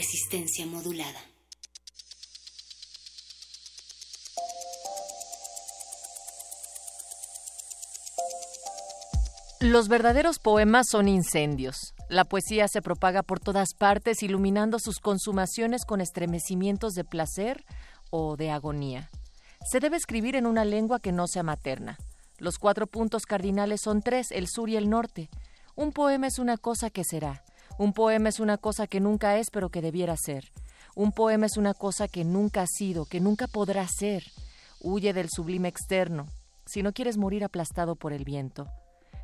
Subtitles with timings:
[0.00, 1.20] Resistencia modulada.
[9.60, 11.92] Los verdaderos poemas son incendios.
[12.08, 17.66] La poesía se propaga por todas partes, iluminando sus consumaciones con estremecimientos de placer
[18.08, 19.10] o de agonía.
[19.70, 21.98] Se debe escribir en una lengua que no sea materna.
[22.38, 25.28] Los cuatro puntos cardinales son tres, el sur y el norte.
[25.76, 27.44] Un poema es una cosa que será.
[27.78, 30.52] Un poema es una cosa que nunca es, pero que debiera ser.
[30.94, 34.24] Un poema es una cosa que nunca ha sido, que nunca podrá ser.
[34.80, 36.26] Huye del sublime externo,
[36.66, 38.66] si no quieres morir aplastado por el viento.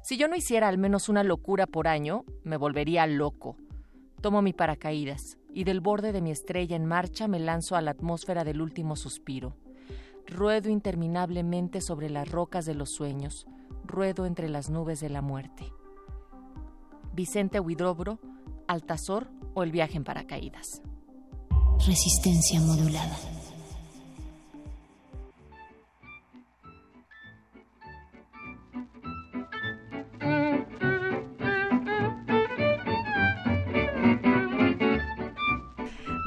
[0.02, 3.56] Si yo no hiciera al menos una locura por año, me volvería loco.
[4.20, 7.92] Tomo mi paracaídas y del borde de mi estrella en marcha me lanzo a la
[7.92, 9.56] atmósfera del último suspiro.
[10.26, 13.46] Ruedo interminablemente sobre las rocas de los sueños,
[13.84, 15.72] ruedo entre las nubes de la muerte.
[17.12, 18.18] Vicente Huidrobro,
[18.68, 20.82] Altazor o el viaje en paracaídas.
[21.86, 23.16] Resistencia modulada.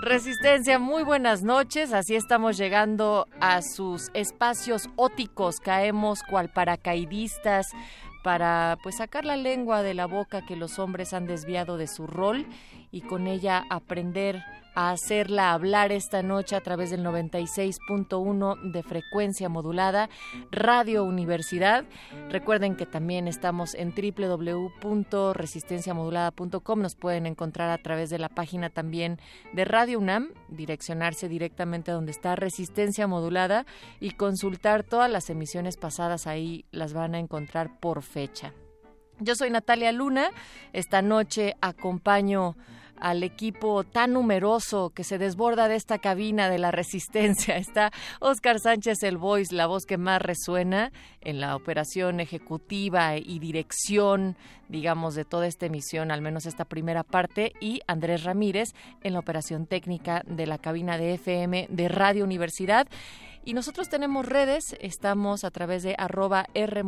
[0.09, 1.93] Resistencia, muy buenas noches.
[1.93, 5.59] Así estamos llegando a sus espacios óticos.
[5.59, 7.67] Caemos cual paracaidistas
[8.23, 12.07] para pues sacar la lengua de la boca que los hombres han desviado de su
[12.07, 12.45] rol
[12.91, 14.41] y con ella aprender
[14.75, 20.09] a hacerla hablar esta noche a través del 96.1 de frecuencia modulada
[20.51, 21.83] Radio Universidad.
[22.29, 26.81] Recuerden que también estamos en www.resistenciamodulada.com.
[26.81, 29.19] Nos pueden encontrar a través de la página también
[29.53, 33.65] de Radio UNAM, direccionarse directamente a donde está Resistencia Modulada
[33.99, 36.25] y consultar todas las emisiones pasadas.
[36.27, 38.53] Ahí las van a encontrar por fecha.
[39.19, 40.29] Yo soy Natalia Luna.
[40.71, 42.55] Esta noche acompaño
[42.99, 47.57] al equipo tan numeroso que se desborda de esta cabina de la resistencia.
[47.57, 53.39] Está Oscar Sánchez el Voice, la voz que más resuena en la operación ejecutiva y
[53.39, 54.35] dirección,
[54.67, 58.69] digamos, de toda esta emisión, al menos esta primera parte, y Andrés Ramírez
[59.03, 62.87] en la operación técnica de la cabina de FM de Radio Universidad.
[63.45, 66.83] Y nosotros tenemos redes, estamos a través de arroba R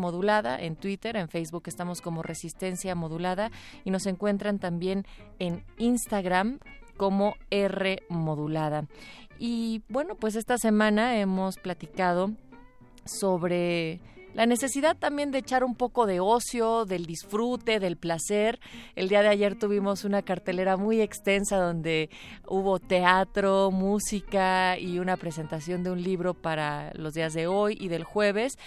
[0.59, 3.51] en Twitter, en Facebook estamos como Resistencia Modulada
[3.84, 5.06] y nos encuentran también
[5.40, 6.59] en Instagram
[6.97, 8.85] como R modulada.
[9.40, 12.31] Y bueno, pues esta semana hemos platicado
[13.06, 14.00] sobre
[14.33, 18.59] la necesidad también de echar un poco de ocio, del disfrute, del placer.
[18.95, 22.09] El día de ayer tuvimos una cartelera muy extensa donde
[22.47, 27.89] hubo teatro, música y una presentación de un libro para los días de hoy y
[27.89, 28.57] del jueves.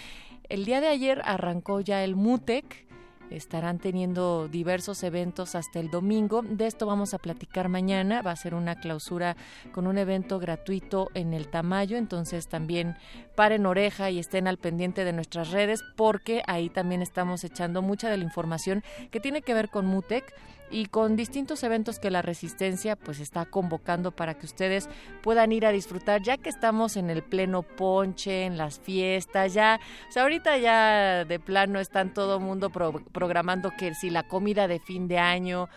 [0.51, 2.87] El día de ayer arrancó ya el MUTEC,
[3.31, 6.43] estarán teniendo diversos eventos hasta el domingo.
[6.43, 8.23] De esto vamos a platicar mañana.
[8.23, 9.37] Va a ser una clausura
[9.73, 11.97] con un evento gratuito en el Tamayo.
[11.97, 12.97] Entonces también
[13.35, 18.11] paren oreja y estén al pendiente de nuestras redes porque ahí también estamos echando mucha
[18.11, 20.25] de la información que tiene que ver con MUTEC
[20.71, 24.89] y con distintos eventos que la Resistencia pues está convocando para que ustedes
[25.23, 29.81] puedan ir a disfrutar ya que estamos en el pleno ponche, en las fiestas, ya,
[30.09, 34.81] o sea, ahorita ya de plano están todo mundo programando que si la comida de
[34.81, 35.69] fin de año,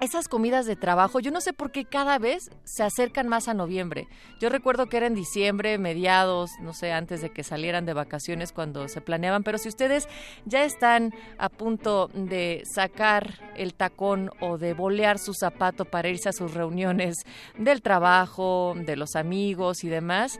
[0.00, 3.54] esas comidas de trabajo, yo no sé por qué cada vez se acercan más a
[3.54, 4.08] noviembre.
[4.40, 8.52] Yo recuerdo que era en diciembre, mediados, no sé, antes de que salieran de vacaciones
[8.52, 10.08] cuando se planeaban, pero si ustedes
[10.44, 16.28] ya están a punto de sacar el tacón o de bolear su zapato para irse
[16.28, 17.16] a sus reuniones
[17.58, 20.38] del trabajo, de los amigos y demás,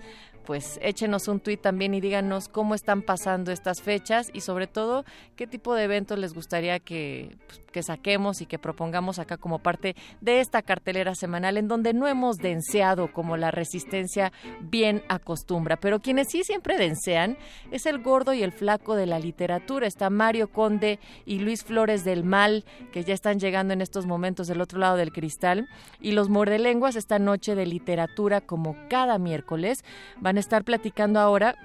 [0.48, 5.04] pues échenos un tuit también y díganos cómo están pasando estas fechas y sobre todo
[5.36, 9.58] qué tipo de eventos les gustaría que, pues, que saquemos y que propongamos acá como
[9.58, 15.76] parte de esta cartelera semanal en donde no hemos denseado como la resistencia bien acostumbra.
[15.76, 17.36] Pero quienes sí siempre densean
[17.70, 19.86] es el gordo y el flaco de la literatura.
[19.86, 24.46] Está Mario Conde y Luis Flores del Mal, que ya están llegando en estos momentos
[24.46, 25.68] del otro lado del cristal.
[26.00, 29.84] Y los mordelenguas esta noche de literatura como cada miércoles
[30.20, 31.56] van a estar platicando ahora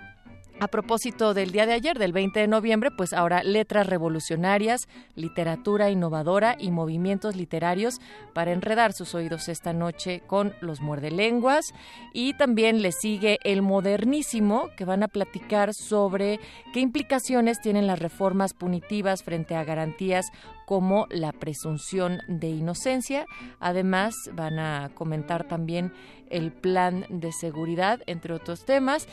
[0.63, 5.89] a propósito del día de ayer, del 20 de noviembre, pues ahora letras revolucionarias, literatura
[5.89, 7.99] innovadora y movimientos literarios
[8.31, 11.73] para enredar sus oídos esta noche con los muerdelenguas.
[12.13, 16.39] Y también le sigue el modernísimo, que van a platicar sobre
[16.73, 20.27] qué implicaciones tienen las reformas punitivas frente a garantías
[20.65, 23.25] como la presunción de inocencia.
[23.59, 25.91] Además, van a comentar también
[26.29, 29.07] el plan de seguridad, entre otros temas.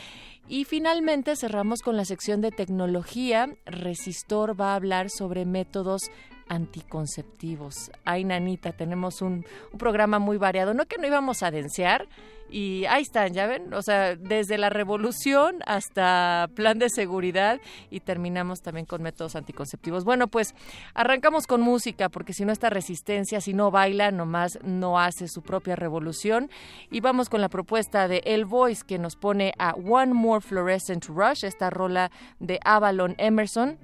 [0.51, 3.57] Y finalmente cerramos con la sección de tecnología.
[3.67, 6.11] Resistor va a hablar sobre métodos
[6.51, 7.91] anticonceptivos.
[8.05, 9.47] Ay, nanita, tenemos un,
[9.79, 10.75] programa muy variado.
[10.75, 12.07] No que no íbamos a densear,
[12.51, 17.61] y ahí están, ya ven, o sea, desde la revolución hasta plan de seguridad
[17.91, 20.05] y terminamos también con métodos anticonceptivos.
[20.05, 20.57] Bueno, pues
[20.93, 25.43] arrancamos con música, porque si no esta resistencia, si no baila, nomás no hace su
[25.43, 26.51] propia revolución.
[26.91, 31.07] Y vamos con la propuesta de El Voice que nos pone a One More Fluorescent
[31.07, 32.11] Rush, esta rola
[32.41, 33.79] de Avalon Emerson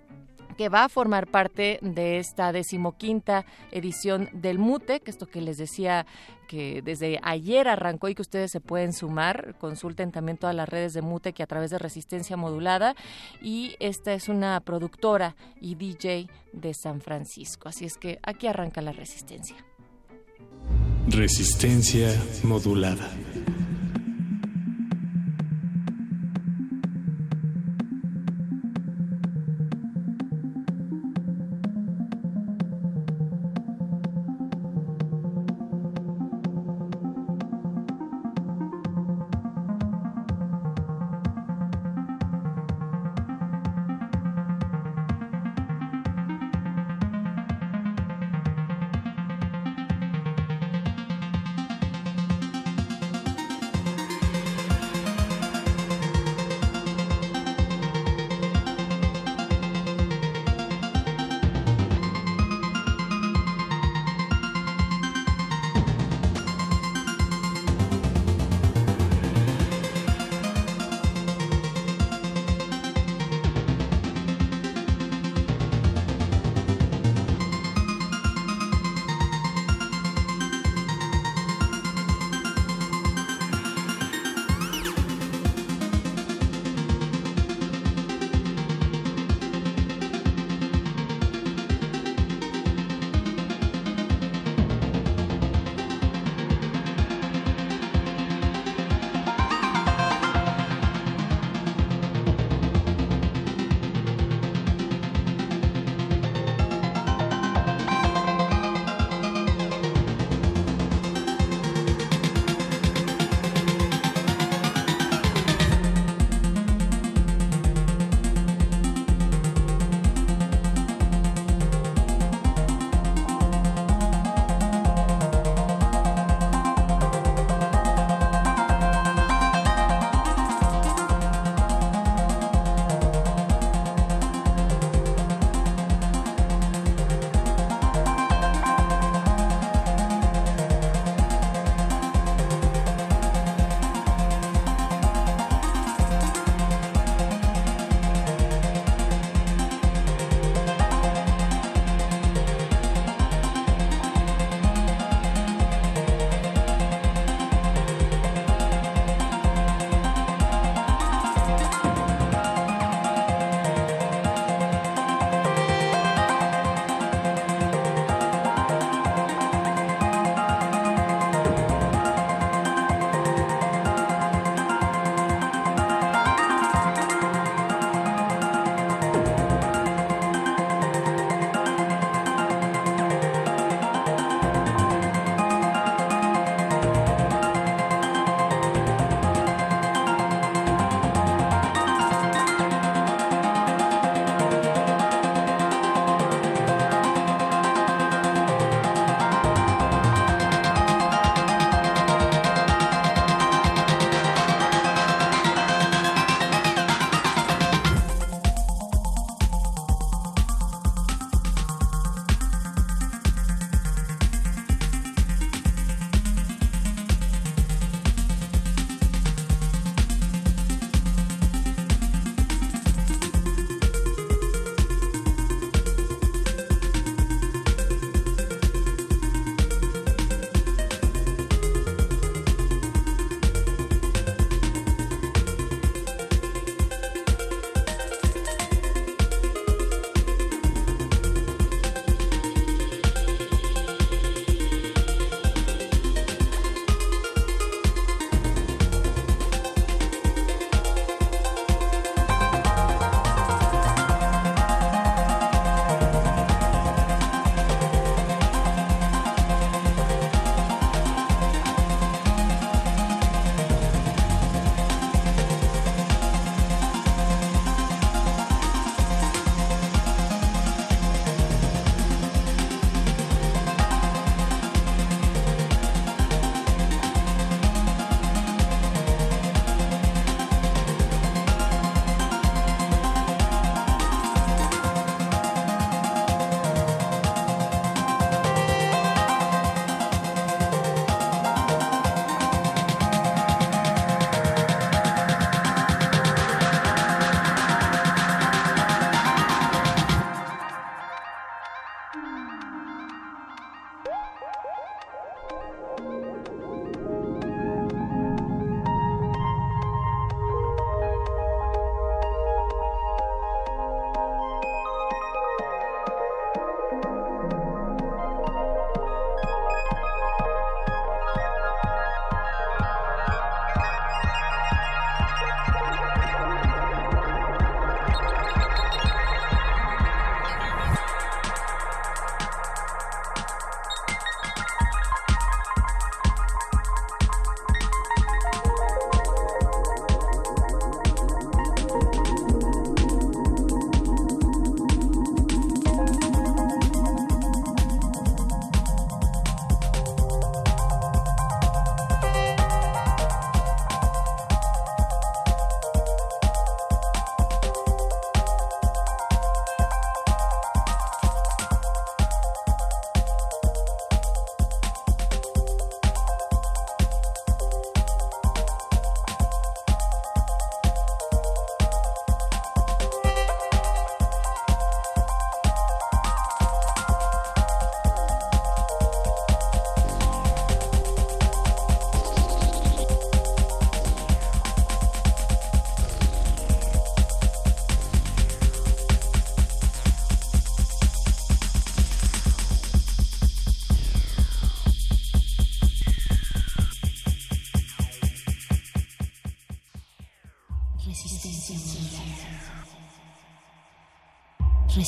[0.56, 6.06] que va a formar parte de esta decimoquinta edición del MUTEC, esto que les decía
[6.47, 9.56] que desde ayer arrancó y que ustedes se pueden sumar.
[9.58, 12.94] Consulten también todas las redes de MUTEC y a través de Resistencia Modulada.
[13.43, 17.69] Y esta es una productora y DJ de San Francisco.
[17.69, 19.56] Así es que aquí arranca la resistencia.
[21.09, 22.09] Resistencia
[22.43, 23.09] modulada.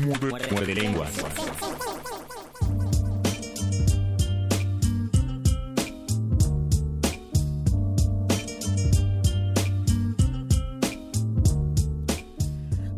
[0.00, 1.12] Muerde lenguas.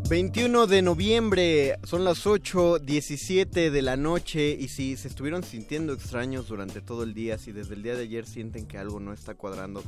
[0.09, 1.79] ...21 de noviembre...
[1.85, 4.51] ...son las 8.17 de la noche...
[4.51, 7.39] ...y si se estuvieron sintiendo extraños durante todo el día...
[7.39, 9.83] ...si desde el día de ayer sienten que algo no está cuadrando...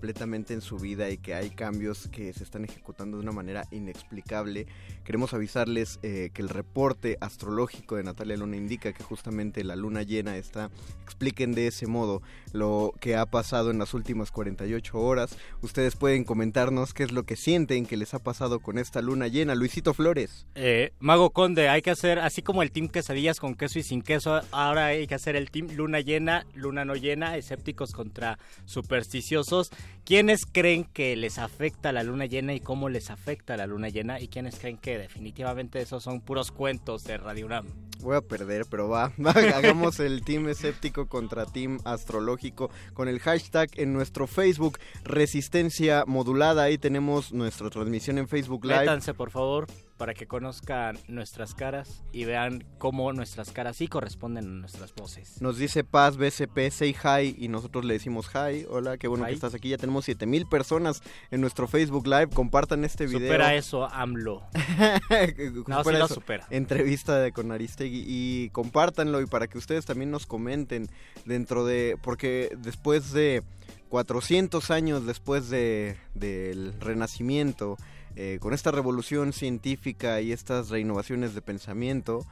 [0.00, 1.10] ...completamente en su vida...
[1.10, 4.66] ...y que hay cambios que se están ejecutando de una manera inexplicable...
[5.04, 8.56] ...queremos avisarles eh, que el reporte astrológico de Natalia Luna...
[8.56, 10.70] ...indica que justamente la luna llena está...
[11.02, 12.22] ...expliquen de ese modo...
[12.54, 15.36] ...lo que ha pasado en las últimas 48 horas...
[15.60, 17.84] ...ustedes pueden comentarnos qué es lo que sienten...
[17.84, 19.54] ...que les ha pasado con esta luna llena...
[19.54, 20.46] Luisito Flores.
[20.54, 24.00] Eh, Mago Conde, hay que hacer, así como el team quesadillas con queso y sin
[24.00, 29.70] queso, ahora hay que hacer el team luna llena, luna no llena, escépticos contra supersticiosos.
[30.04, 34.20] ¿Quiénes creen que les afecta la luna llena y cómo les afecta la luna llena?
[34.20, 37.66] ¿Y quiénes creen que definitivamente esos son puros cuentos de Radio UNAM?
[38.00, 39.12] Voy a perder, pero va,
[39.54, 46.64] hagamos el team escéptico contra team astrológico con el hashtag en nuestro Facebook Resistencia Modulada.
[46.64, 48.80] Ahí tenemos nuestra transmisión en Facebook Live.
[48.80, 49.66] Métanse, por favor,
[50.00, 55.42] para que conozcan nuestras caras y vean cómo nuestras caras sí corresponden a nuestras voces.
[55.42, 58.64] Nos dice Paz BCP, say hi, y nosotros le decimos hi.
[58.70, 59.28] Hola, qué bueno Hi.
[59.28, 59.68] que estás aquí.
[59.68, 62.28] Ya tenemos 7000 personas en nuestro Facebook Live.
[62.28, 63.28] Compartan este video.
[63.28, 64.42] Supera eso, AMLO.
[65.68, 66.14] No, sí Supera lo eso.
[66.14, 66.46] supera.
[66.48, 70.88] Entrevista de con Aristegui y compártanlo y para que ustedes también nos comenten
[71.26, 73.42] dentro de porque después de
[73.90, 77.76] 400 años después de del Renacimiento
[78.16, 82.24] eh, con esta revolución científica y estas reinnovaciones de pensamiento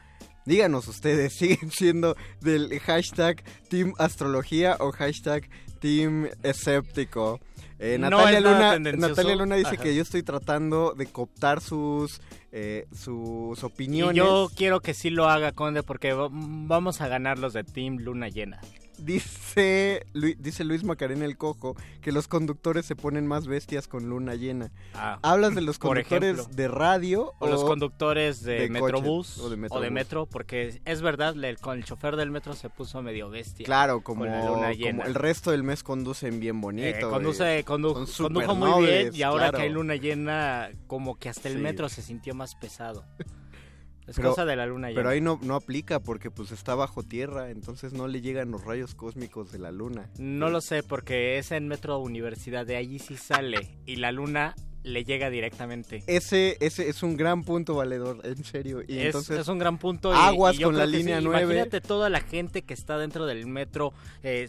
[0.47, 5.49] díganos ustedes siguen siendo del hashtag Team Astrología o hashtag
[5.81, 7.39] Team Escéptico
[7.81, 8.79] Eh, Natalia, Luna.
[8.79, 9.83] Natalia Luna dice Ajá.
[9.85, 12.21] que yo estoy tratando de cooptar sus
[12.51, 14.17] eh, sus Y opiniones.
[14.17, 17.99] yo quiero que sí lo haga, Conde, porque va- vamos a ganar los de Team
[18.01, 18.61] Luna Llena.
[18.99, 24.09] Dice, Lu- dice Luis Macarena el Cojo que los conductores se ponen más bestias con
[24.09, 24.71] luna llena.
[24.95, 29.67] Ah, ¿Hablas de los conductores de radio O los conductores de, de Metrobús o de
[29.71, 29.91] o.
[29.91, 33.65] Metro, porque es verdad, el, con el chofer del metro se puso medio bestia.
[33.65, 34.99] Claro, como, con la luna llena.
[35.05, 36.89] como el resto del mes conducen bien bonito.
[36.89, 39.59] Eh, conduce, condu- condujo muy bien y ahora claro.
[39.59, 41.61] que hay luna llena, como que hasta el Sí.
[41.61, 43.05] metro se sintió más pesado.
[44.09, 44.99] Es Pero- cosa de la luna llena.
[44.99, 48.65] Pero ahí no, no aplica porque pues está bajo tierra, entonces no le llegan los
[48.65, 50.09] rayos cósmicos de la luna.
[50.19, 53.79] No lo sé, porque es en Metro Universidad, de allí sí sale.
[53.85, 56.03] Y la luna le llega directamente.
[56.07, 58.83] Ese, ese es un gran punto valedor, en serio.
[58.87, 60.13] Y es, entonces, es un gran punto.
[60.13, 61.25] y- aguas y yo con creo la que línea sí.
[61.25, 61.43] 9.
[61.43, 63.93] Imagínate toda la gente que está dentro del metro
[64.23, 64.49] eh,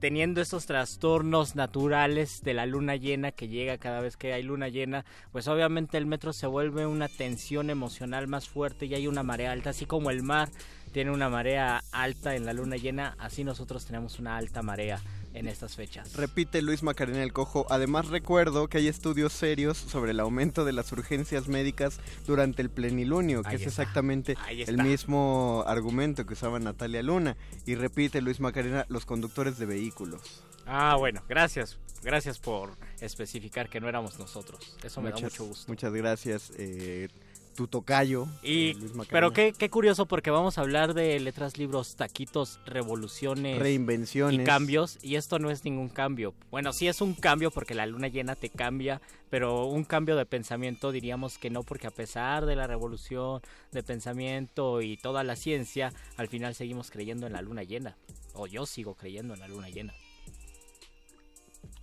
[0.00, 4.68] teniendo estos trastornos naturales de la luna llena que llega cada vez que hay luna
[4.68, 9.22] llena, pues obviamente el metro se vuelve una tensión emocional más fuerte y hay una
[9.24, 10.50] marea alta, así como el mar
[10.92, 15.00] tiene una marea alta en la luna llena, así nosotros tenemos una alta marea
[15.34, 16.14] en estas fechas.
[16.14, 17.66] Repite Luis Macarena el Cojo.
[17.70, 22.70] Además recuerdo que hay estudios serios sobre el aumento de las urgencias médicas durante el
[22.70, 27.36] plenilunio, que Ahí es está, exactamente el mismo argumento que usaba Natalia Luna.
[27.66, 30.42] Y repite Luis Macarena, los conductores de vehículos.
[30.66, 31.78] Ah, bueno, gracias.
[32.02, 34.76] Gracias por especificar que no éramos nosotros.
[34.82, 35.64] Eso me da mucho gusto.
[35.68, 37.08] Muchas gracias, eh,
[37.58, 38.28] tu tocayo.
[38.40, 42.60] Y, eh, Luis pero qué, qué curioso porque vamos a hablar de letras, libros, taquitos,
[42.66, 44.40] revoluciones Reinvenciones.
[44.40, 44.96] y cambios.
[45.02, 46.34] Y esto no es ningún cambio.
[46.52, 50.24] Bueno, sí es un cambio porque la luna llena te cambia, pero un cambio de
[50.24, 53.42] pensamiento diríamos que no porque a pesar de la revolución
[53.72, 57.96] de pensamiento y toda la ciencia, al final seguimos creyendo en la luna llena.
[58.34, 59.94] O yo sigo creyendo en la luna llena.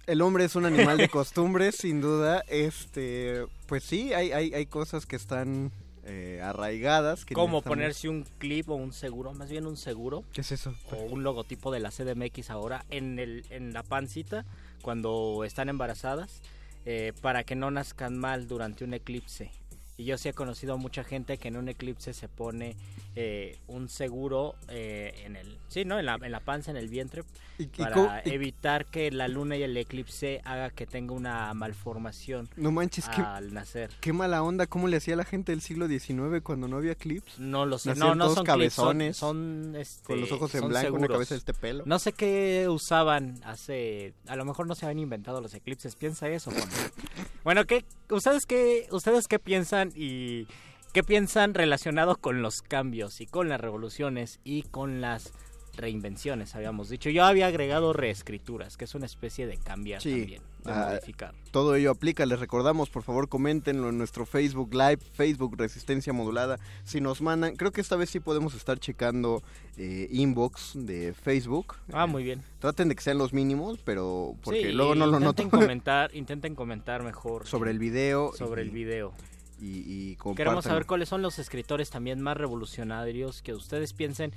[0.07, 2.43] El hombre es un animal de costumbres, sin duda.
[2.47, 5.71] Este, pues sí, hay, hay, hay cosas que están
[6.03, 7.25] eh, arraigadas.
[7.25, 10.75] Que Como ponerse un clip o un seguro, más bien un seguro, ¿Qué es eso?
[10.91, 14.45] o un logotipo de la CDMX ahora en, el, en la pancita
[14.83, 16.43] cuando están embarazadas
[16.85, 19.49] eh, para que no nazcan mal durante un eclipse.
[19.97, 22.75] Y yo sí he conocido a mucha gente que en un eclipse se pone
[23.15, 26.89] eh, un seguro eh, en el sí no en la, en la panza en el
[26.89, 27.23] vientre
[27.57, 32.49] Y- para y- evitar que la luna y el eclipse haga que tenga una malformación
[32.57, 33.89] no manches, qué, al nacer.
[34.01, 34.67] qué mala onda.
[34.67, 37.39] ¿Cómo le hacía la gente del siglo XIX cuando no había clips?
[37.39, 40.53] No lo sé, Nacían no, no son clips, son, cabezones, son, este, Con los ojos
[40.55, 41.83] en blanco, una cabeza de este pelo.
[41.85, 44.13] No sé qué usaban hace...
[44.27, 45.95] A lo mejor no se habían inventado los eclipses.
[45.95, 46.51] Piensa eso,
[47.43, 50.47] bueno, ¿qué, ustedes, qué, ¿ustedes qué piensan y
[50.93, 55.33] qué piensan relacionado con los cambios y con las revoluciones y con las
[55.75, 57.09] reinvenciones, habíamos dicho?
[57.09, 60.11] Yo había agregado reescrituras, que es una especie de cambiar Sí.
[60.21, 61.35] también, de Ah, modificar.
[61.51, 66.59] Todo ello aplica, les recordamos, por favor, coméntenlo en nuestro Facebook Live, Facebook Resistencia Modulada.
[66.85, 69.43] Si nos mandan, creo que esta vez sí podemos estar checando
[69.77, 71.75] eh, inbox de Facebook.
[71.91, 72.41] Ah, muy bien.
[72.59, 76.09] Traten de que sean los mínimos, pero porque Sí, luego no lo noto intenten comentar,
[76.15, 78.31] intenten comentar mejor sobre el video.
[78.37, 79.13] sobre y- el video.
[79.59, 84.33] Y, y Queremos saber cuáles son los escritores también más revolucionarios que ustedes piensen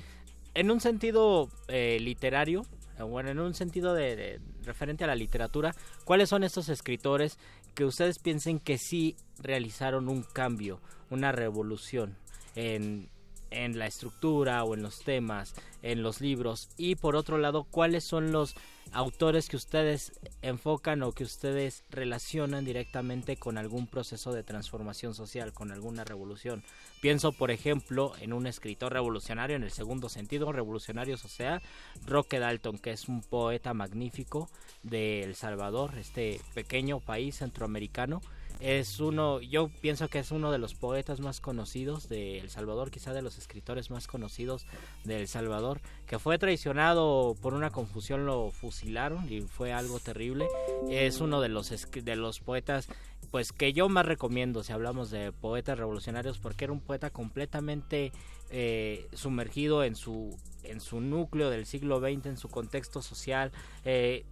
[0.54, 2.64] en un sentido eh, literario,
[3.00, 7.38] bueno, en un sentido de, de- referente a la literatura, cuáles son estos escritores
[7.74, 12.16] que ustedes piensen que sí realizaron un cambio, una revolución
[12.56, 13.08] en,
[13.50, 18.04] en la estructura o en los temas, en los libros y por otro lado, cuáles
[18.04, 18.54] son los
[18.92, 25.52] autores que ustedes enfocan o que ustedes relacionan directamente con algún proceso de transformación social,
[25.52, 26.62] con alguna revolución.
[27.00, 31.62] Pienso, por ejemplo, en un escritor revolucionario en el segundo sentido, revolucionario social,
[32.06, 34.48] Roque Dalton, que es un poeta magnífico
[34.82, 38.20] de El Salvador, este pequeño país centroamericano.
[38.60, 42.90] Es uno, yo pienso que es uno de los poetas más conocidos de El Salvador,
[42.90, 44.66] quizá de los escritores más conocidos
[45.04, 50.48] de El Salvador, que fue traicionado por una confusión, lo fusilaron y fue algo terrible.
[50.90, 52.88] Es uno de los, de los poetas
[53.30, 58.12] pues que yo más recomiendo si hablamos de poetas revolucionarios porque era un poeta completamente
[58.50, 63.52] eh, sumergido en su en su núcleo del siglo XX en su contexto social
[63.84, 64.24] eh,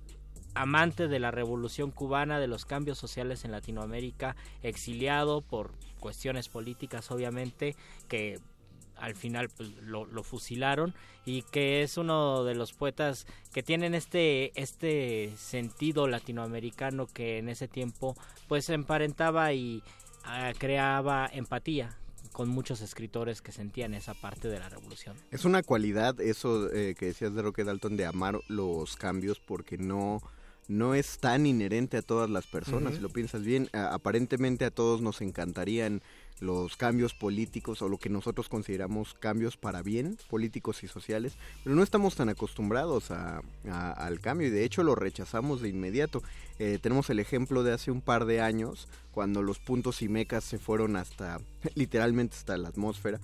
[0.56, 7.10] amante de la revolución cubana de los cambios sociales en Latinoamérica exiliado por cuestiones políticas
[7.10, 7.76] obviamente
[8.08, 8.40] que
[8.96, 10.94] al final pues, lo, fusilaron
[11.26, 17.50] y que es uno de los poetas que tienen este este sentido latinoamericano que en
[17.50, 18.16] ese tiempo
[18.48, 19.82] pues emparentaba y
[20.24, 21.98] ah, creaba empatía
[22.32, 25.16] con muchos escritores que sentían esa parte de la revolución.
[25.30, 29.78] Es una cualidad eso eh, que decías de Roque Dalton de amar los cambios porque
[29.78, 30.20] no
[30.68, 34.70] no es tan inherente a todas las personas, si lo piensas bien, a- aparentemente a
[34.70, 36.02] todos nos encantarían
[36.40, 41.74] los cambios políticos o lo que nosotros consideramos cambios para bien, políticos y sociales, pero
[41.74, 46.22] no estamos tan acostumbrados a, a- al cambio y de hecho lo rechazamos de inmediato.
[46.58, 50.44] Eh, tenemos el ejemplo de hace un par de años, cuando los puntos y mecas
[50.44, 51.40] se fueron hasta,
[51.74, 53.18] literalmente hasta la atmósfera,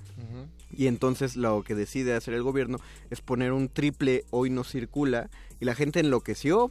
[0.75, 2.79] y entonces lo que decide hacer el gobierno
[3.11, 5.29] es poner un triple hoy no circula
[5.61, 6.71] y la gente enloqueció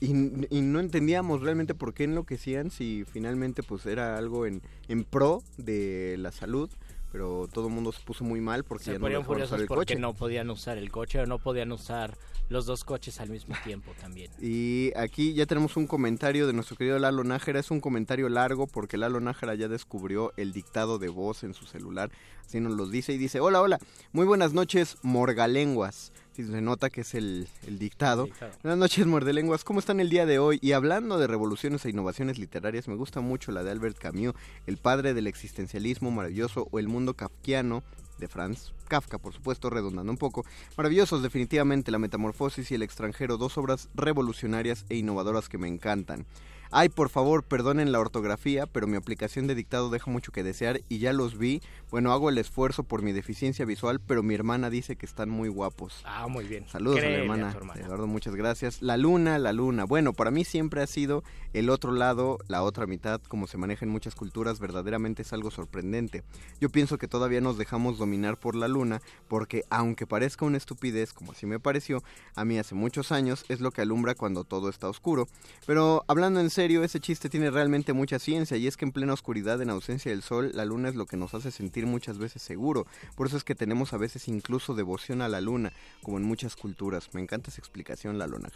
[0.00, 0.10] y,
[0.56, 5.42] y no entendíamos realmente por qué enloquecían si finalmente pues era algo en, en pro
[5.56, 6.70] de la salud
[7.10, 9.66] pero todo el mundo se puso muy mal porque Se ya no dejaban usar el
[9.66, 9.98] porque coche.
[9.98, 12.16] no podían usar el coche o no podían usar
[12.50, 14.30] los dos coches al mismo tiempo también.
[14.40, 17.60] Y aquí ya tenemos un comentario de nuestro querido Lalo Nájera.
[17.60, 21.66] Es un comentario largo porque Lalo Nájera ya descubrió el dictado de voz en su
[21.66, 22.10] celular.
[22.46, 23.78] Así nos lo dice y dice, hola, hola,
[24.12, 26.12] muy buenas noches, morgalenguas.
[26.46, 28.26] Se nota que es el, el dictado.
[28.26, 28.52] Dictado.
[28.62, 29.64] Buenas noches, muerdelenguas.
[29.64, 30.60] ¿Cómo están el día de hoy?
[30.62, 34.34] Y hablando de revoluciones e innovaciones literarias, me gusta mucho la de Albert Camus,
[34.68, 37.82] el padre del existencialismo maravilloso o el mundo kafkiano
[38.18, 40.44] de Franz Kafka, por supuesto, redundando un poco.
[40.76, 46.24] Maravillosos, definitivamente, La Metamorfosis y El extranjero, dos obras revolucionarias e innovadoras que me encantan.
[46.70, 50.82] Ay, por favor, perdonen la ortografía, pero mi aplicación de dictado deja mucho que desear
[50.88, 51.62] y ya los vi.
[51.90, 55.48] Bueno, hago el esfuerzo por mi deficiencia visual, pero mi hermana dice que están muy
[55.48, 56.02] guapos.
[56.04, 56.66] Ah, muy bien.
[56.68, 57.80] Saludos a la hermana, tu hermana.
[57.80, 58.82] Eduardo, muchas gracias.
[58.82, 59.84] La luna, la luna.
[59.84, 63.86] Bueno, para mí siempre ha sido el otro lado, la otra mitad, como se maneja
[63.86, 66.22] en muchas culturas, verdaderamente es algo sorprendente.
[66.60, 71.14] Yo pienso que todavía nos dejamos dominar por la luna, porque aunque parezca una estupidez,
[71.14, 72.02] como así me pareció,
[72.34, 75.28] a mí hace muchos años es lo que alumbra cuando todo está oscuro.
[75.66, 79.12] Pero hablando en serio, ese chiste tiene realmente mucha ciencia y es que en plena
[79.12, 82.42] oscuridad, en ausencia del sol, la luna es lo que nos hace sentir muchas veces
[82.42, 82.84] seguro.
[83.14, 86.56] Por eso es que tenemos a veces incluso devoción a la luna, como en muchas
[86.56, 87.14] culturas.
[87.14, 88.48] Me encanta esa explicación, la luna.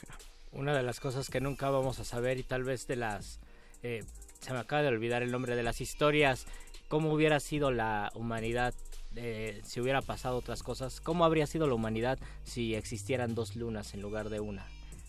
[0.51, 3.39] Una de las cosas que nunca vamos a saber y tal vez de las...
[3.85, 4.03] eh,
[4.41, 6.47] se me acaba de olvidar el nombre de las historias,
[6.89, 8.75] cómo hubiera sido la humanidad
[9.15, 13.95] eh, si hubiera pasado otras cosas, cómo habría sido la humanidad si existieran dos lunas
[13.95, 14.67] en lugar de una.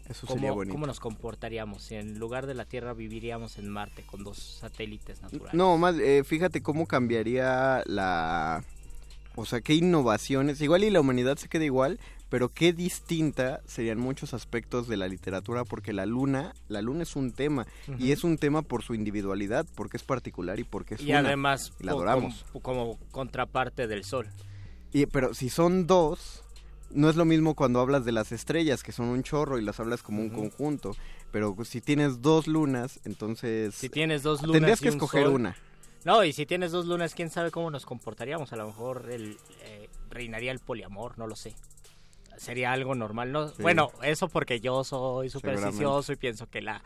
[0.10, 0.74] Eso ¿Cómo, sería bonito.
[0.74, 1.84] ¿Cómo nos comportaríamos?
[1.84, 5.54] Si en lugar de la Tierra viviríamos en Marte con dos satélites naturales.
[5.54, 8.64] No, más, eh, fíjate cómo cambiaría la...
[9.36, 10.62] O sea, qué innovaciones.
[10.62, 15.08] Igual y la humanidad se queda igual, pero qué distinta serían muchos aspectos de la
[15.08, 17.66] literatura, porque la luna, la luna es un tema,
[18.00, 21.20] y es un tema por su individualidad, porque es particular y porque es y una.
[21.20, 22.46] además y la adoramos.
[22.52, 24.28] como, como contraparte del Sol.
[24.92, 26.43] Y, pero si son dos,
[26.94, 29.80] no es lo mismo cuando hablas de las estrellas, que son un chorro y las
[29.80, 30.96] hablas como un conjunto.
[31.32, 35.34] Pero si tienes dos lunas, entonces Si tienes dos lunas tendrías que un escoger sol-
[35.34, 35.56] una.
[36.06, 38.52] No, y si tienes dos lunas, quién sabe cómo nos comportaríamos.
[38.54, 41.56] A lo mejor el, eh, reinaría el poliamor, no lo sé.
[42.38, 43.48] Sería algo normal, ¿no?
[43.50, 43.62] Sí.
[43.62, 46.84] Bueno, eso porque yo soy supersticioso y pienso que la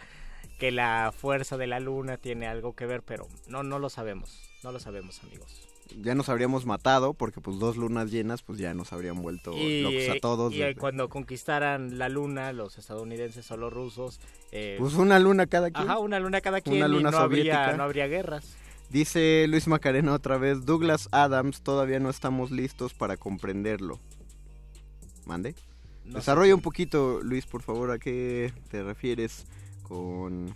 [0.60, 4.42] que la fuerza de la luna tiene algo que ver, pero no no lo sabemos,
[4.64, 5.67] no lo sabemos, amigos.
[6.02, 10.10] Ya nos habríamos matado, porque pues dos lunas llenas, pues ya nos habrían vuelto locos
[10.10, 10.54] a todos.
[10.54, 14.20] y, cuando conquistaran la luna, los estadounidenses o los rusos,
[14.52, 15.90] eh, Pues una luna cada quien.
[15.90, 18.56] ajá, una luna cada quien Una y luna no habría, no habría guerras.
[18.90, 24.00] Dice Luis Macarena otra vez, Douglas Adams, todavía no estamos listos para comprenderlo.
[25.26, 25.56] Mande.
[26.06, 26.18] No sé.
[26.20, 29.46] Desarrolla un poquito, Luis, por favor, a qué te refieres
[29.84, 30.56] con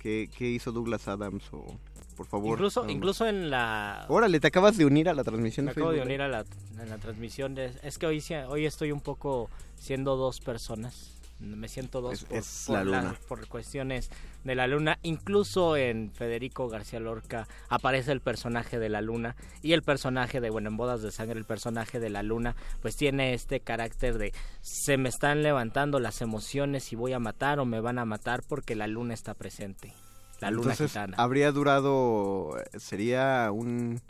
[0.00, 1.78] qué, qué hizo Douglas Adams o
[2.18, 2.50] por favor.
[2.52, 5.92] Incluso, incluso en la Órale, te acabas de unir a la transmisión Me de acabo
[5.92, 6.38] de Facebook, unir a la,
[6.82, 7.54] a la transmisión.
[7.54, 11.14] de- es que hoy, sí- hoy estoy un poco siendo dos personas.
[11.40, 13.16] Me siento dos Es- por, es por la luna.
[13.28, 14.10] por cuestiones
[14.42, 14.98] de la luna.
[15.04, 19.36] Incluso en Federico García Lorca aparece el personaje de la luna.
[19.62, 22.96] Y el personaje de, bueno, en Bodas de Sangre, el personaje de la luna, pues
[22.96, 27.64] tiene este carácter de se me están levantando las emociones y voy a matar o
[27.64, 29.94] me van a matar porque la luna está presente.
[30.40, 31.16] La luna Entonces, gitana.
[31.18, 34.00] habría durado, sería un,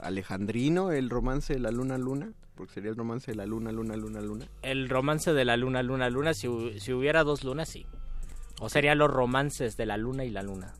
[0.00, 3.96] alejandrino el romance de la luna luna, porque sería el romance de la luna luna
[3.96, 4.48] luna luna.
[4.62, 7.86] El romance de la luna, luna, luna, si, si hubiera dos lunas, sí.
[8.60, 10.74] O serían los romances de la luna y la luna.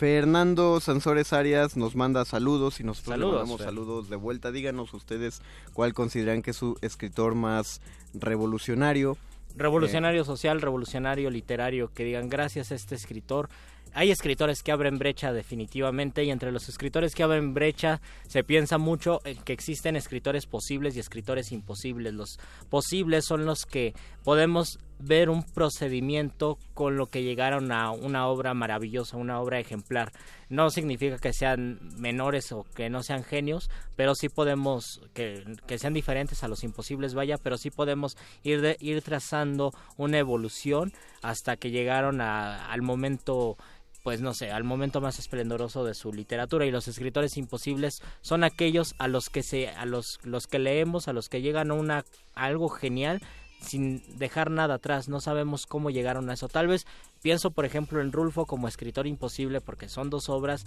[0.00, 3.66] Fernando Sansores Arias nos manda saludos y nosotros le mandamos Fer.
[3.66, 4.50] saludos de vuelta.
[4.50, 5.42] Díganos ustedes
[5.74, 7.82] cuál consideran que es su escritor más
[8.14, 9.18] revolucionario.
[9.56, 13.50] Revolucionario social, revolucionario literario, que digan gracias a este escritor.
[13.92, 18.78] Hay escritores que abren brecha definitivamente y entre los escritores que abren brecha se piensa
[18.78, 22.14] mucho en que existen escritores posibles y escritores imposibles.
[22.14, 28.26] Los posibles son los que podemos ver un procedimiento con lo que llegaron a una
[28.26, 30.12] obra maravillosa, una obra ejemplar.
[30.48, 35.78] No significa que sean menores o que no sean genios, pero sí podemos, que, que
[35.78, 40.92] sean diferentes a los imposibles, vaya, pero sí podemos ir, de- ir trazando una evolución
[41.22, 43.56] hasta que llegaron a- al momento
[44.02, 48.44] pues no sé, al momento más esplendoroso de su literatura y los escritores imposibles son
[48.44, 51.74] aquellos a los que se a los los que leemos, a los que llegan a
[51.74, 51.98] una
[52.34, 53.20] a algo genial
[53.60, 56.48] sin dejar nada atrás, no sabemos cómo llegaron a eso.
[56.48, 56.86] Tal vez
[57.22, 60.64] pienso, por ejemplo, en Rulfo como escritor imposible porque son dos obras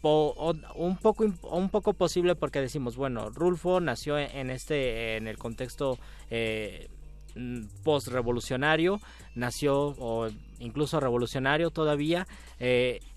[0.00, 0.34] po-
[0.74, 5.98] un poco un poco posible porque decimos, bueno, Rulfo nació en este en el contexto
[6.30, 6.88] eh,
[7.82, 9.00] post revolucionario,
[9.34, 12.26] nació o incluso revolucionario todavía,
[12.58, 13.11] eh, mm,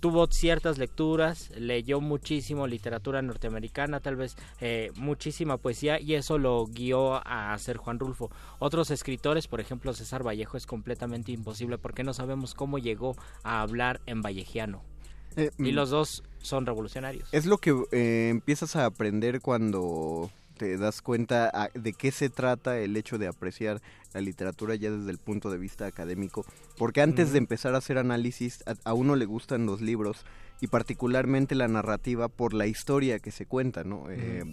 [0.00, 6.66] tuvo ciertas lecturas, leyó muchísimo literatura norteamericana, tal vez eh, muchísima poesía y eso lo
[6.66, 8.30] guió a ser Juan Rulfo.
[8.58, 13.62] Otros escritores, por ejemplo César Vallejo, es completamente imposible porque no sabemos cómo llegó a
[13.62, 14.82] hablar en vallejiano.
[15.36, 17.28] Eh, Y mm, los dos son revolucionarios.
[17.32, 22.28] Es lo que eh, empiezas a aprender cuando te das cuenta a- de qué se
[22.30, 23.80] trata el hecho de apreciar
[24.12, 26.44] la literatura ya desde el punto de vista académico.
[26.78, 30.24] Porque antes de empezar a hacer análisis, a, a uno le gustan los libros
[30.60, 34.06] y particularmente la narrativa por la historia que se cuenta, ¿no?
[34.10, 34.44] Eh,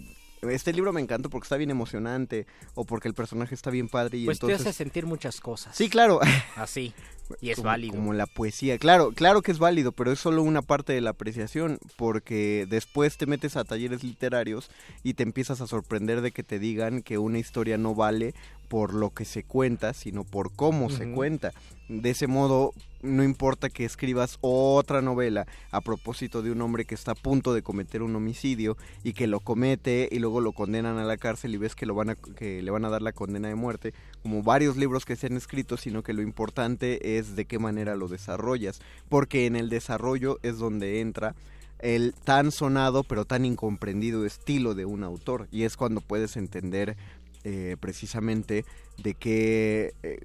[0.50, 4.18] este libro me encantó porque está bien emocionante o porque el personaje está bien padre
[4.18, 4.66] y Pues te entonces...
[4.66, 5.76] hace sentir muchas cosas.
[5.76, 6.20] Sí, claro.
[6.56, 6.92] Así.
[7.40, 7.94] Y es como, válido.
[7.94, 11.10] Como la poesía, claro, claro que es válido, pero es solo una parte de la
[11.10, 14.70] apreciación, porque después te metes a talleres literarios
[15.02, 18.34] y te empiezas a sorprender de que te digan que una historia no vale
[18.68, 21.52] por lo que se cuenta, sino por cómo se cuenta.
[21.88, 22.72] De ese modo,
[23.02, 27.52] no importa que escribas otra novela a propósito de un hombre que está a punto
[27.52, 31.54] de cometer un homicidio y que lo comete y luego lo condenan a la cárcel
[31.54, 33.92] y ves que lo van a que le van a dar la condena de muerte,
[34.22, 37.96] como varios libros que se han escrito, sino que lo importante es de qué manera
[37.96, 41.34] lo desarrollas, porque en el desarrollo es donde entra
[41.80, 46.96] el tan sonado pero tan incomprendido estilo de un autor y es cuando puedes entender
[47.44, 48.64] eh, precisamente
[49.02, 50.18] de qué eh,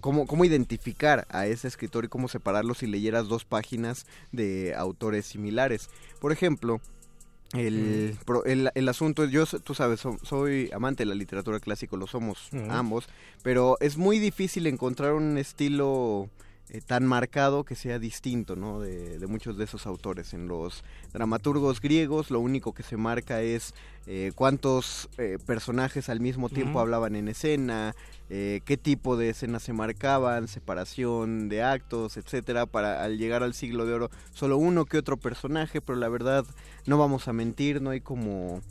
[0.00, 5.26] cómo, cómo identificar a ese escritor y cómo separarlo si leyeras dos páginas de autores
[5.26, 5.90] similares.
[6.20, 6.80] Por ejemplo,
[7.52, 11.96] el, pro- el, el asunto, yo, tú sabes, so- soy amante de la literatura clásica,
[11.96, 12.70] lo somos Ujú.
[12.70, 13.08] ambos,
[13.42, 16.28] pero es muy difícil encontrar un estilo
[16.72, 18.80] eh, tan marcado que sea distinto, ¿no?
[18.80, 20.32] De, de muchos de esos autores.
[20.34, 23.74] En los dramaturgos griegos, lo único que se marca es
[24.06, 27.94] eh, cuántos eh, personajes al mismo tiempo hablaban en escena,
[28.30, 33.52] eh, qué tipo de escenas se marcaban, separación de actos, etcétera, para al llegar al
[33.54, 36.46] siglo de oro solo uno que otro personaje, pero la verdad
[36.86, 38.62] no vamos a mentir, no hay como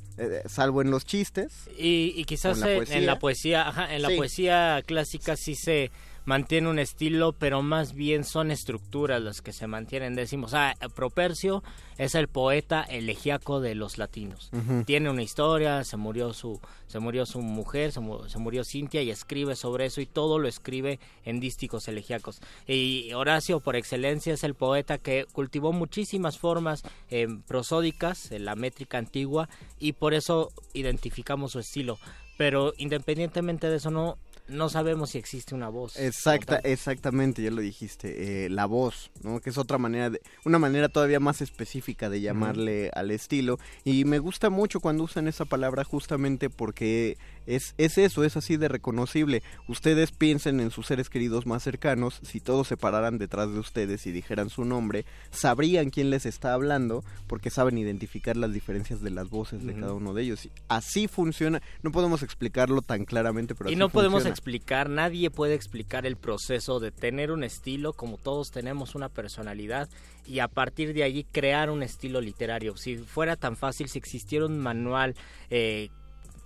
[0.47, 1.69] salvo en los chistes.
[1.77, 2.97] Y, y quizás Con la en- poesía.
[2.97, 4.17] en la poesía, ajá, en la Sí.
[4.17, 5.91] poesía clásica sí se
[6.25, 10.15] mantiene un estilo, pero más bien son estructuras las que se mantienen.
[10.15, 11.63] Decimos, ah, Propercio
[11.97, 14.51] es el poeta elegíaco de los latinos.
[14.85, 19.01] Tiene una historia, se murió su, se murió su mujer, se, mu- se murió Cintia
[19.01, 22.39] y escribe sobre eso y todo lo escribe en dísticos elegíacos.
[22.67, 28.55] Y Horacio, por excelencia, es el poeta que cultivó muchísimas formas eh, prosódicas, en la
[28.55, 31.97] métrica antigua, y por eso identificamos su estilo.
[32.37, 34.17] Pero independientemente de eso, no,
[34.49, 35.97] no sabemos si existe una voz.
[35.97, 39.39] Exacta, exactamente, ya lo dijiste, eh, la voz, ¿no?
[39.39, 43.59] Que es otra manera, de, una manera todavía más específica de llamarle al estilo.
[43.83, 47.17] Y me gusta mucho cuando usan esa palabra justamente porque
[47.55, 49.41] es, es eso, es así de reconocible.
[49.67, 54.05] Ustedes piensen en sus seres queridos más cercanos, si todos se pararan detrás de ustedes
[54.05, 59.09] y dijeran su nombre, sabrían quién les está hablando porque saben identificar las diferencias de
[59.09, 60.45] las voces de cada uno de ellos.
[60.45, 64.33] Y Así funciona, no podemos explicarlo tan claramente, pero y así no podemos funciona.
[64.33, 69.89] explicar, nadie puede explicar el proceso de tener un estilo como todos tenemos una personalidad
[70.25, 72.77] y a partir de allí crear un estilo literario.
[72.77, 75.15] Si fuera tan fácil, si existiera un manual
[75.49, 75.89] eh,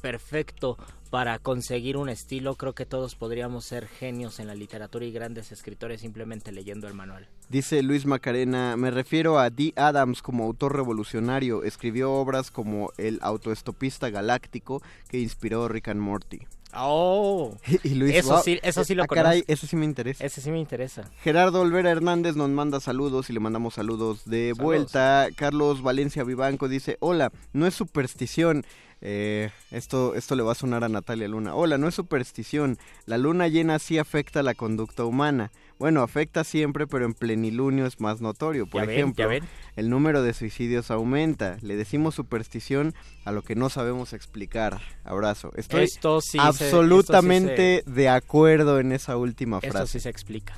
[0.04, 0.78] perfecto
[1.10, 5.52] para conseguir un estilo, creo que todos podríamos ser genios en la literatura y grandes
[5.54, 7.28] escritores simplemente leyendo el manual.
[7.50, 11.63] Dice Luis Macarena, me refiero a Dee Adams como autor revolucionario.
[11.63, 16.39] Escribió obras como El autoestopista galáctico que inspiró Rick and Morty.
[16.76, 20.26] Oh, Y Luis, Eso wow, sí- eso sí lo ah, caray, eso sí me interesa.
[20.26, 21.04] ese sí me interesa.
[21.22, 24.63] Gerardo Olvera Hernández nos manda saludos y le mandamos saludos de Saludos.
[24.63, 25.28] vuelta.
[25.36, 28.66] Carlos Valencia Vivanco dice, hola, no es superstición.
[29.06, 31.56] Eh, esto, esto le va a sonar a Natalia Luna.
[31.56, 32.78] Hola, no es superstición.
[33.06, 35.52] La luna llena sí afecta la conducta humana.
[35.78, 38.66] Bueno, afecta siempre, pero en plenilunio es más notorio.
[38.66, 39.44] Por Ya ejemplo, ven.
[39.76, 41.58] el número de suicidios aumenta.
[41.62, 44.80] Le decimos superstición a lo que no sabemos explicar.
[45.04, 45.52] Abrazo.
[45.58, 49.92] Estoy Esto sí se- absolutamente de acuerdo en esa última Esto frase.
[49.94, 50.56] sí se explica.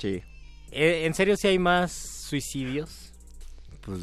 [0.00, 0.22] Sí,
[0.72, 3.12] Eh, ¿En serio si hay más suicidios?
[3.82, 4.00] pues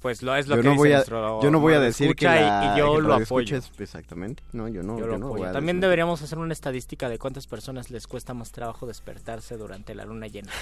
[0.00, 1.80] Pues lo es lo yo que no dice voy a nuestro yo no voy a
[1.80, 3.56] decir que, y- la, y, yo que lo apoyo.
[3.78, 4.42] exactamente.
[4.52, 4.94] No, yo no.
[4.98, 5.42] Yo yo lo no apoyo.
[5.42, 9.56] voy a También deberíamos hacer una estadística de cuántas personas les cuesta más trabajo despertarse
[9.56, 10.52] durante la luna llena.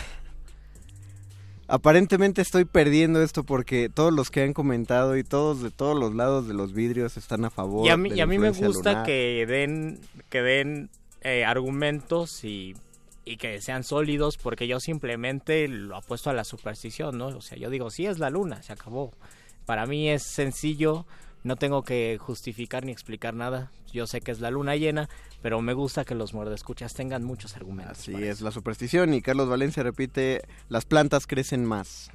[1.67, 6.15] Aparentemente estoy perdiendo esto porque todos los que han comentado y todos de todos los
[6.15, 7.87] lados de los vidrios están a favor.
[7.87, 9.07] Y a mí, de y la a mí me gusta lunar.
[9.07, 10.91] que den, que den
[11.23, 12.75] eh, argumentos y,
[13.25, 17.29] y que sean sólidos porque yo simplemente lo apuesto a la superstición, ¿no?
[17.29, 19.13] O sea, yo digo, sí es la luna, se acabó.
[19.67, 21.07] Para mí es sencillo
[21.43, 23.71] No tengo que justificar ni explicar nada.
[23.93, 25.09] Yo sé que es la luna llena,
[25.43, 27.99] pero me gusta que los muerdescuchas tengan muchos argumentos.
[27.99, 28.45] Así es eso.
[28.45, 32.11] la superstición y Carlos Valencia repite, las plantas crecen más.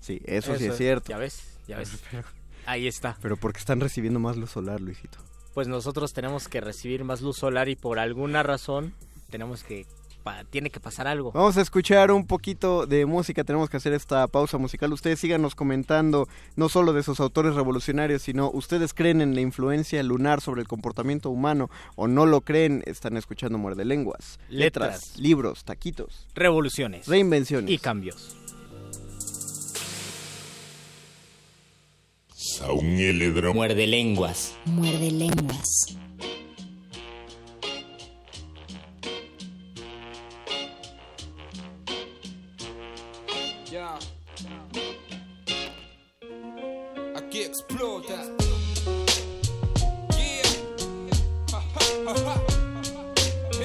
[0.00, 1.10] Sí, eso, sí es cierto.
[1.10, 1.98] Ya ves, ya ves.
[2.66, 3.16] Ahí está.
[3.20, 5.18] Pero porque están recibiendo más luz solar, Luisito.
[5.54, 8.94] Pues nosotros tenemos que recibir más luz solar y por alguna razón
[9.28, 9.86] tenemos que
[10.28, 11.32] pa- tiene que pasar algo.
[11.32, 14.92] Vamos a escuchar un poquito de música, tenemos que hacer esta pausa musical.
[14.92, 20.02] Ustedes síganos comentando no solo de esos autores revolucionarios, sino ustedes creen en la influencia
[20.02, 24.38] lunar sobre el comportamiento humano o no lo creen, están escuchando Muerde Lenguas.
[24.50, 25.16] Letras.
[25.18, 27.70] libros, taquitos, Revoluciones reinvenciones.
[27.70, 28.36] y cambios.
[33.54, 34.54] Muerde lenguas.
[34.66, 35.96] Muerde lenguas.
[47.80, 47.86] El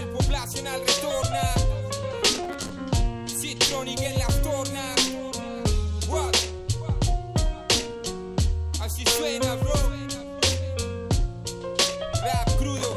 [0.09, 1.41] poblacional retorna.
[3.25, 5.09] Citronic en las tornas.
[6.07, 6.35] What?
[8.81, 9.73] Así suena, bro.
[12.21, 12.95] Rap crudo.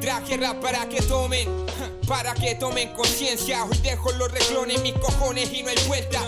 [0.00, 1.66] Traje rap para que tomen.
[2.08, 6.22] Para que tomen conciencia, hoy dejo los reclones, mis cojones y no hay vuelta.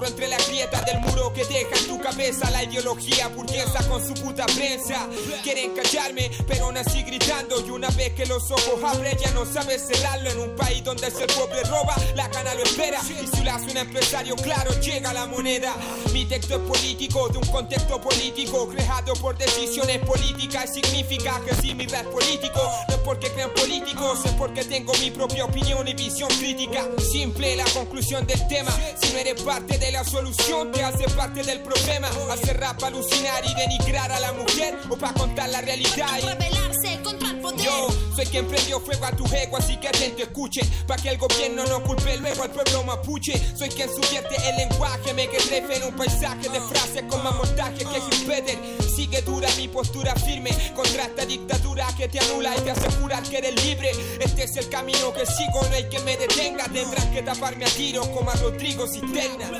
[0.00, 4.14] Entre las grietas del muro que deja en tu cabeza la ideología burguesa con su
[4.14, 5.06] puta prensa.
[5.42, 7.60] Quieren callarme, pero nací gritando.
[7.60, 10.30] Y una vez que los ojos abren, ya no sabes cerrarlo.
[10.30, 13.00] En un país donde el pobre roba, la cana lo espera.
[13.22, 15.76] Y si lo hace un empresario, claro, llega la moneda.
[16.12, 20.72] Mi texto es político, de un contexto político, creado por decisiones políticas.
[20.72, 25.10] Significa que si mi rap político, no es porque crean políticos, es porque tengo mi
[25.10, 26.88] propia opinión y visión crítica.
[27.12, 28.72] Simple la conclusión del tema.
[29.00, 32.08] Si no eres parte de la solución, te hace parte del problema.
[32.30, 36.06] Hacer rap alucinar y denigrar a la mujer o para contar la realidad.
[36.18, 37.60] y- Rebelarse contra el poder.
[37.64, 40.60] yo soy quien prendió fuego a tu ego, así que atento escuche.
[40.86, 43.32] Pa' que el gobierno no culpe luego al pueblo mapuche.
[43.56, 47.34] Soy quien subvierte el lenguaje, me que trefe en un paisaje de frases con más
[47.34, 48.56] montaje que Peter.
[48.94, 53.22] Sigue dura mi postura firme contra esta dictadura que te anula y te hace jurar
[53.22, 53.90] que eres libre.
[54.20, 56.64] Este es el camino que sigo, no hay que me detenga.
[56.64, 59.50] Tendrán que taparme a tiro como a Rodrigo Cisterna.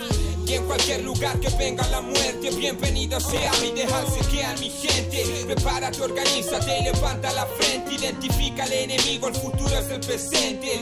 [0.47, 4.68] Y en cualquier lugar que venga la muerte, bienvenido sea mi dejarse que a mi
[4.68, 5.25] gente.
[5.47, 7.95] Prepárate, organízate levanta la frente.
[7.95, 10.79] Identifica al enemigo, el futuro es el presente.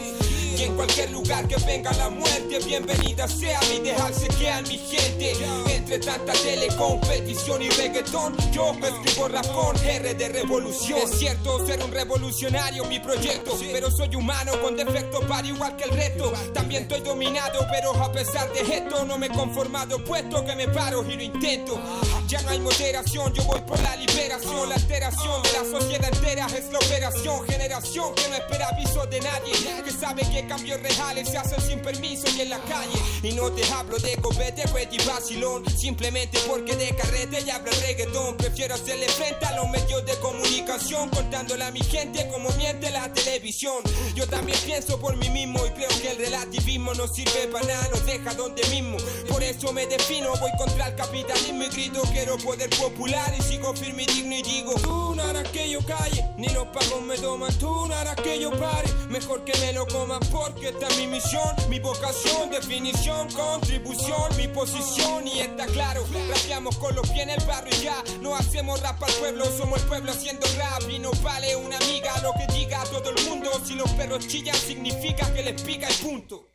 [0.61, 4.77] Y en cualquier lugar que venga la muerte, bienvenida sea mi dejarse que a mi
[4.77, 5.33] gente.
[5.75, 10.99] Entre tanta telecompetición y reggaetón, yo escribo rap con R de revolución.
[10.99, 15.85] Es cierto ser un revolucionario, mi proyecto, pero soy humano con defectos para igual que
[15.85, 16.31] el resto.
[16.53, 20.69] También estoy dominado, pero a pesar de esto no me he conformado, puesto que me
[20.69, 21.81] paro y lo intento.
[22.29, 26.47] Ya no hay moderación, yo voy por la liberación, la alteración de la sociedad entera
[26.55, 27.49] es la operación.
[27.49, 31.79] Generación que no espera aviso de nadie, que sabe que cambios reales se hacen sin
[31.79, 32.99] permiso y en la calle.
[33.23, 38.37] Y no te hablo de copete, y vacilón, simplemente porque de carrete y habla reggaetón.
[38.37, 43.13] Prefiero hacerle frente a los medios de comunicación, contándole a mi gente como miente la
[43.13, 43.77] televisión.
[44.17, 47.89] Yo también pienso por mí mismo y creo que el relativismo no sirve para nada,
[47.93, 48.97] nos deja donde mismo.
[49.29, 53.73] Por eso me defino, voy contra el capitalismo y grito quiero poder popular y sigo
[53.75, 57.17] firme y digno y digo Tú no harás que yo calle, ni los pagos me
[57.17, 60.99] toman, tú no harás que yo pare, mejor que me lo coman porque esta es
[60.99, 67.23] mi misión, mi vocación, definición, contribución, mi posición y está claro, rapeamos con los pies
[67.25, 70.89] en el barrio y ya, no hacemos rap al pueblo, somos el pueblo haciendo rap
[70.89, 74.57] y no vale una amiga lo que diga todo el mundo, si los perros chillan
[74.57, 76.51] significa que les pica el punto.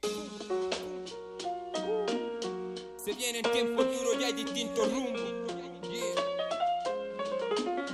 [3.04, 5.22] Se vienen tiempos duros y hay distintos rumbos.
[5.92, 6.36] Yeah.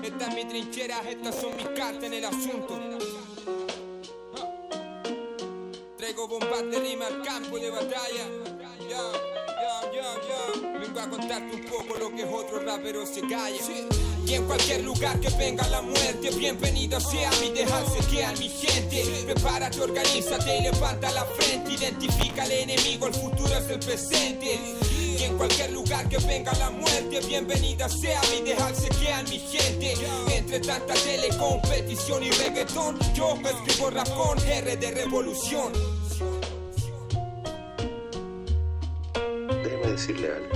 [0.03, 2.79] Esta es mi trinchera, estas son mis cartas en el asunto.
[6.01, 8.25] Traigo bombas de rima al campo de batalla.
[8.89, 9.03] Ya.
[10.79, 13.87] Vengo a contarte un poco lo que otros raperos se callan.
[14.25, 18.49] Y en cualquier lugar que venga la muerte, bienvenida sea mi dejarse que a mi
[18.49, 19.03] gente.
[19.25, 21.73] Prepárate, organízate y levanta la frente.
[21.73, 24.59] Identifica al enemigo, el futuro es el presente.
[25.23, 29.93] En cualquier lugar que venga la muerte, bienvenida sea mi dejarse que a mi gente.
[30.35, 34.07] Entre tanta telecompetición y reggaetón, yo escribo rap
[34.47, 35.71] R de revolución.
[39.63, 40.53] Déjeme decirle algo,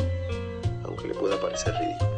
[0.86, 2.16] aunque le pueda parecer ridículo.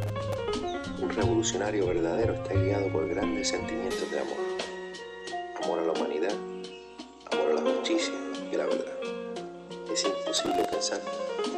[1.01, 4.37] Un revolucionario verdadero está guiado por grandes sentimientos de amor.
[5.63, 6.33] Amor a la humanidad,
[7.31, 8.13] amor a la justicia
[8.51, 8.93] y la verdad.
[9.91, 11.01] Es imposible pensar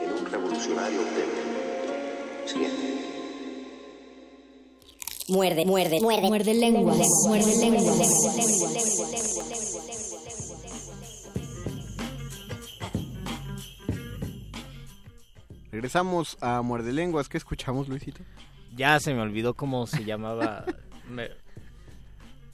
[0.01, 1.49] en revolucionario auténtico.
[2.45, 2.77] Siguiente.
[5.27, 6.27] Muerde, muerde, muerde.
[6.27, 6.97] Muerde lenguas.
[7.27, 9.09] Muerde lenguas.
[15.71, 17.29] Regresamos a Muerde Lenguas.
[17.29, 18.23] ¿Qué escuchamos, Luisito?
[18.75, 20.65] Ya se me olvidó cómo se llamaba.
[21.09, 21.29] Me-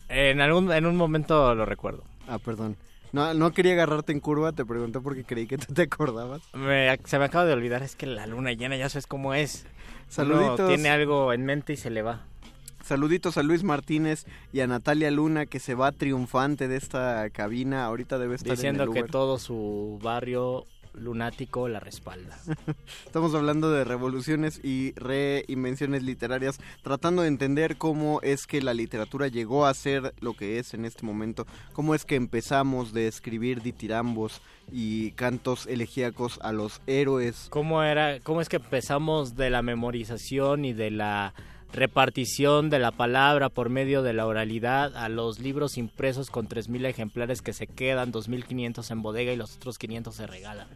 [0.10, 2.04] En, algún, en un momento lo recuerdo.
[2.28, 2.76] Ah, perdón.
[3.16, 6.42] No, no quería agarrarte en curva, te pregunté porque creí que tú te acordabas.
[6.54, 9.66] Me- se me acaba de olvidar, es que la luna llena ya sabes cómo es.
[10.10, 10.60] Saluditos.
[10.60, 12.24] Uno tiene algo en mente y se le va.
[12.84, 17.86] Saluditos a Luis Martínez y a Natalia Luna que se va triunfante de esta cabina.
[17.86, 19.12] Ahorita debe estar Diciendo en el que Uber.
[19.12, 20.66] todo su barrio
[20.98, 22.38] lunático la respalda.
[23.06, 29.28] Estamos hablando de revoluciones y reinvenciones literarias, tratando de entender cómo es que la literatura
[29.28, 33.62] llegó a ser lo que es en este momento, cómo es que empezamos de escribir
[33.62, 34.42] ditirambos
[34.72, 37.48] y cantos elegíacos a los héroes.
[37.50, 41.34] ¿Cómo, era, ¿Cómo es que empezamos de la memorización y de la
[41.76, 46.86] repartición de la palabra por medio de la oralidad a los libros impresos con 3.000
[46.86, 50.68] ejemplares que se quedan, 2.500 en bodega y los otros 500 se regalan?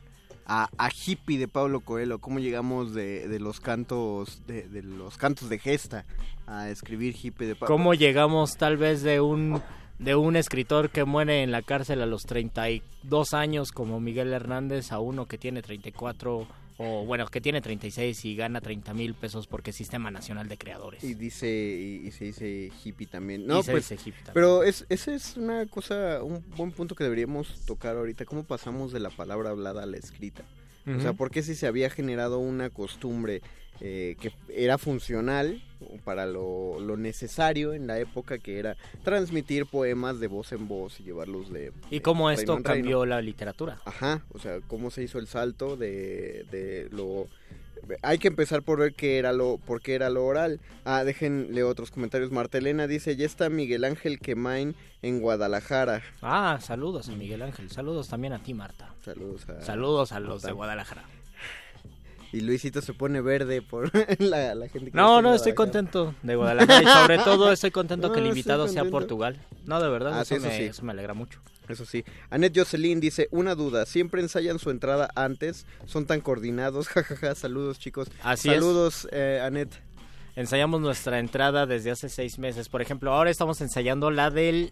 [0.51, 5.15] A, a hippie de Pablo Coelho, cómo llegamos de, de los cantos de, de los
[5.15, 6.05] cantos de gesta
[6.47, 7.75] a escribir hippie de Pablo.
[7.75, 9.61] ¿Cómo llegamos tal vez de un
[9.99, 14.91] de un escritor que muere en la cárcel a los 32 años como Miguel Hernández
[14.91, 16.47] a uno que tiene 34
[16.81, 20.57] o bueno, que tiene 36 y gana 30 mil pesos porque es Sistema Nacional de
[20.57, 21.03] Creadores.
[21.03, 23.45] Y dice y, y se dice hippie también.
[23.45, 24.33] No, Y se pues, dice hippie también.
[24.33, 28.23] pero es, ese es una cosa, un buen punto que deberíamos tocar ahorita.
[28.25, 30.43] ¿Cómo pasamos de la palabra hablada a la escrita?
[30.87, 31.17] O sea, Ujú.
[31.17, 33.41] ¿por qué si se había generado una costumbre
[33.81, 35.61] eh, que era funcional
[36.03, 40.99] para lo, lo necesario en la época que era transmitir poemas de voz en voz
[40.99, 41.71] y llevarlos de...
[41.89, 42.63] ¿Y cómo esto reino?
[42.63, 43.79] cambió la literatura?
[43.85, 47.27] Ajá, o sea, cómo se hizo el salto de, de lo...
[48.03, 50.59] Hay que empezar por ver qué era lo, por qué era lo oral.
[50.83, 52.29] Ah, déjenle otros comentarios.
[52.29, 56.03] Martelena dice, ya está Miguel Ángel Quemain en Guadalajara.
[56.21, 57.71] Ah, saludos a Miguel Ángel.
[57.71, 58.93] Saludos también a ti, Marta.
[59.03, 59.61] Saludos a...
[59.61, 60.51] Saludos a los de.
[60.51, 61.05] Guadalajara.
[62.31, 66.35] Y Luisito se pone verde por la, la gente que No, no, estoy contento de
[66.35, 68.85] Guadalajara y sobre todo estoy contento No, que el invitado sea.
[68.85, 69.37] Portugal.
[69.65, 70.63] No, de verdad, Ah, eso, sí, eso me, sí.
[70.65, 71.39] eso me alegra mucho.
[71.67, 72.03] Eso sí.
[72.31, 75.65] Annette Jocelyn dice, una duda, ¿siempre ensayan su entrada antes?
[75.85, 76.87] ¿Son tan coordinados?
[76.89, 78.07] Jajaja, saludos chicos.
[78.23, 78.55] Así es.
[78.55, 79.81] saludos, eh, Annette.
[80.39, 82.69] Ensayamos nuestra entrada desde hace seis meses.
[82.69, 84.71] Por ejemplo, ahora estamos ensayando la del...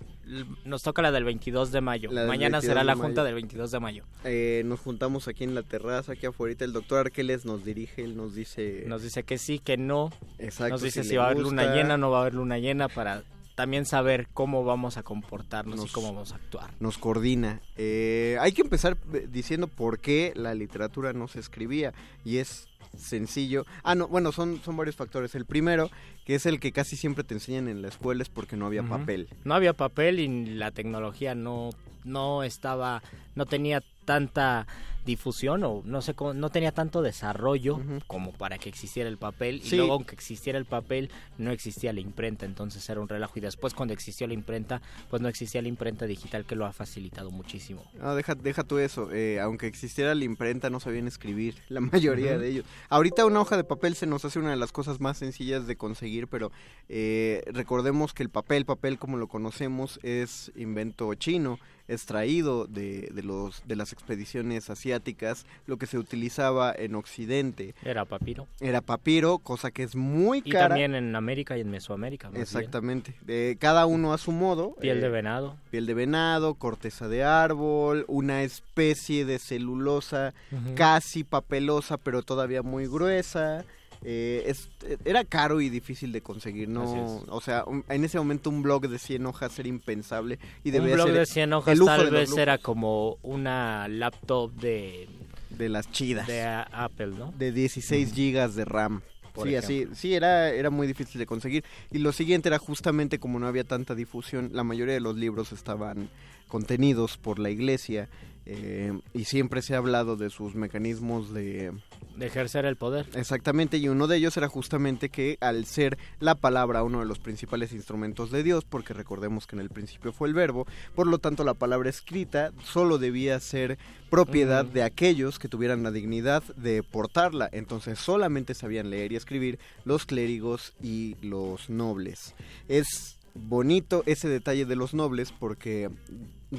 [0.63, 2.09] Nos toca la del 22 de mayo.
[2.09, 3.07] Mañana 22 será la mayo.
[3.07, 4.05] junta del 22 de mayo.
[4.23, 6.55] Eh, nos juntamos aquí en la terraza, aquí afuera.
[6.57, 8.85] El doctor Arqueles nos dirige, él nos dice...
[8.87, 10.09] Nos dice que sí, que no.
[10.39, 12.87] Exacto, Nos dice si va a haber luna llena no va a haber luna llena
[12.87, 13.23] para
[13.57, 16.69] también saber cómo vamos a comportarnos y cómo vamos a actuar.
[16.79, 17.59] nos coordina.
[17.75, 21.91] Eh, hay que empezar eh, diciendo por qué la literatura no se escribía
[22.23, 23.65] y es sencillo.
[23.81, 25.33] Ah, no, bueno, son, son varios factores.
[25.33, 25.89] El primero,
[26.23, 28.83] que es el que casi siempre te enseñan en la escuela, es porque no había
[28.83, 29.27] papel.
[29.43, 31.71] No había papel y la tecnología no,
[32.03, 33.01] no estaba,
[33.33, 34.65] no tenía tanta
[35.05, 39.61] difusión o no sé cómo, no tenía tanto desarrollo como para que existiera el papel.
[39.63, 42.45] Y luego aunque existiera el papel no existía la imprenta.
[42.45, 43.33] Entonces era un relajo.
[43.35, 46.73] Y después cuando existió la imprenta pues no existía la imprenta digital que lo ha
[46.73, 47.83] facilitado muchísimo.
[47.93, 49.09] No, deja, deja tú eso.
[49.11, 52.65] eh, aunque existiera la imprenta, no sabían escribir la mayoría de ellos.
[52.89, 55.77] Ahorita una hoja de papel se nos hace una de las cosas más sencillas de
[55.77, 56.51] conseguir, pero
[56.89, 63.09] eh, recordemos que el papel, papel como lo conocemos, es invento chino, es traído de,
[63.13, 65.45] de, los, de las expediciones asiáticas.
[65.65, 70.51] Lo que se utilizaba en Occidente era papiro era papiro, cosa que es muy y
[70.51, 70.69] cara.
[70.69, 72.29] también en América y en Mesoamérica.
[72.33, 73.13] Exactamente.
[73.21, 74.75] De cada uno a su modo.
[74.75, 80.33] piel de eh, venado piel de venado, corteza de árbol, una especie de celulosa
[80.75, 83.65] casi papelosa, pero todavía muy gruesa.
[84.03, 84.69] Eh, es-
[85.05, 87.23] era caro y difícil de conseguir, ¿no?
[87.29, 90.39] O sea, un- en ese momento un blog de 100 hojas era impensable.
[90.63, 95.07] Y un blog ser de 100 el hojas tal vez era como una laptop de
[95.49, 96.27] de las chidas.
[96.27, 97.33] de a- Apple, ¿no?
[97.37, 99.01] de 16 gigas de RAM.
[99.33, 99.91] Por sí, ejemplo.
[99.93, 101.63] así, sí, era, era muy difícil de conseguir.
[101.91, 105.51] Y lo siguiente era justamente como no había tanta difusión, la mayoría de los libros
[105.51, 106.09] estaban
[106.47, 108.09] contenidos por la iglesia
[108.47, 111.71] eh, y siempre se ha hablado de sus mecanismos de...
[112.17, 113.07] De ejercer el poder.
[113.13, 117.19] Exactamente, y uno de ellos era justamente que al ser la palabra uno de los
[117.19, 120.65] principales instrumentos de Dios, porque recordemos que en el principio fue el verbo,
[120.95, 123.77] por lo tanto la palabra escrita solo debía ser
[124.09, 129.59] propiedad de aquellos que tuvieran la dignidad de portarla, entonces solamente sabían leer y escribir
[129.85, 132.33] los clérigos y los nobles.
[132.67, 135.91] Es bonito ese detalle de los nobles porque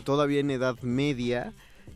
[0.05, 1.53] todavía en Edad Media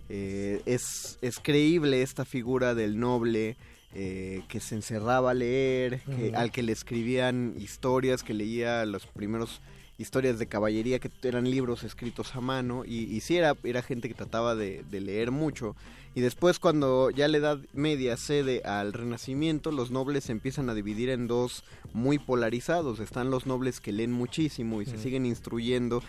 [0.09, 3.57] eh, es, es creíble esta figura del noble
[3.95, 9.07] eh, que se encerraba a leer, que- al que le escribían historias, que leía los
[9.07, 9.61] primeros
[9.99, 14.09] historias de caballería que eran libros escritos a mano y, y sí era, era gente
[14.09, 15.77] que trataba de, de leer mucho.
[16.15, 20.75] Y después cuando ya la edad media cede al renacimiento los nobles se empiezan a
[20.75, 21.63] dividir en dos
[21.95, 22.99] muy polarizados.
[23.01, 26.03] Están los nobles que leen muchísimo y se siguen instruyendo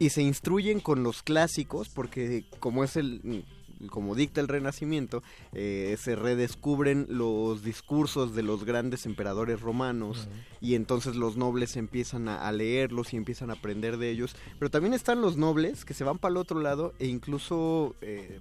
[0.00, 3.44] y se instruyen con los clásicos porque como es el
[3.88, 5.22] como dicta el renacimiento
[5.52, 10.28] eh, se redescubren los discursos de los grandes emperadores romanos
[10.60, 14.36] y entonces los nobles empiezan a, a leerlos y empiezan a aprender de ellos.
[14.58, 18.40] Pero también están los nobles que se van para el otro lado e incluso eh,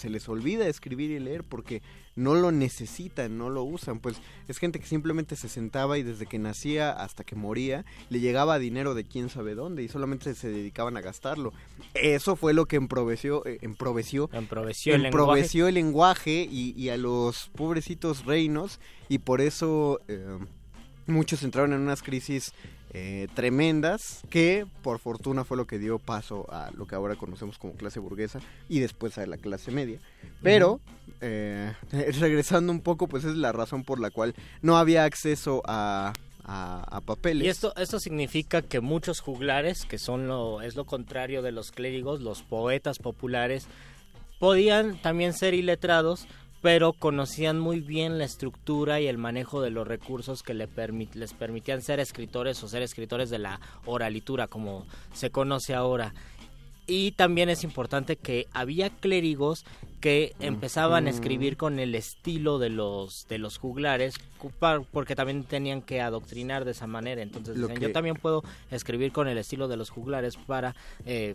[0.00, 1.82] se les olvida escribir y leer porque
[2.16, 4.00] no lo necesitan, no lo usan.
[4.00, 4.16] Pues
[4.48, 8.58] es gente que simplemente se sentaba y desde que nacía hasta que moría le llegaba
[8.58, 11.52] dinero de quién sabe dónde y solamente se dedicaban a gastarlo.
[11.94, 16.96] Eso fue lo que emproveció, eh, emproveció, Emproveció el emproveció el lenguaje y, y a
[16.96, 20.38] los pobrecitos reinos y por eso eh,
[21.06, 22.52] muchos entraron en unas crisis
[22.92, 27.56] eh, tremendas que por fortuna fue lo que dio paso a lo que ahora conocemos
[27.58, 30.00] como clase burguesa y después a la clase media.
[30.42, 30.80] Pero
[31.20, 31.72] eh,
[32.20, 36.12] regresando un poco, pues es la razón por la cual no había acceso a,
[36.44, 37.46] a, a papeles.
[37.46, 41.70] Y esto, esto significa que muchos juglares, que son lo, es lo contrario de los
[41.70, 43.68] clérigos, los poetas populares,
[44.40, 46.26] podían también ser iletrados,
[46.62, 51.14] pero conocían muy bien la estructura y el manejo de los recursos que le permit-
[51.14, 56.12] les permitían ser escritores o ser escritores de la oralitura, como se conoce ahora.
[56.86, 59.64] Y también es importante que había clérigos
[60.00, 64.14] que empezaban a escribir con el estilo de los de los juglares
[64.90, 69.28] porque también tenían que adoctrinar de esa manera entonces que- yo también puedo escribir con
[69.28, 71.34] el estilo de los juglares para eh,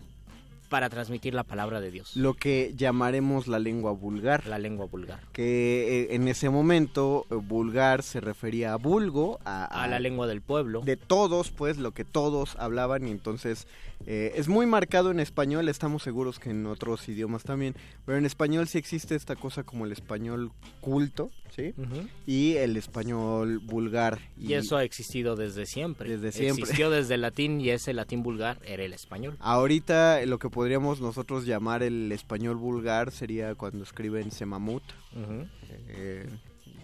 [0.66, 2.16] para transmitir la palabra de Dios.
[2.16, 4.46] Lo que llamaremos la lengua vulgar.
[4.46, 5.20] la lengua vulgar.
[5.32, 10.26] Que eh, en ese momento eh, vulgar se refería a vulgo, a, a la lengua
[10.26, 10.80] del pueblo.
[10.82, 13.66] de todos, pues lo que todos hablaban y entonces
[14.04, 17.74] eh, es muy marcado en español, estamos seguros que en otros idiomas también,
[18.04, 21.74] pero en español sí existe esta cosa como el español culto, ¿sí?
[22.26, 24.18] Y el español vulgar.
[24.38, 26.62] y eso ha existido desde siempre Desde siempre.
[26.64, 31.00] existió desde el latín y ese latín vulgar era el español Ahorita lo que podríamos
[31.00, 34.82] nosotros llamar el español vulgar sería cuando escriben semamut,
[35.14, 35.46] Ujú.
[35.88, 36.28] eh,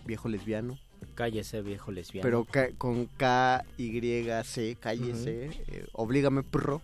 [0.06, 0.78] viejo lesbiano,
[1.14, 4.00] cállese viejo lesbiano pero ca- con K, Y,
[4.44, 6.80] C, cállese, eh, oblígame pro.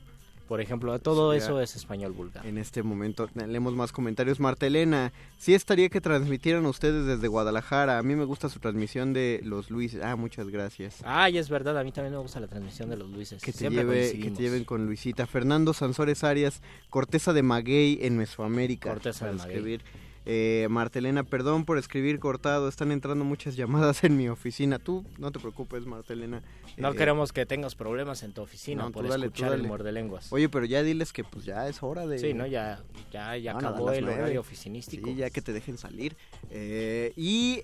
[0.49, 4.41] Por ejemplo todo Sería- eso es español vulgar En este momento leemos más comentarios.
[4.41, 7.99] Marta Elena, sí estaría que transmitieran ustedes desde Guadalajara.
[7.99, 9.97] A mí me gusta su transmisión de los Luis.
[10.03, 10.97] Ah, muchas gracias.
[11.05, 13.43] Ay, es verdad, a mí también me gusta la transmisión de los Luises.
[13.43, 15.27] Que te, Siempre lleve, que te lleven con Luisita.
[15.27, 18.89] Fernando Sansores Arias, Corteza de Maguey en Mesoamérica.
[18.91, 19.55] Corteza de Maguey.
[19.57, 19.83] escribir.
[20.31, 22.69] Eh, Marta Elena, perdón por escribir cortado.
[22.69, 24.79] Están entrando muchas llamadas en mi oficina.
[24.79, 26.43] Tú no te preocupes, Marta Elena.
[26.77, 29.91] No Eh, queremos que tengas problemas en tu oficina no, por dale, escuchar el muerde
[29.91, 30.31] lenguas.
[30.31, 32.19] Oye, pero ya diles que pues ya es hora de...
[32.19, 32.47] Sí, ¿no?
[32.47, 34.21] Ya, ya, ya No, acabó el nueve.
[34.21, 35.09] horario oficinístico.
[35.09, 36.15] Sí, ya que te dejen salir.
[36.51, 37.63] Eh, y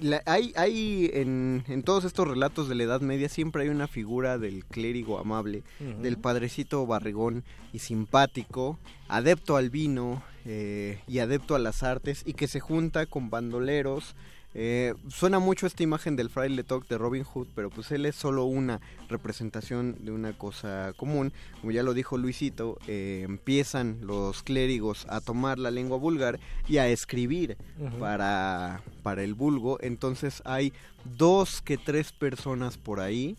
[0.00, 3.88] la- hay, hay en, en todos estos relatos de la Edad Media siempre hay una
[3.88, 5.64] figura del clérigo amable,
[6.00, 7.42] del padrecito barrigón
[7.72, 13.06] y simpático, adepto al vino eh, y adepto a las artes y que se junta
[13.06, 14.14] con bandoleros.
[14.56, 18.14] Eh, suena mucho esta imagen del fraile Talk de Robin Hood, pero pues él es
[18.14, 21.32] solo una representación de una cosa común.
[21.60, 26.38] Como ya lo dijo Luisito, eh, empiezan los clérigos a tomar la lengua vulgar
[26.68, 27.56] y a escribir
[27.98, 29.78] para, para el vulgo.
[29.80, 30.72] Entonces hay
[31.16, 33.36] dos que tres personas por ahí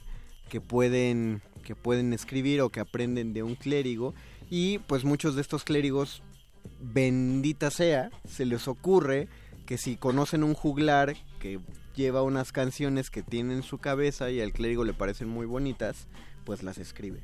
[0.49, 4.13] que pueden, que pueden escribir o que aprenden de un clérigo.
[4.49, 6.21] Y pues muchos de estos clérigos,
[6.79, 9.27] bendita sea, se les ocurre
[9.65, 11.59] que si conocen un juglar que
[11.95, 16.07] lleva unas canciones que tiene en su cabeza y al clérigo le parecen muy bonitas,
[16.43, 17.19] pues las escribe.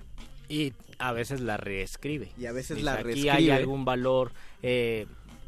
[0.50, 2.32] Y a veces la reescribe.
[2.38, 3.32] Y a veces Dice, la Aquí reescribe.
[3.32, 4.32] hay algún valor,
[4.64, 5.06] eh,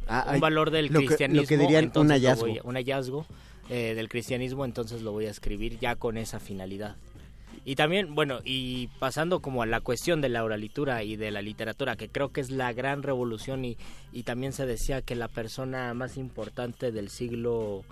[0.07, 1.57] Ah, un hay- valor del lo que- lo que cristianismo.
[1.57, 2.45] dirían un hallazgo.
[2.47, 3.25] voy un hallazgo
[3.69, 6.97] eh, del cristianismo, entonces lo voy a escribir ya con esa finalidad.
[7.65, 11.41] Y también, bueno, y pasando como a la cuestión de la oralitura y de la
[11.41, 13.77] literatura, que creo que es la gran revolución y,
[14.11, 17.85] y también se decía que la persona más importante del siglo,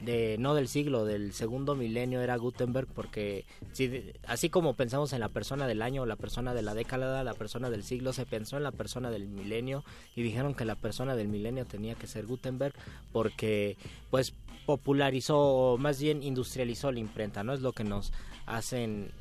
[0.00, 5.20] de no del siglo, del segundo milenio era Gutenberg, porque si, así como pensamos en
[5.20, 8.56] la persona del año, la persona de la década, la persona del siglo, se pensó
[8.56, 9.84] en la persona del milenio
[10.16, 12.74] y dijeron que la persona del milenio tenía que ser Gutenberg
[13.12, 13.76] porque
[14.10, 14.32] pues
[14.64, 17.52] popularizó o más bien industrializó la imprenta, ¿no?
[17.52, 18.12] Es lo que nos
[18.50, 19.12] hacen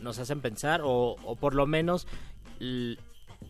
[0.00, 2.06] nos hacen pensar o, o por lo menos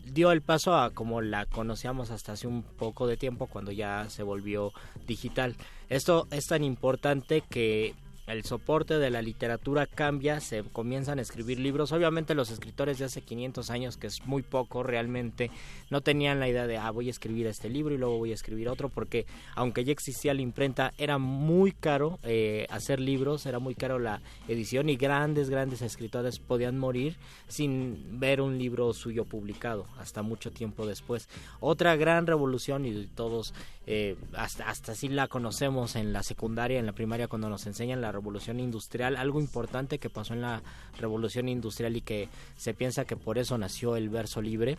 [0.05, 4.09] dio el paso a como la conocíamos hasta hace un poco de tiempo cuando ya
[4.09, 4.71] se volvió
[5.07, 5.55] digital.
[5.89, 7.95] Esto es tan importante que
[8.27, 11.91] el soporte de la literatura cambia, se comienzan a escribir libros.
[11.91, 15.51] Obviamente los escritores de hace 500 años, que es muy poco realmente,
[15.89, 18.35] no tenían la idea de, ah, voy a escribir este libro y luego voy a
[18.35, 23.59] escribir otro, porque aunque ya existía la imprenta, era muy caro eh, hacer libros, era
[23.59, 27.17] muy caro la edición y grandes, grandes escritores podían morir
[27.47, 31.27] sin ver un libro suyo publicado hasta mucho tiempo después.
[31.59, 33.53] Otra gran revolución y todos
[33.85, 38.01] eh, hasta, hasta así la conocemos en la secundaria, en la primaria, cuando nos enseñan
[38.01, 40.61] la revolución industrial, algo importante que pasó en la
[40.99, 44.77] revolución industrial y que se piensa que por eso nació el verso libre,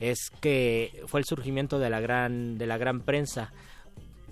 [0.00, 3.52] es que fue el surgimiento de la gran, de la gran prensa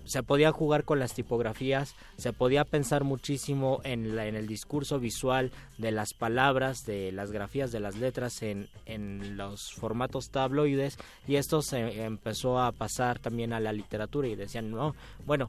[0.05, 5.51] se podía jugar con las tipografías, se podía pensar muchísimo en, en el discurso visual
[5.79, 11.37] de las palabras, de las grafías de las letras en, en los formatos tabloides y
[11.37, 14.95] esto se empezó a pasar también a la literatura y decían, no,
[15.27, 15.49] bueno,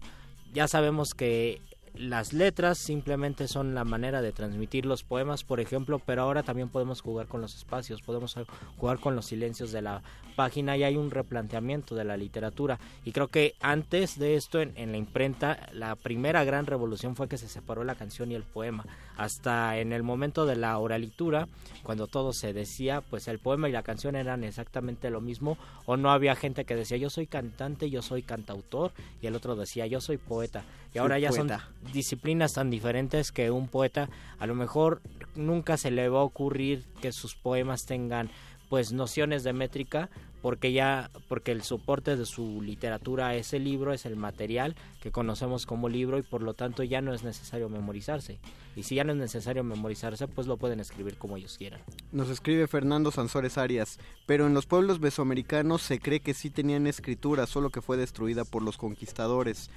[0.53, 1.62] ya sabemos que
[1.98, 6.70] las letras simplemente son la manera de transmitir los poemas, por ejemplo, pero ahora también
[6.70, 8.36] podemos jugar con los espacios, podemos
[8.78, 10.02] jugar con los silencios de la
[10.36, 12.80] página y hay un replanteamiento de la literatura.
[13.04, 17.38] Y creo que antes de esto, en, la imprenta, la primera gran revolución fue que
[17.38, 18.86] se separó la canción y el poema.
[19.18, 21.48] Hasta en el momento de la oralitura,
[21.84, 25.98] cuando todo se decía, pues el poema y la canción eran exactamente lo mismo, o
[25.98, 28.91] no había gente que decía yo soy cantante, yo soy cantautor,
[29.22, 30.64] y el otro decía yo soy poeta.
[30.96, 31.52] Y ahora ya son
[31.93, 35.02] disciplinas tan diferentes que un poeta a lo mejor
[35.36, 38.30] nunca se le va a ocurrir que sus poemas tengan
[38.70, 40.10] pues nociones de métrica
[40.41, 45.12] porque ya porque el soporte de su literatura es el libro es el material que
[45.12, 48.39] conocemos como libro y por lo tanto ya no es necesario memorizarse.
[48.76, 51.82] Y si ya no es necesario memorizarse pues lo pueden escribir como ellos quieran.
[52.14, 56.88] Nos escribe Fernando Sansores Arias pero en los pueblos mesoamericanos se cree que sí tenían
[56.88, 59.70] escritura solo que fue destruida por los conquistadores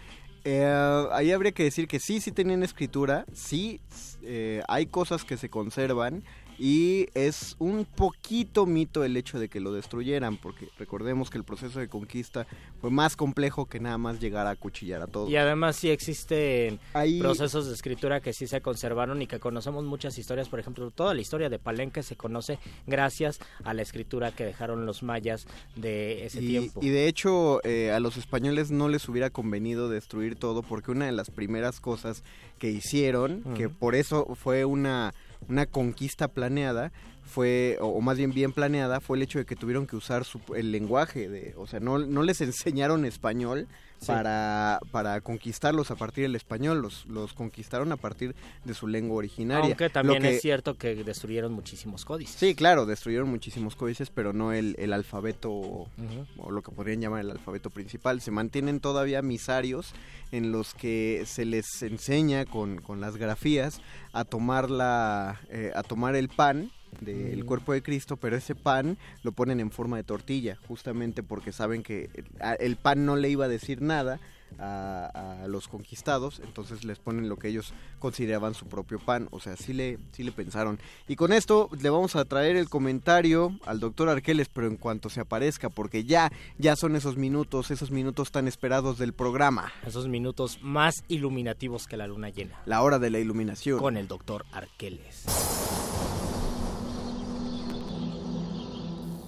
[0.44, 3.80] eh, ahí habría que decir que sí, sí tenían escritura, sí,
[4.22, 6.22] eh, hay cosas que se conservan
[6.58, 11.44] y es un poquito mito el hecho de que lo destruyeran, porque recordemos que el
[11.44, 12.46] proceso de conquista
[12.80, 15.30] fue más complejo que nada más llegar a cuchillar a todos.
[15.30, 16.80] Y además sí existen
[17.20, 21.14] procesos de escritura que sí se conservaron y que conocemos muchas historias, por ejemplo, toda
[21.14, 25.46] la historia de Palenque se conoce gracias a la escritura que dejaron los mayas
[25.76, 26.80] de ese tiempo.
[26.82, 31.06] Y de hecho eh, a los españoles no les hubiera convenido destruir todo porque una
[31.06, 32.24] de las primeras cosas
[32.58, 35.14] que hicieron, que por eso fue una
[35.48, 36.92] una conquista planeada
[37.28, 40.24] fue, o, más bien bien planeada, fue el hecho de que tuvieron que usar
[40.56, 43.68] el lenguaje, de, o sea, no, no les enseñaron español,
[44.06, 49.16] para, para conquistarlos a partir del español, los, los conquistaron a partir de su lengua
[49.16, 49.64] originaria.
[49.64, 52.36] Aunque también es cierto que destruyeron muchísimos códices.
[52.36, 57.20] Sí, claro, destruyeron muchísimos códices, pero no el, el alfabeto, o lo que podrían llamar
[57.20, 58.20] el alfabeto principal.
[58.20, 59.92] Se mantienen todavía misarios
[60.32, 63.80] en los que se les enseña con, con las grafías
[64.12, 66.70] a tomar, la, eh, a tomar el pan
[67.00, 71.52] del cuerpo de Cristo, pero ese pan lo ponen en forma de tortilla, justamente porque
[71.52, 72.10] saben que
[72.58, 74.20] el pan no le iba a decir nada
[74.58, 79.56] a, los conquistados, entonces les ponen lo que ellos consideraban su propio pan, o sea,
[79.56, 80.78] sí le, sí le pensaron.
[81.06, 85.10] Y con esto le vamos a traer el comentario al doctor Arqueles, pero en cuanto
[85.10, 89.72] se aparezca, porque ya, ya son esos minutos, esos minutos tan esperados del programa.
[89.86, 92.60] Esos minutos más iluminativos que la luna llena.
[92.66, 93.78] La hora de la iluminación.
[93.78, 95.24] Con el doctor Arqueles.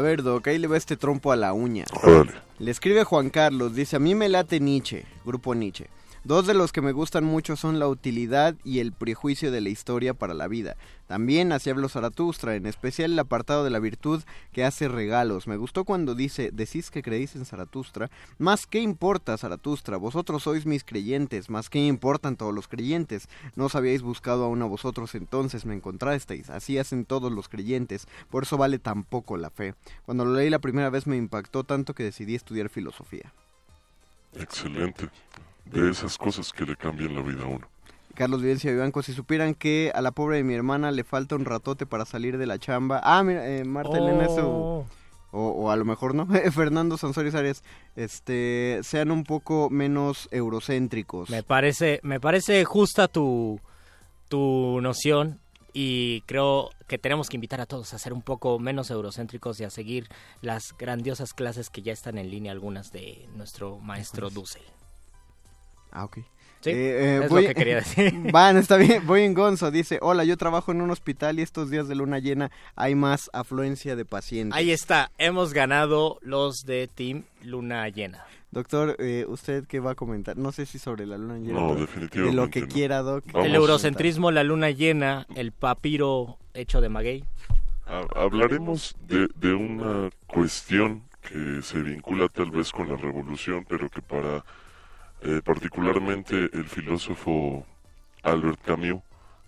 [0.00, 1.84] A ver, Doc, ahí le va este trompo a la uña.
[2.58, 5.88] Le escribe Juan Carlos, dice, a mí me late Nietzsche, grupo Nietzsche.
[6.22, 9.70] Dos de los que me gustan mucho son la utilidad y el prejuicio de la
[9.70, 10.76] historia para la vida.
[11.06, 15.46] También así habló Zaratustra, en especial el apartado de la virtud que hace regalos.
[15.46, 18.10] Me gustó cuando dice, decís que creéis en Zaratustra.
[18.36, 23.26] Más qué importa, Zaratustra, vosotros sois mis creyentes, más qué importan todos los creyentes.
[23.56, 26.50] No os habíais buscado aún a vosotros entonces, me encontrasteis.
[26.50, 29.74] Así hacen todos los creyentes, por eso vale tan poco la fe.
[30.04, 33.32] Cuando lo leí la primera vez me impactó tanto que decidí estudiar filosofía.
[34.34, 35.08] Excelente
[35.70, 37.66] de esas cosas que le cambian la vida a uno.
[38.14, 41.44] Carlos Vivencia Vivanco, si supieran que a la pobre de mi hermana le falta un
[41.44, 43.00] ratote para salir de la chamba.
[43.02, 44.86] Ah, mira, eh, Marta Elena es su, o,
[45.32, 47.62] o a lo mejor no, Fernando Sansores Arias,
[47.96, 51.30] este, sean un poco menos eurocéntricos.
[51.30, 53.60] Me parece, me parece justa tu,
[54.28, 55.40] tu noción
[55.72, 59.64] y creo que tenemos que invitar a todos a ser un poco menos eurocéntricos y
[59.64, 60.08] a seguir
[60.40, 64.62] las grandiosas clases que ya están en línea, algunas de nuestro maestro Dussel.
[65.92, 66.18] Ah, ok.
[66.62, 68.12] Sí, Eh, eh, es voy- lo que quería decir.
[68.32, 69.06] Van, está bien.
[69.06, 69.70] Voy en Gonzo.
[69.70, 73.30] Dice, hola, yo trabajo en un hospital y estos días de luna llena hay más
[73.32, 74.56] afluencia de pacientes.
[74.56, 78.24] Ahí está, hemos ganado los de Team Luna Llena.
[78.50, 80.36] Doctor, eh, ¿usted qué va a comentar?
[80.36, 81.60] No sé si sobre la luna llena.
[81.60, 82.66] No, pero definitivamente De lo que no.
[82.66, 83.24] quiera, Doc.
[83.36, 87.24] el eurocentrismo, la luna llena, el papiro hecho de maguey.
[87.86, 93.88] Ha- Hablaremos de, de una cuestión que se vincula tal vez con la revolución, pero
[93.88, 94.44] que para
[95.22, 97.66] eh, particularmente el filósofo
[98.22, 99.02] Albert Camus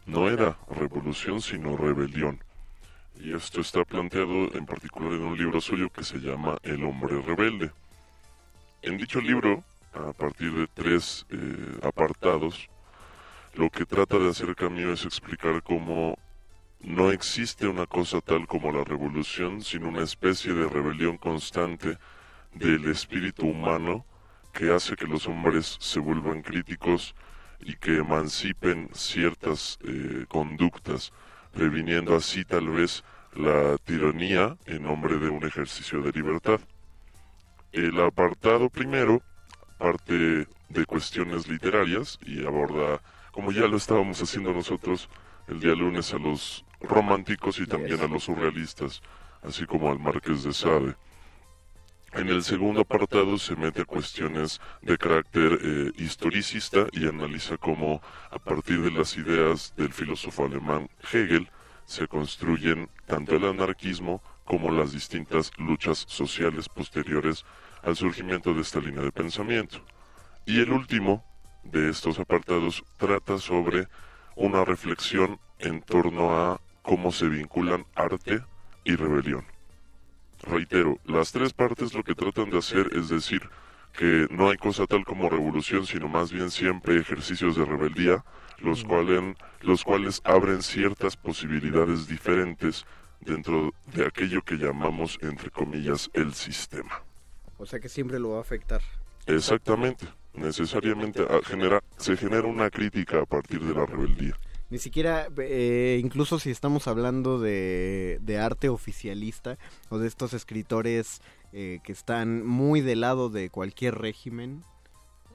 [0.07, 2.43] no era revolución sino rebelión.
[3.19, 7.21] Y esto está planteado en particular en un libro suyo que se llama El hombre
[7.23, 7.71] rebelde.
[8.83, 9.63] En dicho libro,
[9.95, 12.69] a partir de tres eh, apartados,
[13.55, 16.19] lo que trata de hacer Camus es explicar cómo
[16.81, 21.97] no existe una cosa tal como la revolución, sino una especie de rebelión constante
[22.55, 24.05] del espíritu humano
[24.53, 27.15] que hace que los hombres se vuelvan críticos
[27.61, 31.13] y que emancipen ciertas eh, conductas,
[31.53, 36.61] previniendo así tal vez la tiranía en nombre de un ejercicio de libertad.
[37.73, 39.23] El apartado primero
[39.79, 43.01] parte de cuestiones literarias y aborda,
[43.33, 45.09] como ya lo estábamos haciendo nosotros
[45.49, 49.03] el día lunes, a los románticos y también a los surrealistas,
[49.43, 50.95] así como al Marqués de Sade.
[52.15, 58.03] En el segundo apartado se mete a cuestiones de carácter eh, historicista y analiza cómo
[58.31, 61.49] a partir de las ideas del filósofo alemán Hegel
[61.87, 67.47] se construyen tanto el anarquismo como las distintas luchas sociales posteriores
[67.83, 69.83] al surgimiento de esta línea de pensamiento.
[70.45, 71.25] Y el último
[71.65, 73.89] de estos apartados trata sobre
[74.37, 78.43] una reflexión en torno a cómo se vinculan arte
[78.85, 79.52] y rebelión.
[80.43, 83.49] Reitero, las tres partes lo que tratan de hacer es decir
[83.93, 88.25] que no hay cosa tal como revolución, sino más bien siempre ejercicios de rebeldía,
[88.59, 92.87] los, cuales, los cuales abren ciertas posibilidades diferentes
[93.21, 97.03] dentro de aquello que llamamos, entre comillas, el sistema.
[97.59, 98.81] O sea que siempre lo va a afectar.
[99.27, 104.37] Exactamente, necesariamente genera, se genera una crítica a partir de la rebeldía.
[104.73, 109.59] Ni siquiera, eh, incluso si estamos hablando de, de arte oficialista
[109.91, 111.21] o de estos escritores
[111.53, 114.65] eh, que están muy del lado de cualquier régimen,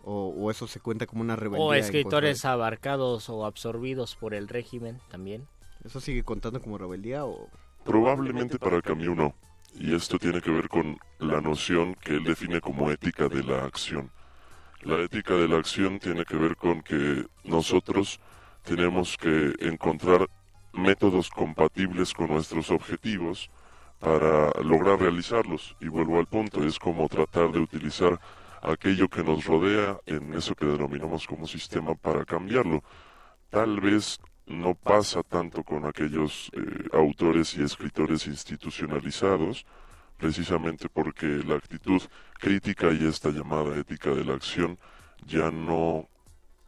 [0.04, 1.68] o, o eso se cuenta como una rebeldía.
[1.68, 5.48] O escritores abarcados o absorbidos por el régimen también.
[5.86, 7.48] ¿Eso sigue contando como rebeldía o...?
[7.86, 9.36] Probablemente para Camus no,
[9.76, 13.66] y esto tiene que ver con la noción que él define como ética de la
[13.66, 14.10] acción.
[14.82, 18.20] La ética de la acción tiene que ver con que nosotros
[18.68, 20.28] tenemos que encontrar
[20.74, 23.50] métodos compatibles con nuestros objetivos
[23.98, 25.78] para lograr realizarlos.
[25.80, 28.20] Y vuelvo al punto, es como tratar de utilizar
[28.62, 32.84] aquello que nos rodea en eso que denominamos como sistema para cambiarlo.
[33.50, 39.66] Tal vez no pasa tanto con aquellos eh, autores y escritores institucionalizados,
[40.18, 42.02] precisamente porque la actitud
[42.38, 44.78] crítica y esta llamada ética de la acción
[45.26, 46.10] ya no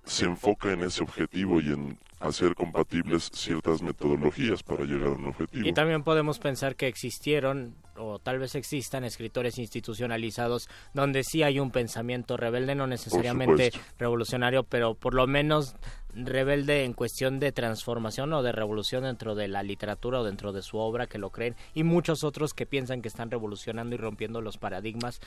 [0.09, 5.27] se enfoca en ese objetivo y en hacer compatibles ciertas metodologías para llegar a un
[5.27, 5.67] objetivo.
[5.67, 11.59] Y también podemos pensar que existieron, o tal vez existan, escritores institucionalizados donde sí hay
[11.59, 15.75] un pensamiento rebelde, no necesariamente revolucionario, pero por lo menos
[16.13, 20.61] rebelde en cuestión de transformación o de revolución dentro de la literatura o dentro de
[20.61, 24.41] su obra que lo creen, y muchos otros que piensan que están revolucionando y rompiendo
[24.41, 25.21] los paradigmas.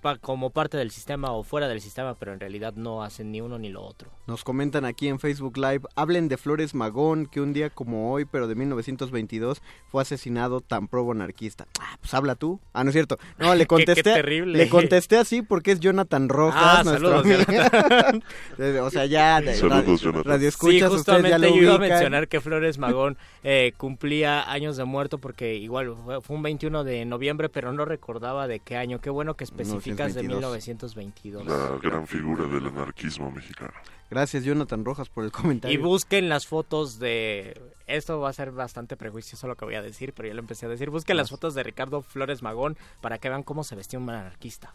[0.00, 3.40] Pa- como parte del sistema o fuera del sistema, pero en realidad no hacen ni
[3.40, 4.10] uno ni lo otro.
[4.26, 8.24] Nos comentan aquí en Facebook Live, hablen de Flores Magón, que un día como hoy,
[8.24, 11.66] pero de 1922, fue asesinado tan probo anarquista.
[11.80, 12.60] Ah, pues habla tú.
[12.72, 13.18] Ah, no es cierto.
[13.38, 14.02] No, le Qué- qué contesté.
[14.14, 14.58] terrible.
[14.58, 17.26] Le contesté así porque es Jonathan Rojas, Ah, nuestro saludos,
[18.82, 20.24] o sea, ya de- Saludos, radio, Jonathan.
[20.24, 23.72] radio Sí, escuchas, ustedes justamente ya lo yo iba a mencionar que Flores Magón eh,
[23.76, 28.46] cumplía años de muerto porque igual fue, fue un 21 de noviembre, pero no recordaba
[28.46, 29.00] de qué año.
[29.00, 29.44] Qué bueno que
[29.78, 31.00] especificas de 1922.
[31.00, 31.46] 1922.
[31.46, 33.72] La gran figura del anarquismo mexicano.
[34.10, 35.78] Gracias, Jonathan Rojas, por el comentario.
[35.78, 37.60] Y busquen las fotos de...
[37.86, 40.66] Esto va a ser bastante prejuicioso lo que voy a decir, pero ya lo empecé
[40.66, 40.90] a decir.
[40.90, 44.74] Busquen las fotos de Ricardo Flores Magón para que vean cómo se vestía un anarquista.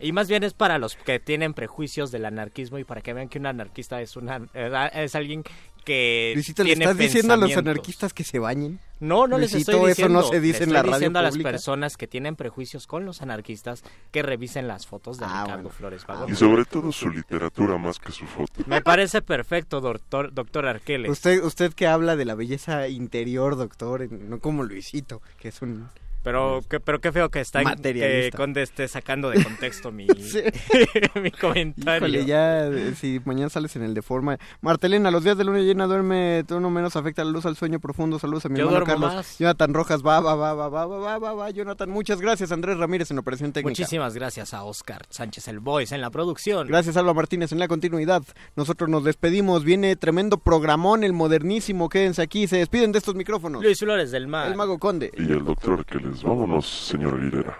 [0.00, 3.28] Y más bien es para los que tienen prejuicios del anarquismo y para que vean
[3.28, 5.42] que un anarquista es una es alguien
[5.84, 8.78] que Luisito, ¿le estás diciendo a los anarquistas que se bañen?
[9.00, 10.20] No, no les estoy diciendo.
[10.20, 13.04] eso no se dice en la radio diciendo a las personas que tienen prejuicios con
[13.04, 15.68] los anarquistas que revisen las fotos de Ah, Ricardo bueno.
[15.70, 16.36] Flores Y Magón.
[16.36, 18.52] sobre todo su literatura más que su foto.
[18.66, 21.10] Me parece perfecto, doctor, doctor Arqueles.
[21.10, 25.88] Usted, usted que habla de la belleza interior, doctor, no como Luisito, que es un...
[26.28, 28.30] Pero qué, pero qué feo que está que.
[28.36, 30.42] Conde esté sacando de contexto mi, Sí.
[31.22, 32.06] mi comentario.
[32.06, 34.36] Híjole, ya, eh, si mañana sales en el de forma.
[34.60, 37.80] Martelena, los días de luna llena duerme, todo no menos afecta la luz al sueño
[37.80, 38.18] profundo.
[38.18, 39.14] Saludos a mi Yo hermano Carlos.
[39.14, 39.38] más.
[39.38, 42.52] Jonathan Rojas, va, va, va, va, va, va, va, va, va, Jonathan, muchas gracias.
[42.52, 43.70] Andrés Ramírez en operación técnica.
[43.70, 46.66] Muchísimas gracias a Oscar Sánchez el Voice en la producción.
[46.68, 48.22] Gracias, Alba Martínez, en la continuidad.
[48.54, 49.64] Nosotros nos despedimos.
[49.64, 51.88] Viene tremendo programón, el modernísimo.
[51.88, 53.62] Quédense aquí, se despiden de estos micrófonos.
[53.62, 54.48] Luis Flores del Mar.
[54.48, 55.10] El Mago Conde.
[55.16, 57.58] Y el doctor que les vámonos, señor Aguilera.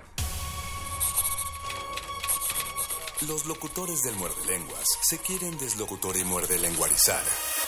[3.27, 7.23] Los locutores del muerde lenguas se quieren deslocutor y muerde lenguarizar.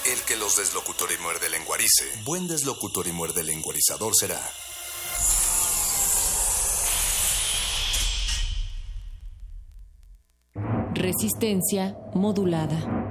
[0.07, 4.41] El que los deslocutor y muerde lenguarice, buen deslocutor y muerde lenguarizador será.
[10.95, 13.11] Resistencia modulada.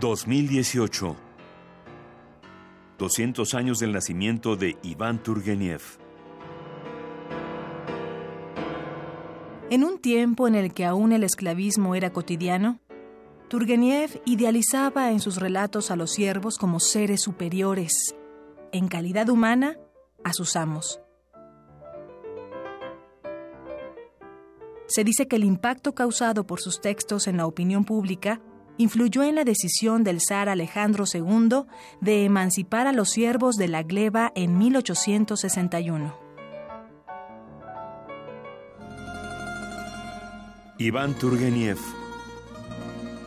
[0.00, 1.29] 2018.
[3.00, 5.80] 200 años del nacimiento de Iván Turgeniev.
[9.70, 12.78] En un tiempo en el que aún el esclavismo era cotidiano,
[13.48, 18.14] Turgeniev idealizaba en sus relatos a los siervos como seres superiores,
[18.70, 19.78] en calidad humana,
[20.22, 21.00] a sus amos.
[24.88, 28.42] Se dice que el impacto causado por sus textos en la opinión pública
[28.80, 31.64] influyó en la decisión del zar Alejandro II
[32.00, 36.16] de emancipar a los siervos de la gleba en 1861.
[40.78, 41.76] Iván Turgeniev.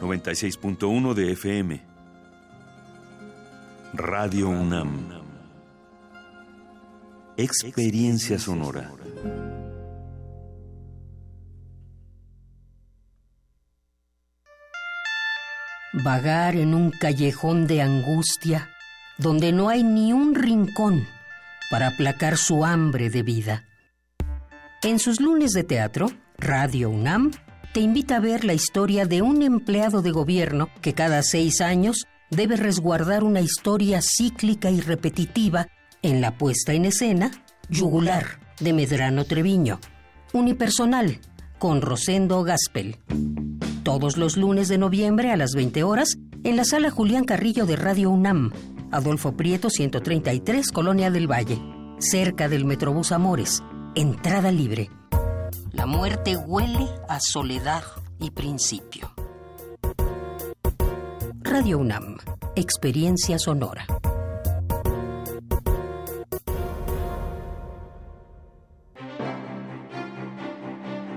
[0.01, 1.81] 96.1 de FM.
[3.93, 5.07] Radio UNAM.
[7.37, 8.91] Experiencia sonora.
[15.93, 18.69] Vagar en un callejón de angustia
[19.19, 21.05] donde no hay ni un rincón
[21.69, 23.63] para aplacar su hambre de vida.
[24.81, 27.31] En sus lunes de teatro, Radio UNAM
[27.73, 32.07] te invita a ver la historia de un empleado de gobierno que cada seis años
[32.31, 35.67] debe resguardar una historia cíclica y repetitiva
[36.01, 37.29] en la puesta en escena
[37.69, 39.79] Yugular de Medrano Treviño.
[40.33, 41.19] Unipersonal
[41.59, 42.97] con Rosendo Gaspel.
[43.83, 47.75] Todos los lunes de noviembre a las 20 horas en la sala Julián Carrillo de
[47.75, 48.51] Radio UNAM,
[48.91, 51.59] Adolfo Prieto 133, Colonia del Valle,
[51.99, 53.61] cerca del Metrobús Amores.
[53.93, 54.89] Entrada libre.
[55.73, 57.83] La muerte huele a soledad
[58.19, 59.11] y principio.
[61.41, 62.19] Radio UNAM,
[62.55, 63.85] experiencia sonora.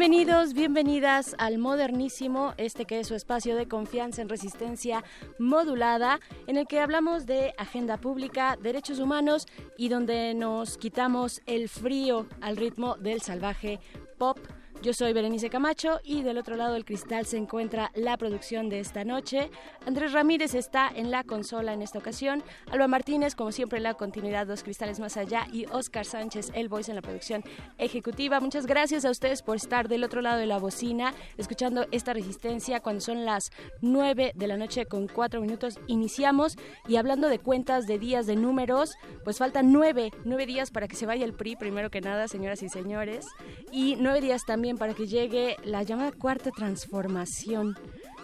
[0.00, 5.04] Bienvenidos, bienvenidas al Modernísimo, este que es su espacio de confianza en resistencia
[5.38, 9.46] modulada, en el que hablamos de agenda pública, derechos humanos
[9.76, 13.78] y donde nos quitamos el frío al ritmo del salvaje
[14.16, 14.38] pop
[14.82, 18.80] yo soy Berenice Camacho y del otro lado del cristal se encuentra la producción de
[18.80, 19.50] esta noche.
[19.86, 22.42] Andrés Ramírez está en la consola en esta ocasión.
[22.70, 26.68] Alba Martínez, como siempre, en la continuidad Dos Cristales Más Allá y Oscar Sánchez, el
[26.68, 27.44] voice en la producción
[27.76, 28.40] ejecutiva.
[28.40, 32.80] Muchas gracias a ustedes por estar del otro lado de la bocina, escuchando esta resistencia
[32.80, 33.50] cuando son las
[33.82, 35.78] 9 de la noche con 4 minutos.
[35.88, 36.56] Iniciamos
[36.88, 40.96] y hablando de cuentas, de días, de números, pues faltan 9, 9 días para que
[40.96, 43.26] se vaya el PRI, primero que nada, señoras y señores,
[43.70, 47.76] y 9 días también para que llegue la llamada cuarta transformación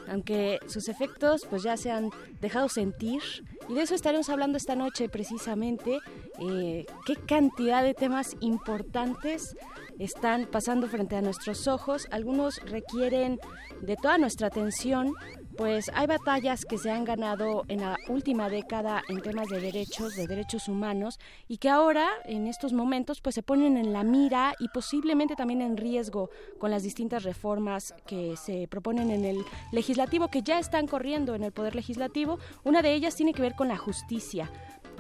[0.09, 3.23] aunque sus efectos pues ya se han dejado sentir.
[3.69, 5.99] Y de eso estaremos hablando esta noche precisamente
[6.39, 9.57] eh, qué cantidad de temas importantes
[9.99, 12.07] están pasando frente a nuestros ojos.
[12.11, 13.41] Algunos requieren
[13.81, 15.13] de toda nuestra atención
[15.57, 20.15] pues hay batallas que se han ganado en la última década en temas de derechos,
[20.15, 24.55] de derechos humanos, y que ahora, en estos momentos, pues se ponen en la mira
[24.59, 30.29] y posiblemente también en riesgo con las distintas reformas que se proponen en el legislativo,
[30.29, 32.39] que ya están corriendo en el Poder Legislativo.
[32.65, 34.51] Una de ellas tiene que ver con la justicia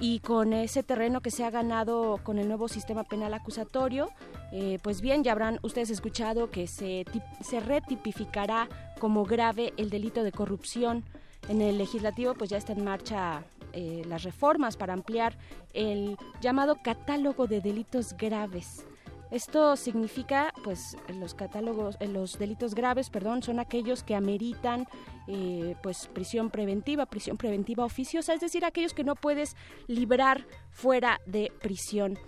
[0.00, 4.10] y con ese terreno que se ha ganado con el nuevo sistema penal acusatorio,
[4.52, 7.04] eh, pues bien, ya habrán ustedes escuchado que se,
[7.40, 8.68] se retipificará
[8.98, 11.04] como grave el delito de corrupción.
[11.48, 15.36] En el legislativo pues ya está en marcha eh, las reformas para ampliar
[15.74, 18.86] el llamado catálogo de delitos graves.
[19.30, 24.86] Esto significa, pues, los catálogos, eh, los delitos graves, perdón, son aquellos que ameritan,
[25.26, 29.56] eh, pues, prisión preventiva, prisión preventiva oficiosa, es decir, aquellos que no puedes
[29.88, 32.18] librar fuera de prisión.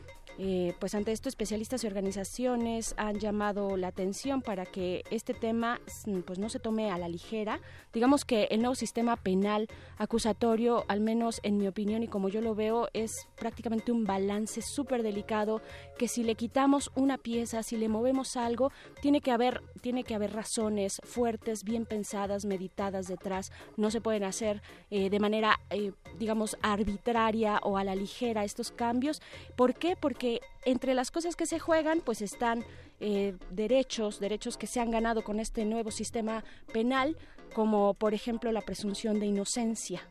[0.41, 5.81] Eh, pues ante esto especialistas y organizaciones han llamado la atención para que este tema
[6.07, 7.61] mm, pues no se tome a la ligera.
[7.93, 9.67] Digamos que el nuevo sistema penal
[9.97, 14.63] acusatorio, al menos en mi opinión y como yo lo veo, es prácticamente un balance
[14.63, 15.61] súper delicado
[15.99, 18.71] que si le quitamos una pieza, si le movemos algo,
[19.03, 23.53] tiene que haber tiene que haber razones fuertes, bien pensadas, meditadas detrás.
[23.77, 28.71] No se pueden hacer eh, de manera, eh, digamos, arbitraria o a la ligera estos
[28.71, 29.23] cambios.
[29.57, 29.97] ¿Por qué?
[29.97, 30.28] Porque
[30.65, 32.65] entre las cosas que se juegan, pues están
[33.01, 37.17] eh, derechos, derechos que se han ganado con este nuevo sistema penal,
[37.55, 40.03] como por ejemplo la presunción de inocencia,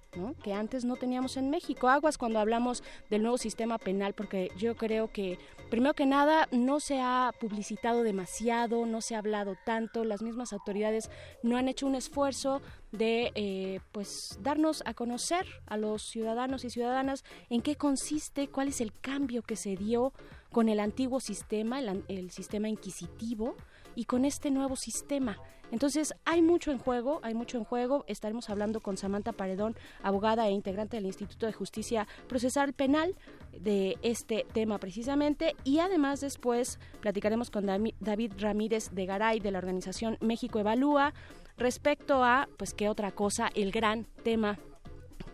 [0.43, 1.89] que antes no teníamos en México.
[1.89, 5.37] Aguas cuando hablamos del nuevo sistema penal, porque yo creo que,
[5.69, 10.53] primero que nada, no se ha publicitado demasiado, no se ha hablado tanto, las mismas
[10.53, 11.09] autoridades
[11.43, 12.61] no han hecho un esfuerzo
[12.91, 18.69] de eh, pues darnos a conocer a los ciudadanos y ciudadanas en qué consiste, cuál
[18.69, 20.13] es el cambio que se dio
[20.51, 23.55] con el antiguo sistema, el sistema inquisitivo,
[23.97, 25.39] y con este nuevo sistema.
[25.71, 28.05] Entonces, hay mucho en juego, hay mucho en juego.
[28.07, 33.15] Estaremos hablando con Samantha Paredón, abogada e integrante del Instituto de Justicia Procesal Penal,
[33.51, 35.55] de este tema precisamente.
[35.63, 41.13] Y además después platicaremos con David Ramírez de Garay, de la organización México Evalúa,
[41.57, 44.59] respecto a, pues, qué otra cosa, el gran tema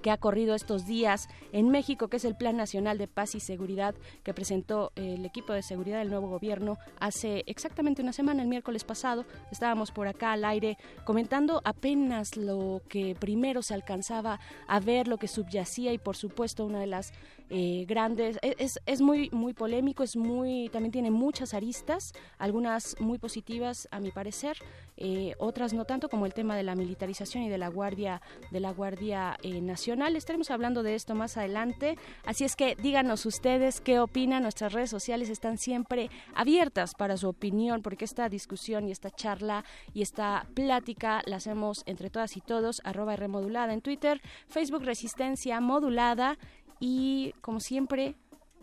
[0.04, 3.40] que ha corrido estos días en México, que es el Plan Nacional de Paz y
[3.40, 8.48] Seguridad que presentó el equipo de seguridad del nuevo gobierno hace exactamente una semana, el
[8.48, 9.26] miércoles pasado.
[9.52, 15.18] Estábamos por acá al aire comentando apenas lo que primero se alcanzaba a ver, lo
[15.18, 17.14] que subyacía y por supuesto una de las
[17.50, 18.38] eh, grandes.
[18.42, 23.88] E, es, es, muy, muy polémico, es muy, también tiene muchas aristas, algunas muy positivas
[23.92, 24.58] a mi parecer,
[24.98, 28.22] eh, otras no tanto como el tema de la militarización y de la Guardia,
[28.52, 30.16] de la Guardia eh, Nacional.
[30.16, 31.98] Estaremos hablando de esto más adelante.
[32.26, 34.44] Así es que díganos ustedes qué opinan.
[34.44, 39.64] Nuestras redes sociales están siempre abiertas para su opinión, porque esta discusión y esta charla
[39.94, 45.60] y esta plática la hacemos entre todas y todos, arroba remodulada en Twitter, Facebook Resistencia
[45.60, 46.38] Modulada
[46.86, 48.16] y como siempre,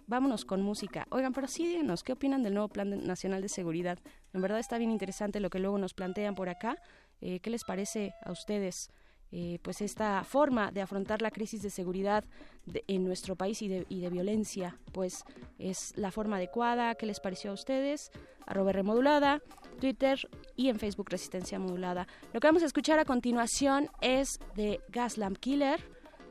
[0.07, 1.07] vámonos con música.
[1.09, 3.99] Oigan, pero sí díganos, ¿qué opinan del nuevo Plan Nacional de Seguridad?
[4.35, 6.77] En verdad está bien interesante lo que luego nos plantean por acá.
[7.23, 8.91] Eh, ¿Qué les parece a ustedes?
[9.33, 12.27] Eh, pues esta forma de afrontar la crisis de seguridad
[12.89, 15.25] en nuestro país y de, y de, violencia, pues
[15.59, 16.97] es la forma adecuada.
[16.97, 18.11] ¿Qué les pareció a ustedes?
[18.45, 19.41] Arroba remodulada,
[19.81, 22.07] Twitter y en Facebook Resistencia Modulada.
[22.35, 25.81] Lo que vamos a escuchar a continuación es de Gaslamp Killer,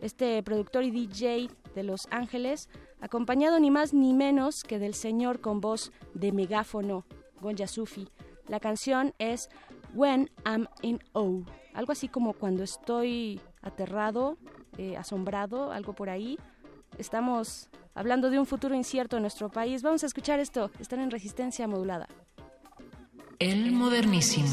[0.01, 2.67] este productor y DJ de Los Ángeles,
[2.99, 7.05] acompañado ni más ni menos que del señor con voz de megáfono,
[7.39, 8.09] Gonja Sufi.
[8.47, 9.49] La canción es
[9.93, 14.37] When I'm in O, algo así como cuando estoy aterrado,
[14.77, 16.37] eh, asombrado, algo por ahí.
[16.97, 19.81] Estamos hablando de un futuro incierto en nuestro país.
[19.81, 22.09] Vamos a escuchar esto, están en resistencia modulada.
[23.39, 24.49] El modernísimo.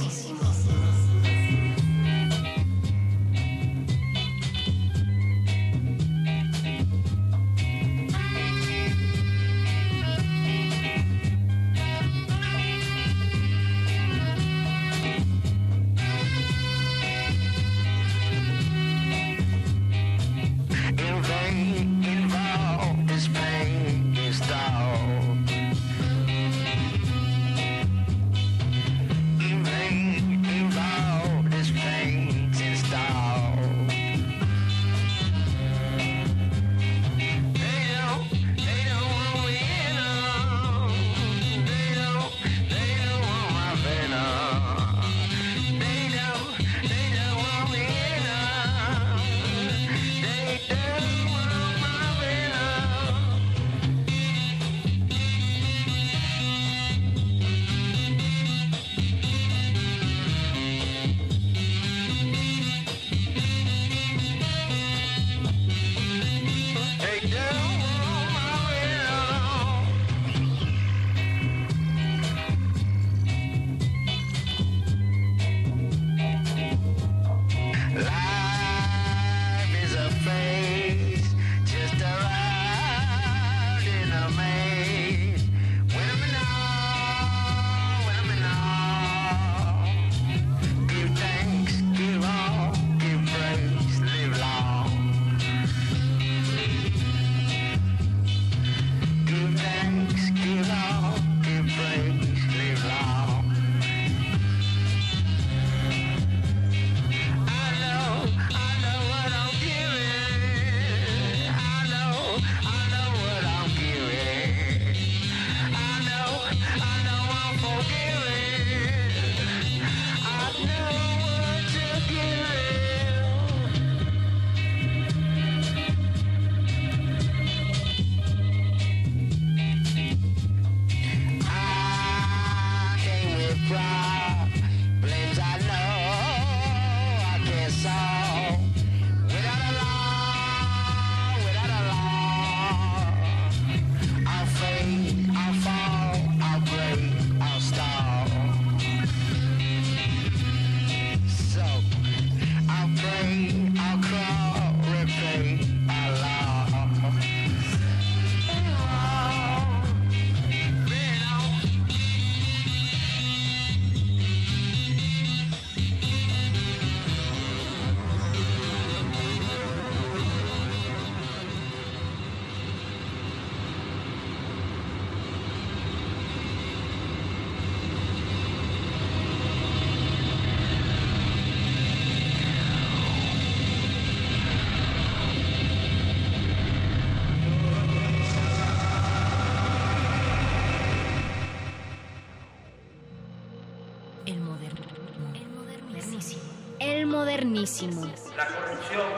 [197.66, 199.10] La corrupción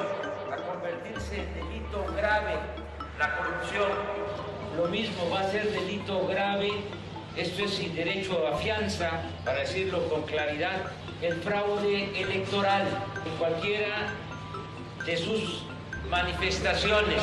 [0.51, 2.55] a convertirse en delito grave.
[3.19, 3.91] La corrupción
[4.75, 6.71] lo mismo va a ser delito grave.
[7.37, 10.93] Esto es sin derecho a fianza, para decirlo con claridad.
[11.21, 12.89] El fraude electoral
[13.27, 14.15] en cualquiera
[15.05, 15.65] de sus
[16.09, 17.21] manifestaciones.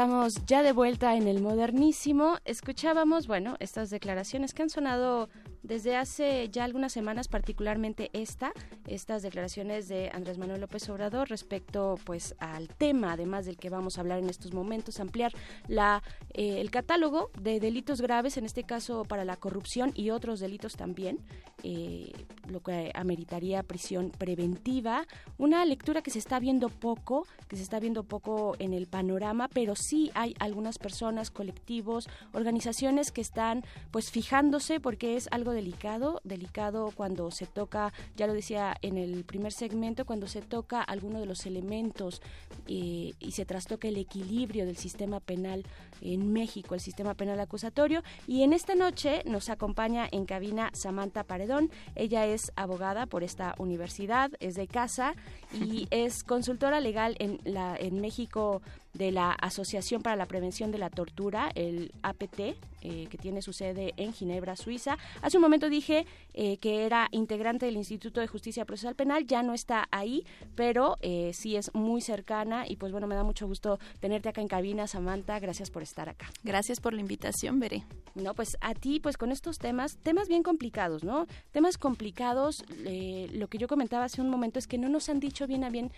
[0.00, 2.38] Estamos ya de vuelta en el modernísimo.
[2.46, 5.28] Escuchábamos, bueno, estas declaraciones que han sonado
[5.62, 8.52] desde hace ya algunas semanas, particularmente esta,
[8.86, 13.98] estas declaraciones de Andrés Manuel López Obrador respecto, pues, al tema, además del que vamos
[13.98, 15.32] a hablar en estos momentos, ampliar
[15.68, 20.40] la eh, el catálogo de delitos graves, en este caso para la corrupción y otros
[20.40, 21.18] delitos también,
[21.62, 22.12] eh,
[22.48, 25.06] lo que ameritaría prisión preventiva.
[25.38, 29.48] Una lectura que se está viendo poco, que se está viendo poco en el panorama,
[29.48, 36.20] pero sí hay algunas personas, colectivos, organizaciones que están, pues, fijándose porque es algo delicado,
[36.24, 41.20] delicado cuando se toca, ya lo decía en el primer segmento, cuando se toca alguno
[41.20, 42.22] de los elementos
[42.66, 45.64] eh, y se trastoca el equilibrio del sistema penal
[46.00, 48.02] en México, el sistema penal acusatorio.
[48.26, 51.70] Y en esta noche nos acompaña en cabina Samantha Paredón.
[51.94, 55.14] Ella es abogada por esta universidad, es de casa
[55.52, 58.62] y es consultora legal en, la, en México
[58.94, 62.40] de la Asociación para la Prevención de la Tortura, el APT,
[62.82, 64.98] eh, que tiene su sede en Ginebra, Suiza.
[65.22, 69.42] Hace un momento dije eh, que era integrante del Instituto de Justicia Procesal Penal, ya
[69.42, 73.46] no está ahí, pero eh, sí es muy cercana y pues bueno, me da mucho
[73.46, 76.30] gusto tenerte acá en cabina, Samantha, gracias por estar acá.
[76.42, 77.84] Gracias por la invitación, Veré.
[78.14, 81.26] No, pues a ti, pues con estos temas, temas bien complicados, ¿no?
[81.52, 85.20] Temas complicados, eh, lo que yo comentaba hace un momento es que no nos han
[85.20, 85.92] dicho bien a bien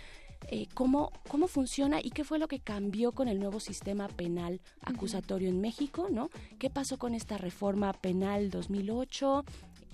[0.48, 4.60] eh, cómo, cómo funciona y qué fue lo que cambió con el nuevo sistema penal
[4.82, 6.30] acusatorio en México, ¿no?
[6.58, 9.44] ¿Qué pasó con esta reforma penal 2008?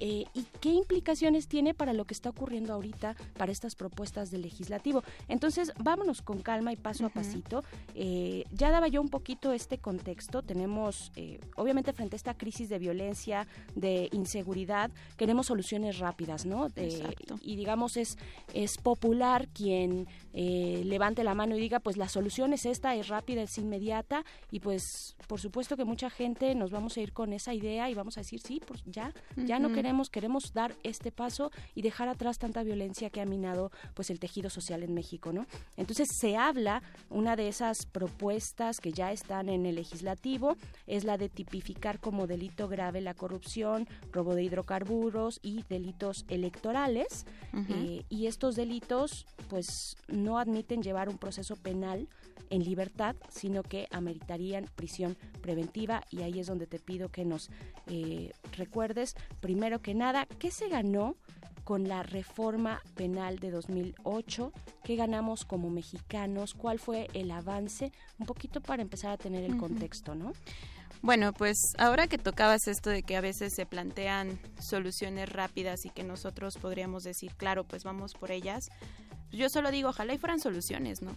[0.01, 4.43] Eh, y qué implicaciones tiene para lo que está ocurriendo ahorita para estas propuestas del
[4.43, 5.03] legislativo.
[5.29, 7.65] Entonces, vámonos con calma y paso a pasito.
[7.95, 10.43] Eh, ya daba yo un poquito este contexto.
[10.43, 16.69] Tenemos, eh, obviamente, frente a esta crisis de violencia, de inseguridad, queremos soluciones rápidas, ¿no?
[16.69, 17.39] De- Exacto.
[17.43, 18.17] y digamos, es,
[18.55, 23.09] es popular quien eh, levante la mano y diga, pues la solución es esta, es
[23.09, 27.33] rápida, es inmediata, y pues, por supuesto que mucha gente nos vamos a ir con
[27.33, 29.77] esa idea y vamos a decir, sí, pues ya, ya no Ujú.
[29.89, 34.21] Queremos, queremos dar este paso y dejar atrás tanta violencia que ha minado pues el
[34.21, 35.47] tejido social en México, ¿no?
[35.79, 40.57] Entonces se habla, una de esas propuestas que ya están en el legislativo
[40.87, 47.25] es la de tipificar como delito grave la corrupción, robo de hidrocarburos y delitos electorales.
[47.71, 52.09] Eh, y estos delitos pues no admiten llevar un proceso penal
[52.51, 57.51] en libertad, sino que ameritarían prisión preventiva y ahí es donde te pido que nos
[57.87, 61.17] eh, recuerdes, primero que nada, ¿qué se ganó
[61.65, 64.53] con la reforma penal de 2008?
[64.85, 66.55] ¿Qué ganamos como mexicanos?
[66.55, 67.93] ¿Cuál fue el avance?
[68.19, 70.33] Un poquito para empezar a tener el contexto, ¿no?
[71.03, 75.91] Bueno, pues ahora que tocabas esto de que a veces se plantean soluciones rápidas y
[75.91, 78.71] que nosotros podríamos decir, claro, pues vamos por ellas.
[79.31, 81.15] Yo solo digo, ojalá y fueran soluciones, ¿no?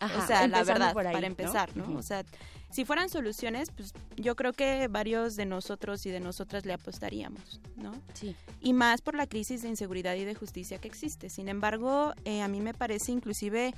[0.00, 1.26] Ajá, o sea, la verdad, ahí, para ¿no?
[1.26, 1.96] empezar, ¿no?
[1.96, 2.24] O sea,
[2.70, 7.60] si fueran soluciones, pues yo creo que varios de nosotros y de nosotras le apostaríamos,
[7.76, 7.92] ¿no?
[8.14, 8.34] Sí.
[8.60, 11.28] Y más por la crisis de inseguridad y de justicia que existe.
[11.28, 13.74] Sin embargo, eh, a mí me parece inclusive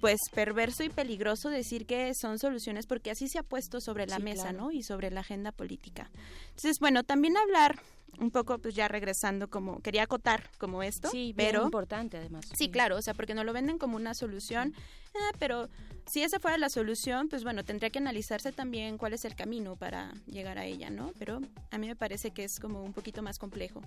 [0.00, 4.16] pues perverso y peligroso decir que son soluciones porque así se ha puesto sobre la
[4.16, 4.58] Sí, mesa, claro.
[4.58, 4.72] ¿no?
[4.72, 6.10] Y sobre la agenda política.
[6.48, 7.80] Entonces, bueno, también hablar
[8.20, 11.64] un poco, pues ya regresando como, quería acotar como esto, Sí, bien pero...
[11.64, 12.44] importante además.
[12.56, 14.72] Sí, claro, o sea, porque no lo venden como una solución,
[15.16, 15.68] ah, pero
[16.06, 19.74] si esa fuera la solución, pues bueno, tendría que analizarse también cuál es el camino
[19.74, 21.12] para llegar a ella, ¿no?
[21.18, 21.40] Pero
[21.72, 23.80] a mí me parece que es como un poquito más complejo.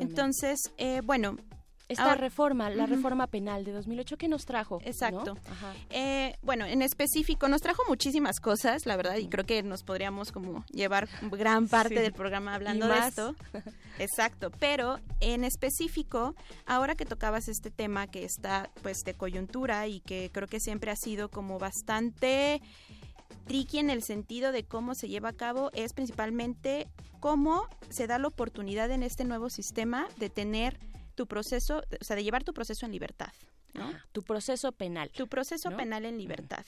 [0.00, 1.36] Entonces, eh, bueno...
[1.88, 4.80] Esta ahora- reforma, la reforma penal de 2008, ¿qué nos trajo?
[4.84, 5.34] Exacto.
[5.34, 5.40] ¿no?
[5.52, 5.72] Ajá.
[5.90, 10.32] Eh, bueno, en específico nos trajo muchísimas cosas, la verdad, y creo que nos podríamos
[10.32, 12.00] como llevar gran parte Sí.
[12.02, 13.36] del programa hablando de esto.
[13.98, 16.34] Exacto, pero en específico,
[16.66, 20.90] ahora que tocabas este tema que está pues de coyuntura y que creo que siempre
[20.90, 22.60] ha sido como bastante
[23.46, 26.88] tricky en el sentido de cómo se lleva a cabo es principalmente
[27.20, 30.78] cómo se da la oportunidad en este nuevo sistema de tener
[31.16, 33.32] tu proceso, o sea, de llevar tu proceso en libertad,
[33.74, 33.90] ¿no?
[34.12, 35.10] Tu proceso penal.
[35.10, 35.76] Tu proceso ¿no?
[35.76, 36.64] penal en libertad.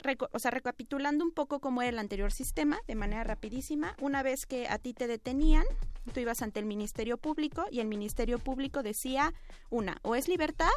[0.00, 4.22] Reco- o sea, recapitulando un poco cómo era el anterior sistema, de manera rapidísima, una
[4.22, 5.64] vez que a ti te detenían,
[6.12, 9.32] tú ibas ante el Ministerio Público y el Ministerio Público decía,
[9.70, 10.70] una, o es libertad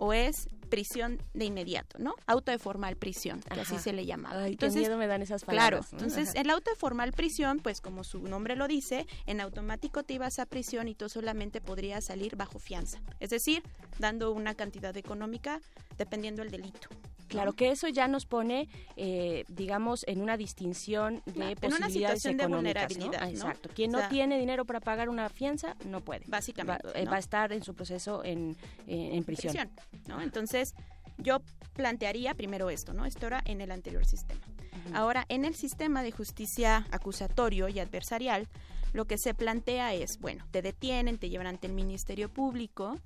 [0.00, 2.14] o es prisión de inmediato, ¿no?
[2.26, 4.44] Auto de formal prisión, que así se le llamaba.
[4.44, 5.98] Ay, qué miedo me dan esas Claro, palabras, ¿no?
[5.98, 6.40] entonces Ajá.
[6.40, 10.38] el auto de formal prisión, pues como su nombre lo dice, en automático te ibas
[10.38, 13.62] a prisión y tú solamente podrías salir bajo fianza, es decir,
[13.98, 15.60] dando una cantidad económica
[15.98, 16.88] dependiendo del delito.
[17.30, 21.86] Claro, que eso ya nos pone, eh, digamos, en una distinción de Claro, en una
[21.86, 23.28] posibilidades situación de vulnerabilidad, ¿no?
[23.28, 23.70] Exacto.
[23.74, 26.24] Quien O no tiene dinero para pagar una fianza, no puede.
[26.26, 27.10] Básicamente, Va, eh, ¿no?
[27.10, 29.70] va a estar en su proceso en, en, en prisión.
[30.08, 30.20] ¿no?
[30.20, 30.74] Entonces,
[31.18, 31.40] yo
[31.74, 33.06] plantearía primero esto, ¿no?
[33.06, 34.40] Esto era en el anterior sistema.
[34.92, 38.48] Ahora, en el sistema de justicia acusatorio y adversarial,
[38.92, 42.98] lo que se plantea es, bueno, te detienen, te llevan ante el Ministerio Público,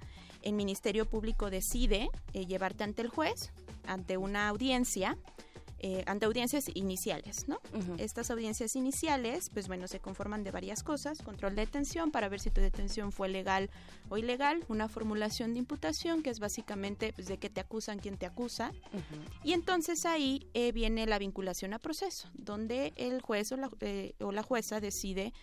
[0.43, 3.51] el Ministerio Público decide eh, llevarte ante el juez,
[3.87, 5.17] ante una audiencia,
[5.87, 7.61] eh, ante audiencias iniciales, ¿no?
[7.99, 12.41] Estas audiencias iniciales, pues bueno, se conforman de varias cosas, control de detención para ver
[12.41, 13.69] si tu detención fue legal
[14.09, 18.17] o ilegal, una formulación de imputación, que es básicamente pues, de qué te acusan, quién
[18.17, 18.73] te acusa,
[19.43, 24.15] y entonces ahí eh, viene la vinculación a proceso, donde el juez o la, eh,
[24.21, 25.35] o la jueza decide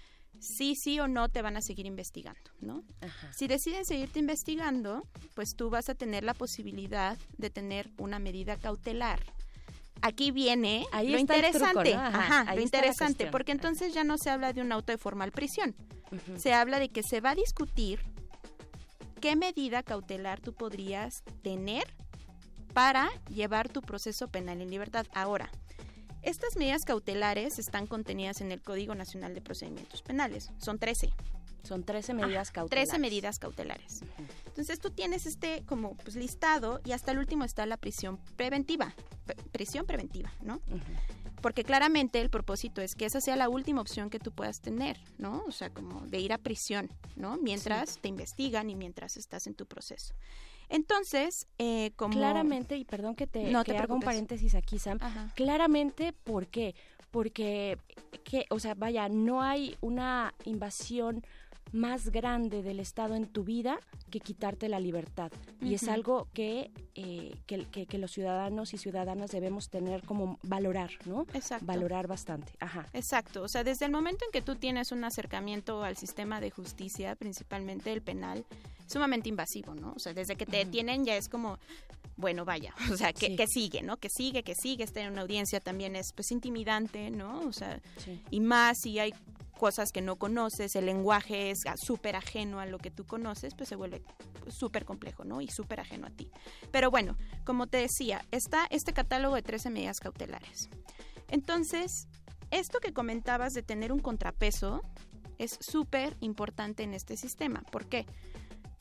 [0.42, 2.84] si sí o no te van a seguir investigando, ¿no?
[3.32, 8.58] Si deciden seguirte investigando, pues tú vas a tener la posibilidad de tener una medida
[8.58, 9.20] cautelar.
[10.02, 12.08] Aquí viene Ahí lo interesante, truco, ¿no?
[12.08, 14.98] Ajá, ajá, ahí lo interesante, porque entonces ya no se habla de un auto de
[14.98, 15.76] formal prisión,
[16.38, 18.02] se habla de que se va a discutir
[19.22, 21.84] qué medida cautelar tú podrías tener
[22.74, 25.06] para llevar tu proceso penal en libertad.
[25.14, 25.52] Ahora,
[26.22, 30.52] estas medidas cautelares están contenidas en el Código Nacional de Procedimientos Penales.
[30.58, 31.12] Son 13.
[31.64, 32.90] Son 13 medidas Ajá, cautelares.
[32.90, 34.02] 13 medidas cautelares.
[34.48, 38.94] Entonces tú tienes este como pues listado y hasta el último está la prisión preventiva.
[39.52, 40.60] Prisión preventiva, ¿no?
[41.42, 45.00] Porque claramente el propósito es que esa sea la última opción que tú puedas tener,
[45.18, 45.44] ¿no?
[45.48, 47.38] O sea, como de ir a prisión, ¿no?
[47.38, 50.14] Mientras te investigan y mientras estás en tu proceso.
[50.72, 52.14] Entonces, eh, como...
[52.14, 55.00] Claramente, y perdón que te, No que te haga un paréntesis aquí, Sam.
[55.36, 56.76] Claramente, ¿por qué?
[57.12, 57.78] Porque,
[58.24, 61.26] que, o sea, vaya, no hay una invasión
[61.72, 63.80] más grande del Estado en tu vida
[64.10, 65.32] que quitarte la libertad.
[65.62, 70.38] Y es algo que, eh, que, que- que los ciudadanos y ciudadanas debemos tener como
[70.44, 71.22] valorar, ¿no?
[71.34, 71.66] Exacto.
[71.66, 72.52] Valorar bastante.
[72.60, 72.88] Ajá.
[72.94, 76.52] Exacto, o sea, desde el momento en que tú tienes un acercamiento al sistema de
[76.52, 78.46] justicia, principalmente el penal,
[78.86, 79.94] sumamente invasivo, ¿no?
[79.96, 81.58] O sea, desde que te detienen ya es como,
[82.18, 83.36] bueno, vaya, o sea, que, Sí.
[83.38, 83.96] que sigue, ¿no?
[83.96, 87.40] Que sigue, que sigue, estar en una audiencia también es pues intimidante, ¿no?
[87.48, 88.22] O sea, Sí.
[88.30, 89.14] y más si hay
[89.62, 93.70] cosas que no conoces, el lenguaje es súper ajeno a lo que tú conoces, pues
[93.70, 94.02] se vuelve
[94.48, 95.40] súper complejo, ¿no?
[95.40, 96.32] Y súper ajeno a ti.
[96.72, 100.68] Pero bueno, como te decía, está este catálogo de 13 medidas cautelares.
[101.28, 102.08] Entonces,
[102.50, 104.82] esto que comentabas de tener un contrapeso
[105.38, 107.62] es súper importante en este sistema.
[107.72, 108.08] ¿Por qué?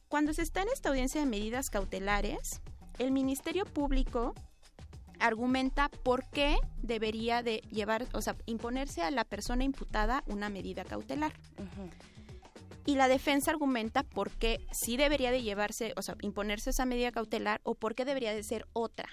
[0.08, 2.62] Cuando se está en esta audiencia de medidas cautelares,
[2.98, 4.34] el Ministerio Público
[5.20, 10.84] argumenta por qué debería de llevar, o sea, imponerse a la persona imputada una medida
[10.84, 11.32] cautelar.
[12.86, 17.12] Y la defensa argumenta por qué sí debería de llevarse, o sea, imponerse esa medida
[17.12, 19.08] cautelar o por qué debería de ser otra,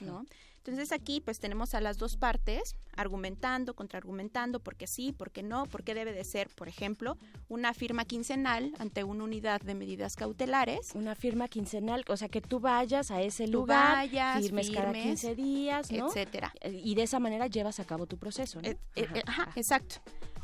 [0.00, 0.24] ¿no?
[0.66, 5.42] Entonces aquí pues tenemos a las dos partes argumentando, contraargumentando, por qué sí, por qué
[5.42, 7.18] no, por qué debe de ser, por ejemplo,
[7.48, 10.92] una firma quincenal ante una unidad de medidas cautelares.
[10.94, 14.92] Una firma quincenal, o sea, que tú vayas a ese Tú lugar, vayas, firmes, cada
[14.92, 16.08] firmes, 15 días, ¿no?
[16.08, 16.50] etcétera.
[16.64, 18.68] Y de esa manera llevas a cabo tu proceso, ¿no?
[18.68, 19.96] Eh, eh, ajá, exacto.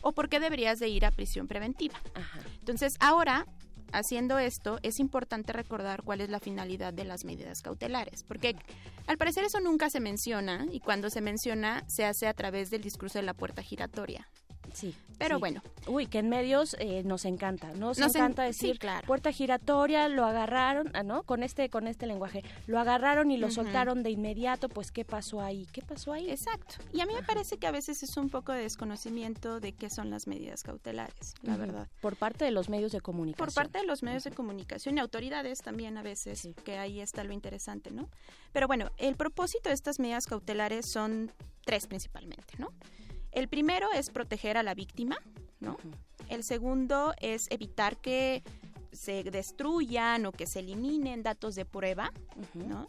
[0.02, 1.98] O por qué deberías de ir a prisión preventiva.
[2.58, 3.46] Entonces, ahora,
[3.92, 8.56] haciendo esto, es importante recordar cuál es la finalidad de las medidas cautelares, porque
[9.06, 12.82] al parecer eso nunca se menciona y cuando se menciona se hace a través del
[12.82, 14.28] discurso de la puerta giratoria.
[14.74, 14.94] Sí.
[15.18, 15.40] Pero sí.
[15.40, 15.62] bueno.
[15.86, 17.72] Uy, que en medios eh, nos encanta.
[17.74, 19.06] Nos, Nos en- encanta sí, decir claro.
[19.06, 21.24] puerta giratoria, lo agarraron, ah, ¿no?
[21.24, 22.42] Con este, con este lenguaje.
[22.66, 25.66] Lo agarraron y lo soltaron de inmediato, pues ¿qué pasó ahí?
[25.72, 26.30] ¿Qué pasó ahí?
[26.30, 26.76] Exacto.
[26.92, 29.90] Y a mí me parece que a veces es un poco de desconocimiento de qué
[29.90, 31.88] son las medidas cautelares, la verdad.
[32.00, 33.46] Por parte de los medios de comunicación.
[33.46, 37.24] Por parte de los medios de comunicación y autoridades también a veces, que ahí está
[37.24, 38.08] lo interesante, ¿no?
[38.52, 41.30] Pero bueno, el propósito de estas medidas cautelares son
[41.64, 42.70] tres principalmente, ¿no?
[43.32, 45.18] El primero es proteger a la víctima,
[45.60, 45.76] ¿no?
[46.28, 48.42] El segundo es evitar que
[48.92, 52.12] se destruyan o que se eliminen datos de prueba,
[52.54, 52.88] ¿no?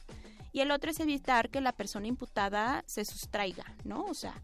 [0.52, 4.06] Y el otro es evitar que la persona imputada se sustraiga, ¿no?
[4.06, 4.42] O sea,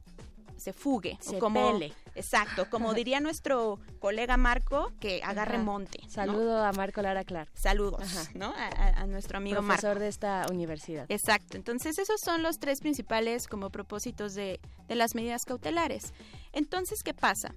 [0.58, 1.18] se fugue.
[1.22, 1.94] Se o como, pele.
[2.16, 5.64] Exacto, como diría nuestro colega Marco, que agarre Ajá.
[5.64, 6.00] monte.
[6.04, 6.10] ¿no?
[6.10, 7.48] Saludo a Marco Lara Clar.
[7.54, 8.30] Saludos, Ajá.
[8.34, 8.54] ¿no?
[8.56, 9.82] A, nuestro amigo Marco.
[9.82, 11.06] Profesor de esta universidad.
[11.10, 16.14] Exacto, entonces esos son los tres principales como propósitos de, de las medidas cautelares.
[16.54, 17.54] Entonces, ¿qué pasa?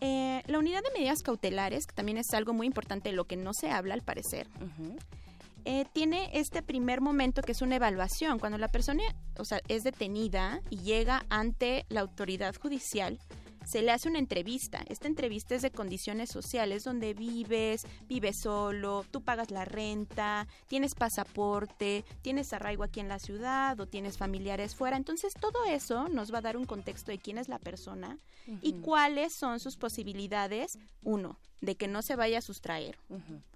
[0.00, 3.36] Eh, la unidad de medidas cautelares, que también es algo muy importante de lo que
[3.36, 4.48] no se habla al parecer,
[5.64, 8.38] eh, tiene este primer momento que es una evaluación.
[8.38, 9.02] Cuando la persona
[9.38, 13.18] o sea, es detenida y llega ante la autoridad judicial,
[13.64, 14.82] se le hace una entrevista.
[14.88, 20.94] Esta entrevista es de condiciones sociales, donde vives, vives solo, tú pagas la renta, tienes
[20.94, 24.96] pasaporte, tienes arraigo aquí en la ciudad o tienes familiares fuera.
[24.96, 28.18] Entonces todo eso nos va a dar un contexto de quién es la persona
[28.62, 30.78] y cuáles son sus posibilidades.
[31.02, 32.98] Uno, de que no se vaya a sustraer,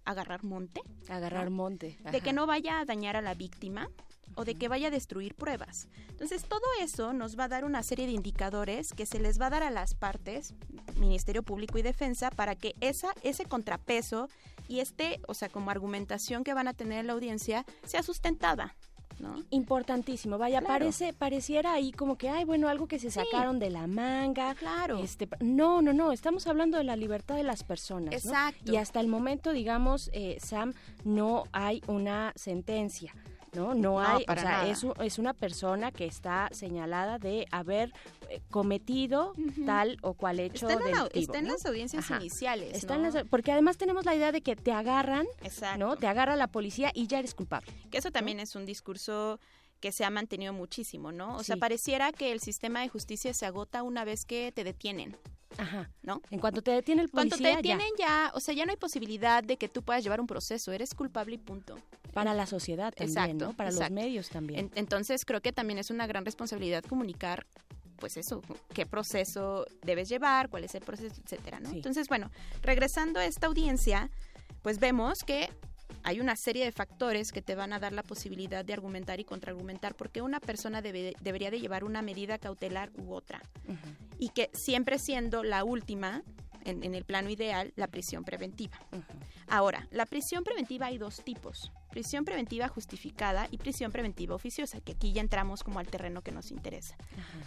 [0.05, 0.82] agarrar monte.
[1.09, 1.98] Agarrar monte.
[2.10, 3.90] De que no vaya a dañar a la víctima
[4.34, 5.88] o de que vaya a destruir pruebas.
[6.10, 9.46] Entonces, todo eso nos va a dar una serie de indicadores que se les va
[9.46, 10.55] a dar a las partes,
[10.96, 14.28] Ministerio Público y Defensa, para que esa, ese contrapeso
[14.68, 18.74] y este, o sea, como argumentación que van a tener en la audiencia sea sustentada.
[19.18, 19.36] ¿no?
[19.51, 20.74] Importantísimo, vaya, Claro.
[20.74, 24.55] parece, pareciera ahí como que, ay, bueno, algo que se sacaron de la manga.
[24.55, 24.98] Claro.
[24.98, 28.06] Este, no, no, no, estamos hablando de la libertad de las personas.
[28.24, 28.30] ¿no?
[28.30, 28.72] Exacto.
[28.72, 30.74] Y hasta el momento, digamos, eh, Sam,
[31.05, 33.14] no hay una sentencia.
[33.55, 34.68] No, no, No, hay, o sea, nada.
[34.68, 37.93] es, es una persona que está señalada de haber
[38.31, 39.32] eh, cometido
[39.66, 41.52] tal o cual hecho Está en, la- delictivo, está en ¿no?
[41.52, 42.20] las audiencias Ajá.
[42.20, 42.74] iniciales.
[42.76, 45.78] Está en las- porque además tenemos la idea de que te agarran, Exacto.
[45.78, 45.97] ¿no?
[45.97, 47.70] Te agarra la policía y ya eres culpable.
[47.90, 49.39] Que eso también es un discurso
[49.81, 51.36] que se ha mantenido muchísimo, ¿no?
[51.36, 55.14] O sea, pareciera que el sistema de justicia se agota una vez que te detienen.
[55.59, 55.90] Ajá.
[56.02, 56.20] ¿No?
[56.31, 58.31] En cuanto te detiene el Cuando policía, te detienen ya.
[58.35, 61.35] o sea, ya no hay posibilidad de que tú puedas llevar un proceso, eres culpable
[61.36, 61.78] y punto.
[62.12, 63.52] Para la sociedad también, Exacto, ¿no?
[63.56, 64.60] Para los medios también.
[64.60, 67.47] En- entonces creo que también es una gran responsabilidad comunicar
[67.97, 68.43] pues eso,
[68.74, 71.70] qué proceso debes llevar, cuál es el proceso, etcétera, ¿no?
[71.70, 71.76] Sí.
[71.76, 74.10] Entonces, bueno, regresando a esta audiencia,
[74.62, 75.48] pues vemos que
[76.02, 79.24] hay una serie de factores que te van a dar la posibilidad de argumentar y
[79.24, 83.40] contraargumentar porque una persona debe- debería de llevar una medida cautelar u otra.
[84.18, 86.22] Y que siempre siendo la última
[86.65, 88.78] en, en el plano ideal la prisión preventiva.
[89.49, 94.93] Ahora, la prisión preventiva hay dos tipos, prisión preventiva justificada y prisión preventiva oficiosa, que
[94.93, 96.97] aquí ya entramos como al terreno que nos interesa.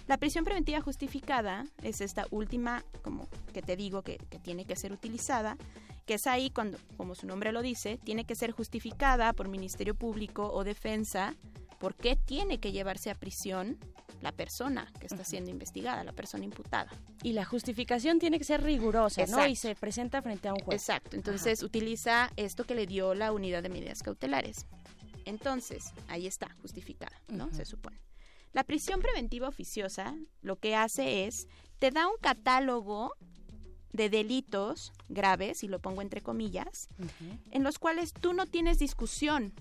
[0.07, 4.75] La prisión preventiva justificada es esta última, como que te digo, que, que tiene que
[4.75, 5.57] ser utilizada,
[6.05, 9.93] que es ahí cuando, como su nombre lo dice, tiene que ser justificada por Ministerio
[9.93, 11.35] Público o Defensa,
[11.79, 13.77] por qué tiene que llevarse a prisión
[14.21, 16.91] la persona que está siendo investigada, la persona imputada.
[17.23, 19.45] Y la justificación tiene que ser rigurosa, ¿no?
[19.45, 20.81] Y se presenta frente a un juez.
[20.81, 24.65] Exacto, entonces utiliza esto que le dio la unidad de medidas cautelares.
[25.25, 27.51] Entonces, ahí está, justificada, ¿no?
[27.53, 27.99] Se supone.
[28.53, 31.47] La prisión preventiva oficiosa lo que hace es,
[31.79, 33.13] te da un catálogo
[33.93, 36.87] de delitos graves, y lo pongo entre comillas,
[37.51, 39.53] en los cuales tú no tienes discusión.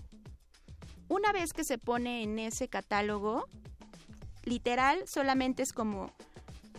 [1.09, 3.47] Una vez que se pone en ese catálogo,
[4.43, 6.11] literal solamente es como,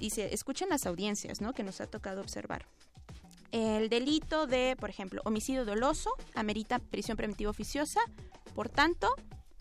[0.00, 1.52] y se escuchan las audiencias, ¿no?
[1.52, 2.66] Que nos ha tocado observar.
[3.50, 8.00] El delito de, por ejemplo, homicidio doloso amerita prisión preventiva oficiosa,
[8.54, 9.08] por tanto,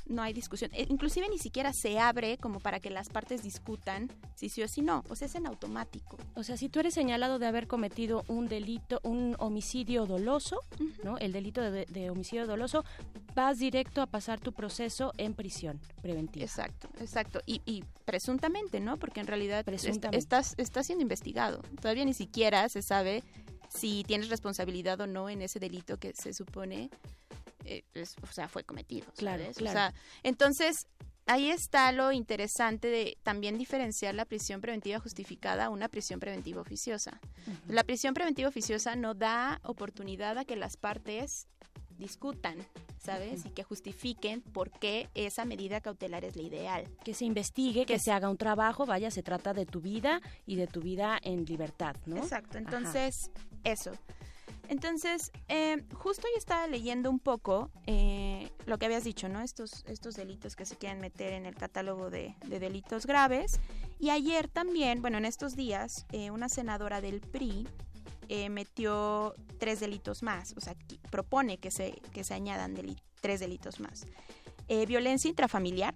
[0.07, 0.71] no hay discusión.
[0.73, 4.67] E- inclusive ni siquiera se abre como para que las partes discutan si sí o
[4.67, 6.17] si no, pues es en automático.
[6.35, 10.61] O sea, si tú eres señalado de haber cometido un delito, un homicidio doloso,
[11.03, 11.17] ¿no?
[11.17, 12.83] El delito de, de homicidio doloso,
[13.35, 16.45] vas directo a pasar tu proceso en prisión preventiva.
[16.45, 17.41] Exacto, exacto.
[17.45, 18.97] Y, y presuntamente, ¿no?
[18.97, 20.17] Porque en realidad Presuntamente.
[20.17, 21.61] estás, estás siendo investigado.
[21.81, 23.23] Todavía ni siquiera se sabe
[23.69, 26.89] si tienes responsabilidad o no en ese delito que se supone,
[27.67, 29.07] eh, es- o sea, fue cometido.
[29.17, 29.57] Claro, ¿sabes?
[29.57, 29.71] claro.
[29.71, 30.75] O sea, entonces,
[31.25, 36.61] ahí está lo interesante de también diferenciar la prisión preventiva justificada a una prisión preventiva
[36.61, 37.19] oficiosa.
[37.67, 41.47] La prisión preventiva oficiosa no da oportunidad a que las partes
[41.97, 42.57] discutan,
[42.99, 43.45] ¿sabes?
[43.45, 46.87] Y que justifiquen por qué esa medida cautelar es la ideal.
[47.03, 50.55] Que se investigue, que, se haga un trabajo, vaya, se trata de tu vida y
[50.57, 52.17] de tu vida en libertad, ¿no?
[52.17, 52.59] Exacto, Ajá.
[52.59, 53.31] entonces,
[53.63, 53.91] eso.
[54.69, 59.41] Entonces, eh, justo yo estaba leyendo un poco eh, lo que habías dicho, ¿no?
[59.41, 63.59] Estos, estos delitos que se quieren meter en el catálogo de, de delitos graves.
[63.99, 67.67] Y ayer también, bueno, en estos días, eh, una senadora del PRI
[68.29, 70.75] eh, metió tres delitos más, o sea,
[71.09, 72.75] propone que se, que se añadan
[73.21, 74.05] tres delitos más.
[74.67, 75.95] Violencia intrafamiliar,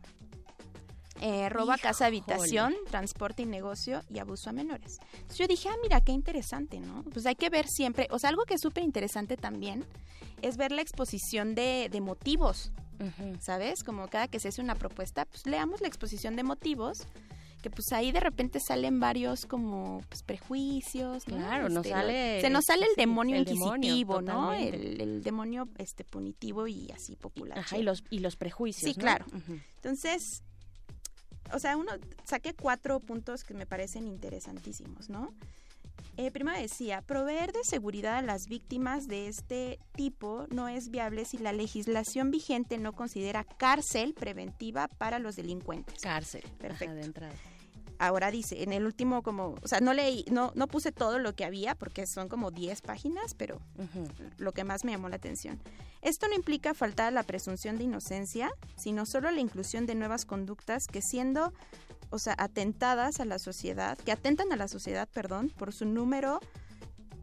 [1.19, 4.99] eh, robo a casa habitación, transporte y negocio y abuso a menores.
[5.13, 7.03] Entonces yo dije, ah, mira, qué interesante, ¿no?
[7.11, 9.85] Pues hay que ver siempre, o sea, algo que es súper interesante también
[10.41, 12.71] es ver la exposición de, de motivos,
[13.39, 13.83] ¿sabes?
[13.83, 16.99] Como cada que se hace una propuesta, pues leamos la exposición de motivos
[17.61, 21.37] que pues ahí de repente salen varios como pues, prejuicios, ¿no?
[21.37, 24.51] Claro, nos Este, sale se nos sale el demonio el demonio, inquisitivo, ¿no?
[24.53, 27.59] El, el demonio este punitivo y así popular.
[27.59, 29.03] Ajá, y los, y los prejuicios, Sí, ¿no?
[29.03, 29.25] claro.
[29.75, 30.41] Entonces,
[31.53, 31.91] o sea, uno
[32.23, 35.33] saqué cuatro puntos que me parecen interesantísimos, ¿no?
[36.17, 41.25] Eh, primero decía, proveer de seguridad a las víctimas de este tipo no es viable
[41.25, 46.01] si la legislación vigente no considera cárcel preventiva para los delincuentes.
[46.01, 46.95] Cárcel, Perfecto.
[46.95, 47.33] de entrada.
[48.01, 51.35] Ahora dice, en el último como, o sea, no leí, no, no puse todo lo
[51.35, 53.61] que había porque son como 10 páginas, pero
[54.39, 55.61] lo que más me llamó la atención.
[56.01, 60.25] Esto no implica faltar a la presunción de inocencia, sino solo la inclusión de nuevas
[60.25, 61.53] conductas que siendo,
[62.09, 66.39] o sea, atentadas a la sociedad, que atentan a la sociedad, perdón, por su número,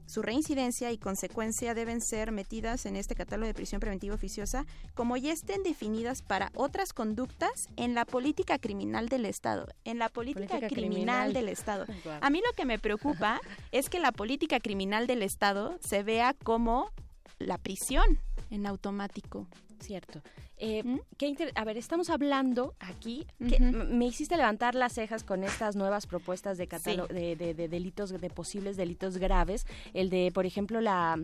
[0.08, 4.64] su reincidencia y consecuencia deben ser metidas en este catálogo de prisión preventiva oficiosa,
[4.94, 9.66] como ya estén definidas para otras conductas en la política criminal del Estado.
[9.84, 11.32] En la política, Política criminal, criminal.
[11.34, 11.84] del Estado.
[12.22, 13.38] A mí lo que me preocupa
[13.70, 16.90] es que la política criminal del Estado se vea como
[17.38, 18.18] la prisión
[18.48, 19.46] en automático.
[19.78, 20.22] Cierto.
[20.60, 20.82] Eh,
[21.16, 25.76] qué inter- a ver, estamos hablando aquí, que me hiciste levantar las cejas con estas
[25.76, 27.14] nuevas propuestas de, catálogo, Sí.
[27.14, 29.66] de, de- de delitos, de posibles delitos graves.
[29.94, 31.16] El de, por ejemplo, la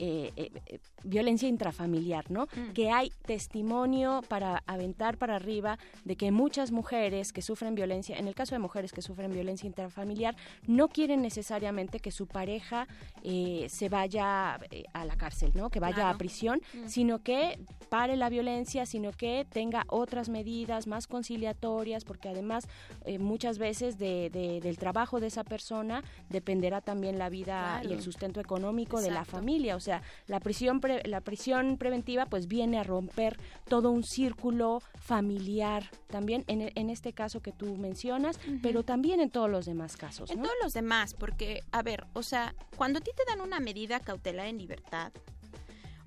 [0.00, 2.44] eh, eh, eh, violencia intrafamiliar, ¿no?
[2.44, 2.72] Mm.
[2.72, 8.28] Que hay testimonio para aventar para arriba de que muchas mujeres que sufren violencia, en
[8.28, 10.36] el caso de mujeres que sufren violencia intrafamiliar,
[10.68, 12.86] no quieren necesariamente que su pareja
[13.24, 15.68] eh, se vaya eh, a la cárcel, ¿no?
[15.68, 16.14] Que vaya Claro.
[16.14, 16.86] a prisión, Mm.
[16.88, 17.58] sino que
[17.88, 22.66] pare la violencia, sino que tenga otras medidas más conciliatorias, porque además
[23.04, 27.92] eh, muchas veces de- de- del trabajo de esa persona dependerá también la vida y
[27.92, 29.76] el sustento económico de la familia.
[29.76, 33.38] O sea, la prisión, pre- la prisión preventiva pues viene a romper
[33.68, 39.30] todo un círculo familiar también en, en este caso que tú mencionas, pero también en
[39.30, 40.30] todos los demás casos.
[40.30, 43.60] En todos los demás, porque, a ver, o sea, cuando a ti te dan una
[43.60, 45.12] medida cautelar en libertad,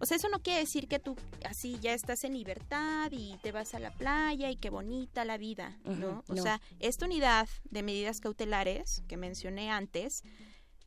[0.01, 1.15] o sea, eso no quiere decir que tú
[1.45, 5.37] así ya estás en libertad y te vas a la playa y qué bonita la
[5.37, 6.23] vida, ¿no?
[6.27, 6.41] O no.
[6.41, 10.23] sea, esta unidad de medidas cautelares que mencioné antes,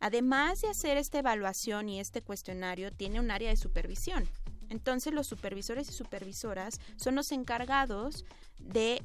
[0.00, 4.28] además de hacer esta evaluación y este cuestionario, tiene un área de supervisión.
[4.68, 8.24] Entonces, los supervisores y supervisoras son los encargados
[8.58, 9.00] de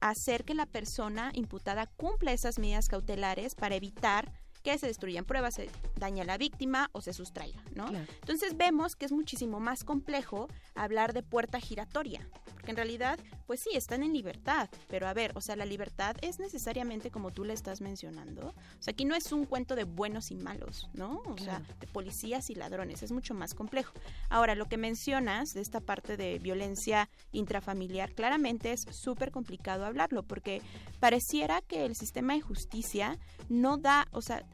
[0.00, 4.32] hacer que la persona imputada cumpla esas medidas cautelares para evitar
[4.62, 7.86] que se destruyan pruebas, se dañe a la víctima o se sustraiga, ¿no?
[7.86, 8.06] Claro.
[8.20, 13.60] Entonces vemos que es muchísimo más complejo hablar de puerta giratoria, porque en realidad, pues
[13.60, 17.44] sí, están en libertad, pero a ver, o sea, la libertad es necesariamente como tú
[17.44, 18.48] le estás mencionando.
[18.48, 21.22] O sea, aquí no es un cuento de buenos y malos, ¿no?
[21.26, 23.94] O sea, de policías y ladrones, es mucho más complejo.
[24.28, 30.22] Ahora, lo que mencionas de esta parte de violencia intrafamiliar, claramente es súper complicado hablarlo,
[30.22, 30.60] porque
[30.98, 33.18] pareciera que el sistema de justicia
[33.48, 34.44] no da, o sea,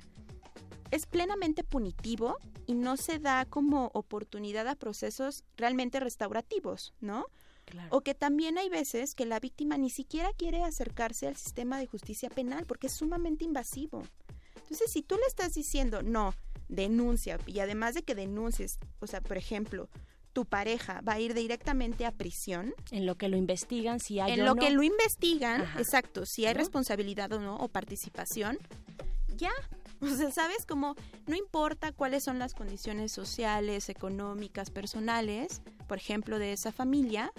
[0.91, 7.27] es plenamente punitivo y no se da como oportunidad a procesos realmente restaurativos, ¿no?
[7.91, 11.87] O que también hay veces que la víctima ni siquiera quiere acercarse al sistema de
[11.87, 14.03] justicia penal porque es sumamente invasivo.
[14.55, 16.33] Entonces, si tú le estás diciendo, no,
[16.69, 19.89] denuncia, y además de que denuncies, o sea, por ejemplo,
[20.33, 22.75] tu pareja va a ir directamente a prisión.
[22.91, 24.61] En lo que lo investigan, si hay En o lo no.
[24.61, 25.81] que lo investigan, Ajá.
[25.81, 26.59] exacto, si hay ¿No?
[26.59, 28.59] responsabilidad o no, o participación,
[29.35, 29.51] ya.
[30.01, 30.67] O sea, ¿sabes?
[30.67, 30.95] Como
[31.27, 37.33] no importa cuáles son las condiciones sociales, económicas, personales, por ejemplo, de esa familia,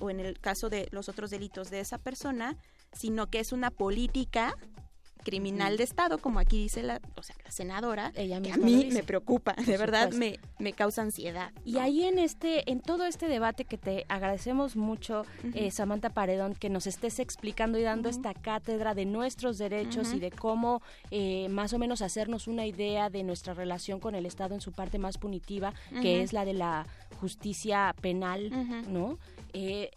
[0.00, 2.56] o en el caso de los otros delitos de esa persona,
[2.92, 4.56] sino que es una política
[5.24, 8.88] criminal de Estado, como aquí dice la, o sea, la senadora, Ella que a mí
[8.92, 11.50] me preocupa, de verdad me, me causa ansiedad.
[11.64, 15.24] Y ahí en este, en todo este debate que te agradecemos mucho,
[15.54, 20.20] eh, Samantha Paredón, que nos estés explicando y dando esta cátedra de nuestros derechos y
[20.20, 24.54] de cómo eh, más o menos hacernos una idea de nuestra relación con el Estado
[24.54, 25.72] en su parte más punitiva,
[26.02, 26.86] que es la de la
[27.20, 28.50] justicia penal.
[28.88, 29.18] ¿no?
[29.52, 29.90] Eh,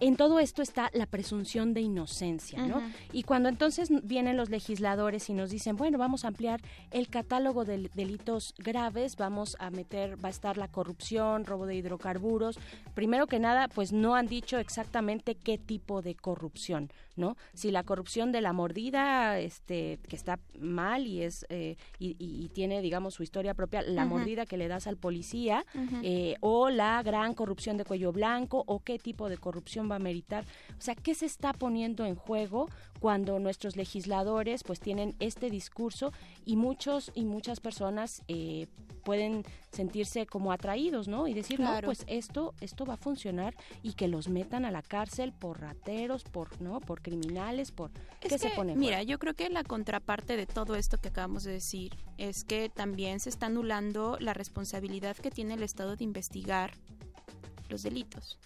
[0.00, 2.82] en todo esto está la presunción de inocencia, ¿no?
[3.12, 7.64] Y cuando entonces vienen los legisladores y nos dicen, bueno, vamos a ampliar el catálogo
[7.64, 12.58] de delitos graves, vamos a meter, va a estar la corrupción, robo de hidrocarburos.
[12.94, 17.36] Primero que nada, pues no han dicho exactamente qué tipo de corrupción, ¿no?
[17.52, 22.80] Si la corrupción de la mordida, este, que está mal y es eh, y, tiene,
[22.82, 25.64] digamos, su historia propia, la mordida que le das al policía,
[26.02, 29.98] eh, o la gran corrupción de cuello blanco, o qué tipo de corrupción va a
[29.98, 30.44] meritar.
[30.78, 32.68] O sea, ¿qué se está poniendo en juego
[33.00, 36.12] cuando nuestros legisladores pues tienen este discurso
[36.44, 38.66] y muchos y muchas personas eh,
[39.04, 41.28] pueden sentirse como atraídos, ¿no?
[41.28, 44.82] Y decir, no, pues esto, esto va a funcionar y que los metan a la
[44.82, 46.80] cárcel por rateros, por, ¿no?
[46.80, 47.90] Por criminales, por...
[48.20, 51.44] ¿Qué se pone en Mira, yo creo que la contraparte de todo esto que acabamos
[51.44, 56.04] de decir es que también se está anulando la responsabilidad que tiene el Estado de
[56.04, 56.72] investigar
[57.68, 58.38] los delitos.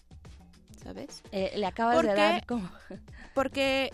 [0.82, 1.22] ¿Sabes?
[1.32, 2.70] Eh, le acabas ¿Por de dar como...
[3.34, 3.90] Porque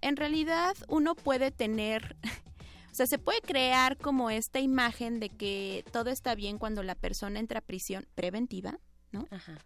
[0.00, 2.16] en realidad uno puede tener,
[2.92, 6.94] o sea, se puede crear como esta imagen de que todo está bien cuando la
[6.94, 8.78] persona entra a prisión preventiva,
[9.12, 9.26] ¿no?
[9.30, 9.58] Ajá.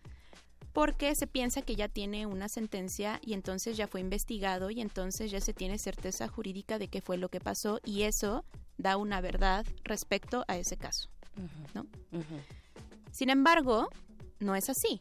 [0.73, 5.31] Porque se piensa que ya tiene una sentencia y entonces ya fue investigado y entonces
[5.31, 8.45] ya se tiene certeza jurídica de qué fue lo que pasó y eso
[8.77, 11.11] da una verdad respecto a ese caso,
[11.75, 11.87] ¿no?
[13.11, 13.89] Sin embargo,
[14.39, 15.01] no es así.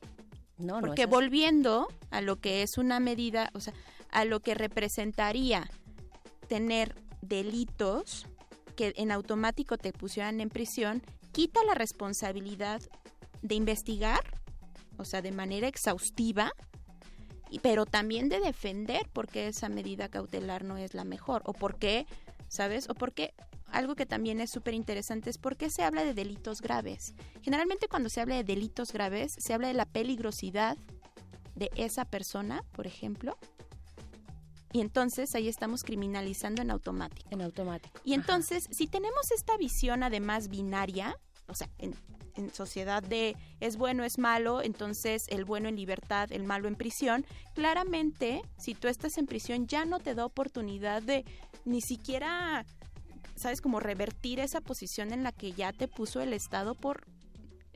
[0.57, 3.73] No, Porque volviendo a lo que es una medida, o sea,
[4.11, 5.69] a lo que representaría
[6.47, 8.25] tener delitos
[8.75, 12.81] que en automático te pusieran en prisión, quita la responsabilidad
[13.41, 14.21] de investigar,
[14.97, 16.51] o sea, de manera exhaustiva,
[17.49, 21.53] y- pero también de defender por qué esa medida cautelar no es la mejor, o
[21.53, 22.05] por qué,
[22.49, 22.89] ¿sabes?
[22.89, 23.33] O por qué,
[23.71, 27.13] algo que también es súper interesante es por qué se habla de delitos graves.
[27.41, 30.77] Generalmente cuando se habla de delitos graves, se habla de la peligrosidad
[31.55, 33.37] de esa persona, por ejemplo,
[34.73, 37.27] y entonces ahí estamos criminalizando en automático.
[37.31, 37.99] En automático.
[38.03, 41.17] Y entonces, si tenemos esta visión además binaria,
[41.47, 41.95] o sea, en-
[42.35, 46.75] en sociedad de es bueno, es malo, entonces el bueno en libertad, el malo en
[46.75, 47.25] prisión,
[47.55, 51.25] claramente si tú estás en prisión ya no te da oportunidad de
[51.65, 52.65] ni siquiera,
[53.37, 57.05] sabes, como revertir esa posición en la que ya te puso el Estado por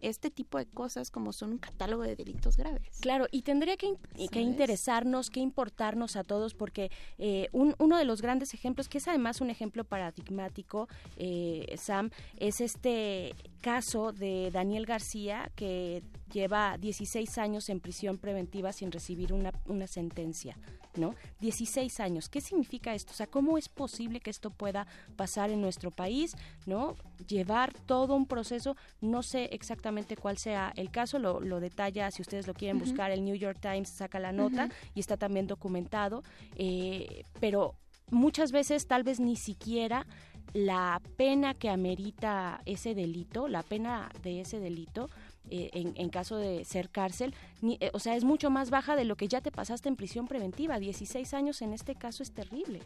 [0.01, 2.97] este tipo de cosas como son un catálogo de delitos graves.
[3.01, 3.93] Claro, y tendría que,
[4.41, 6.89] interesarnos, que importarnos a todos, porque
[7.19, 12.09] eh, un- uno de los grandes ejemplos, que es además un ejemplo paradigmático, eh, Sam,
[12.37, 16.01] es este caso de Daniel García, que
[16.31, 20.57] lleva 16 años en prisión preventiva sin recibir una, una sentencia,
[20.95, 21.15] ¿no?
[21.39, 22.29] 16 años.
[22.29, 23.11] ¿Qué significa esto?
[23.11, 26.35] O sea, ¿cómo es posible que esto pueda pasar en nuestro país,
[26.65, 26.95] ¿no?
[27.27, 32.21] Llevar todo un proceso, no sé exactamente cuál sea el caso, lo, lo detalla, si
[32.21, 36.23] ustedes lo quieren buscar, el New York Times saca la nota y está también documentado,
[36.55, 37.75] eh, pero
[38.09, 40.05] muchas veces tal vez ni siquiera
[40.53, 45.09] la pena que amerita ese delito, la pena de ese delito,
[45.49, 49.05] eh, en, en caso de ser cárcel, eh, o sea, es mucho más baja de
[49.05, 50.79] lo que ya te pasaste en prisión preventiva.
[50.79, 52.81] 16 años en este caso es terrible.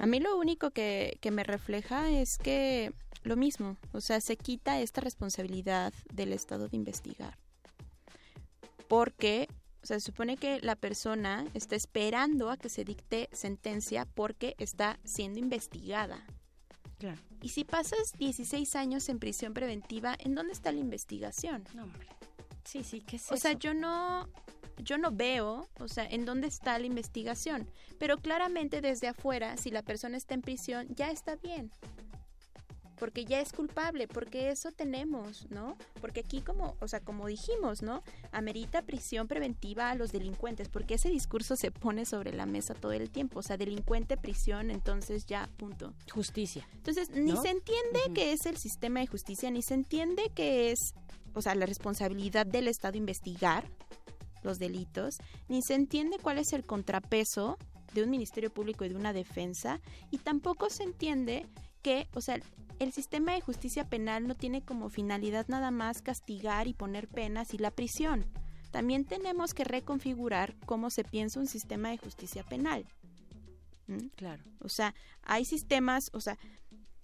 [0.00, 2.92] A mí lo único que, que me refleja es que
[3.24, 7.38] lo mismo, o sea, se quita esta responsabilidad del Estado de investigar.
[8.86, 9.48] Porque,
[9.82, 14.54] o sea, se supone que la persona está esperando a que se dicte sentencia porque
[14.58, 16.24] está siendo investigada.
[17.04, 17.20] Claro.
[17.42, 21.62] Y si pasas 16 años en prisión preventiva, ¿en dónde está la investigación?
[21.74, 22.08] No, hombre.
[22.64, 24.30] Sí, sí, ¿qué es O sea, yo no
[24.78, 27.68] yo no veo, o sea, en dónde está la investigación,
[27.98, 31.70] pero claramente desde afuera, si la persona está en prisión, ya está bien.
[32.98, 35.76] Porque ya es culpable, porque eso tenemos, ¿no?
[36.00, 38.02] Porque aquí como, o sea, como dijimos, ¿no?
[38.32, 42.92] Amerita prisión preventiva a los delincuentes, porque ese discurso se pone sobre la mesa todo
[42.92, 45.92] el tiempo, o sea, delincuente, prisión, entonces ya, punto.
[46.12, 46.66] Justicia.
[46.74, 50.94] Entonces, ni se entiende que es el sistema de justicia, ni se entiende que es,
[51.34, 53.68] o sea, la responsabilidad del Estado investigar
[54.42, 55.18] los delitos,
[55.48, 57.58] ni se entiende cuál es el contrapeso
[57.94, 59.80] de un Ministerio Público y de una defensa,
[60.10, 61.46] y tampoco se entiende
[61.84, 62.40] que, o sea,
[62.80, 67.52] el sistema de justicia penal no tiene como finalidad nada más castigar y poner penas
[67.54, 68.24] y la prisión.
[68.72, 72.86] También tenemos que reconfigurar cómo se piensa un sistema de justicia penal.
[73.86, 74.08] ¿Mm?
[74.16, 74.42] Claro.
[74.60, 76.38] O sea, hay sistemas, o sea,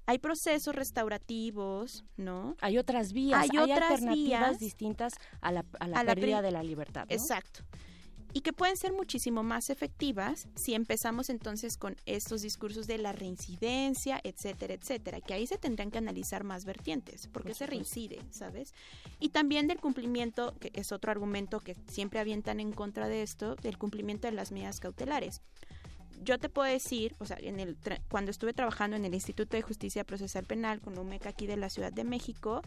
[0.06, 2.56] hay procesos restaurativos, ¿no?
[2.62, 5.12] Hay otras vías, Hay hay, otras alternativas vías distintas
[5.42, 7.06] a la, a la a pérdida de la libertad.
[7.08, 7.14] ¿no?
[7.14, 7.60] Exacto.
[8.32, 13.12] Y que pueden ser muchísimo más efectivas si empezamos entonces con estos discursos de la
[13.12, 18.20] reincidencia, etcétera, etcétera, que ahí se tendrán que analizar más vertientes, porque Por se reincide,
[18.30, 18.72] ¿sabes?
[19.18, 23.56] Y también del cumplimiento, que es otro argumento que siempre avientan en contra de esto,
[23.56, 25.42] del cumplimiento de las medidas cautelares.
[26.22, 29.56] Yo te puedo decir, o sea, en el tra- cuando estuve trabajando en el Instituto
[29.56, 32.62] de Justicia Procesal Penal con la UMEC aquí de la Ciudad de México,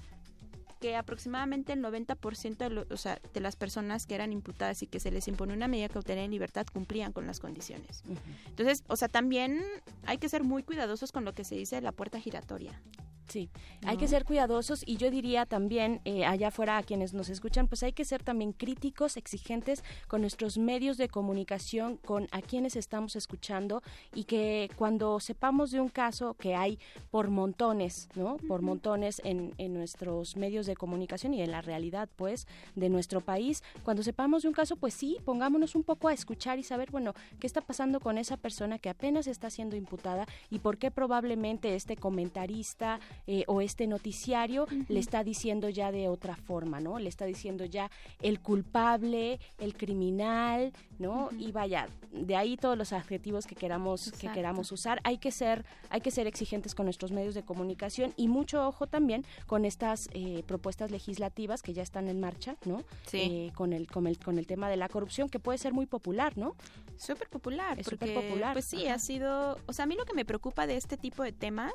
[0.84, 4.88] que aproximadamente el 90% de, lo- o sea, de las personas que eran imputadas y
[4.88, 8.04] que se les impone una medida cautelar en libertad cumplían con las condiciones.
[8.50, 9.62] Entonces, o sea, también
[10.06, 12.82] hay que ser muy cuidadosos con lo que se dice de la puerta giratoria.
[13.28, 13.50] Sí,
[13.86, 17.68] hay que ser cuidadosos y yo diría también eh, allá afuera a quienes nos escuchan,
[17.68, 22.76] pues hay que ser también críticos, exigentes con nuestros medios de comunicación, con a quienes
[22.76, 23.82] estamos escuchando
[24.14, 26.80] y que cuando sepamos de un caso que hay
[27.12, 28.38] por montones, ¿no?
[28.48, 33.22] Por montones en, en nuestros medios de comunicación y en la realidad, pues, de nuestro
[33.22, 36.92] país, cuando sepamos de un caso, pues sí, pongámonos un poco a escuchar y saber,
[36.92, 40.92] bueno, qué está pasando con esa persona que apenas está siendo imputada y por qué
[40.92, 47.00] probablemente este comentarista eh, o este noticiario le está diciendo ya de otra forma, ¿no?
[47.00, 47.90] Le está diciendo ya
[48.22, 51.30] el culpable, el criminal, ¿no?
[51.38, 55.00] Y vaya, de ahí todos los adjetivos que queramos que queramos usar.
[55.04, 58.88] Hay que ser hay que ser exigentes con nuestros medios de comunicación y mucho ojo
[58.88, 62.84] también con estas eh, propuestas legislativas que ya están en marcha, ¿no?
[63.08, 63.20] Sí.
[63.22, 65.86] Eh, con el con el con el tema de la corrupción que puede ser muy
[65.86, 66.56] popular, ¿no?
[66.98, 67.80] Súper popular.
[67.80, 68.96] Es porque, superpopular, Pues sí, ajá.
[68.96, 69.58] ha sido...
[69.66, 71.74] O sea, a mí lo que me preocupa de este tipo de temas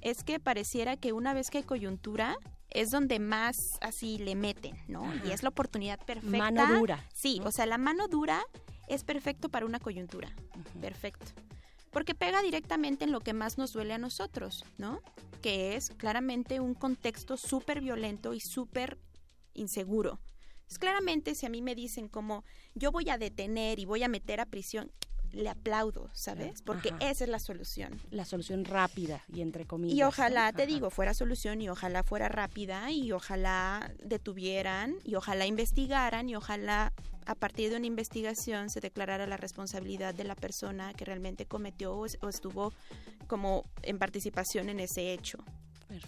[0.00, 2.36] es que pareciera que una vez que hay coyuntura
[2.70, 5.04] es donde más así le meten, ¿no?
[5.04, 5.22] Ajá.
[5.26, 6.36] Y es la oportunidad perfecta.
[6.36, 8.42] Mano dura, Sí, o sea, la mano dura
[8.88, 10.34] es perfecto para una coyuntura.
[10.80, 11.26] Perfecto.
[11.90, 15.00] Porque pega directamente en lo que más nos duele a nosotros, ¿no?
[15.40, 18.98] Que es claramente un contexto súper violento y súper
[19.54, 20.20] inseguro.
[20.66, 22.44] Pues claramente si a mí me dicen como
[22.74, 24.92] yo voy a detener y voy a meter a prisión,
[25.32, 26.62] le aplaudo, ¿sabes?
[26.62, 27.10] Porque Ajá.
[27.10, 28.00] esa es la solución.
[28.10, 29.96] La solución rápida y entre comillas.
[29.96, 30.72] Y ojalá, te Ajá.
[30.72, 36.92] digo, fuera solución y ojalá fuera rápida y ojalá detuvieran y ojalá investigaran y ojalá
[37.26, 41.94] a partir de una investigación se declarara la responsabilidad de la persona que realmente cometió
[41.94, 42.72] o, o estuvo
[43.26, 45.38] como en participación en ese hecho.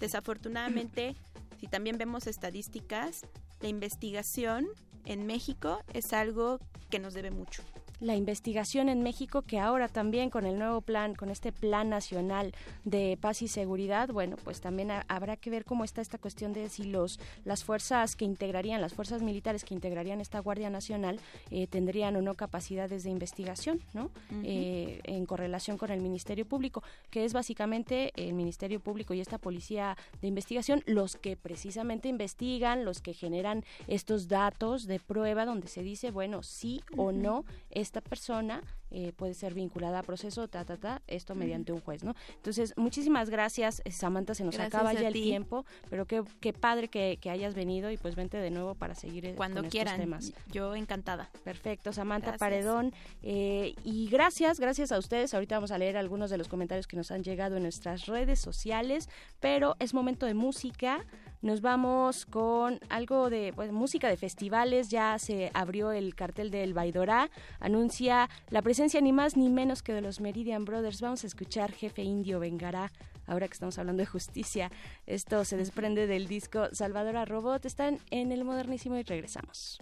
[0.01, 1.15] Desafortunadamente
[1.61, 3.27] Si también vemos estadísticas,
[3.61, 4.67] la investigación
[5.05, 7.63] en México es algo que nos debe mucho
[8.01, 12.53] la investigación en México, que ahora también con el nuevo plan, con este Plan Nacional
[12.85, 16.53] de Paz y Seguridad, bueno, pues también ha- habrá que ver cómo está esta cuestión
[16.53, 21.21] de si los las fuerzas que integrarían, las fuerzas militares que integrarían esta Guardia Nacional
[21.51, 24.11] eh, tendrían o no capacidades de investigación, ¿no?
[24.45, 29.39] Eh, en correlación con el Ministerio Público, que es básicamente el Ministerio Público y esta
[29.39, 35.69] Policía de Investigación los que precisamente investigan, los que generan estos datos de prueba donde
[35.69, 37.45] se dice, bueno, sí o no
[37.91, 38.63] esta persona
[38.93, 42.15] eh, puede ser vinculada a proceso, ta, ta, ta, esto mediante un juez, ¿no?
[42.37, 45.23] Entonces, muchísimas gracias, eh, Samantha, se nos Gracias acaba ya el ti.
[45.23, 48.95] tiempo, pero qué, qué padre que, que hayas venido y pues vente de nuevo para
[48.95, 50.33] seguir eh, Cuando con estos quieran, temas.
[50.53, 51.31] yo encantada.
[51.45, 52.39] Perfecto, Samantha Gracias.
[52.41, 52.93] Paredón.
[53.23, 55.35] eh, y gracias, gracias a ustedes.
[55.35, 58.39] Ahorita vamos a leer algunos de los comentarios que nos han llegado en nuestras redes
[58.39, 59.09] sociales,
[59.41, 61.05] pero es momento de música.
[61.43, 64.91] Nos vamos con algo de pues, música de festivales.
[64.91, 67.31] Ya se abrió el cartel del Baidorá.
[67.61, 71.01] Anuncia la presencia ni más ni menos que de los Meridian Brothers.
[71.01, 72.93] Vamos a escuchar Jefe Indio Vengará.
[73.27, 74.71] Ahora que estamos hablando de justicia,
[75.07, 77.65] esto se desprende del disco Salvadora Robot.
[77.65, 79.79] Están en el modernísimo y regresamos.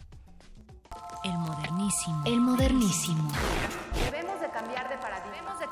[1.24, 2.22] El modernísimo.
[2.24, 3.32] El modernísimo.
[4.04, 5.32] Debemos de cambiar de paradigma.
[5.32, 5.66] Debemos de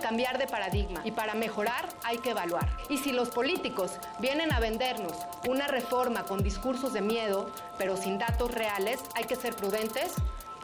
[0.00, 2.68] cambiar de paradigma y para mejorar hay que evaluar.
[2.88, 5.12] Y si los políticos vienen a vendernos
[5.48, 10.14] una reforma con discursos de miedo, pero sin datos reales, hay que ser prudentes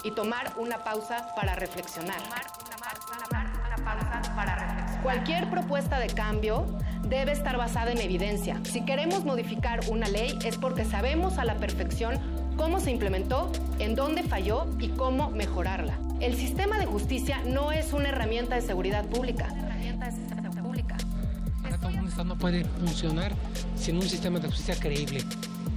[0.02, 2.16] y tomar una pausa para reflexionar.
[5.02, 6.66] Cualquier propuesta de cambio
[7.02, 8.60] debe estar basada en evidencia.
[8.64, 12.18] Si queremos modificar una ley es porque sabemos a la perfección
[12.56, 16.05] cómo se implementó, en dónde falló y cómo mejorarla.
[16.20, 19.52] El sistema de justicia no es una herramienta de seguridad pública.
[21.98, 23.32] Un Estado no puede funcionar
[23.76, 25.22] sin un sistema de justicia creíble.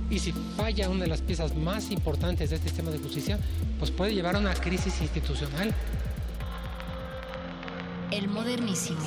[0.10, 3.38] Y si falla una de las piezas más importantes de este sistema de justicia,
[3.78, 5.74] pues puede llevar a una crisis institucional.
[8.12, 9.00] El modernísimo.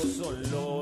[0.00, 0.77] Son los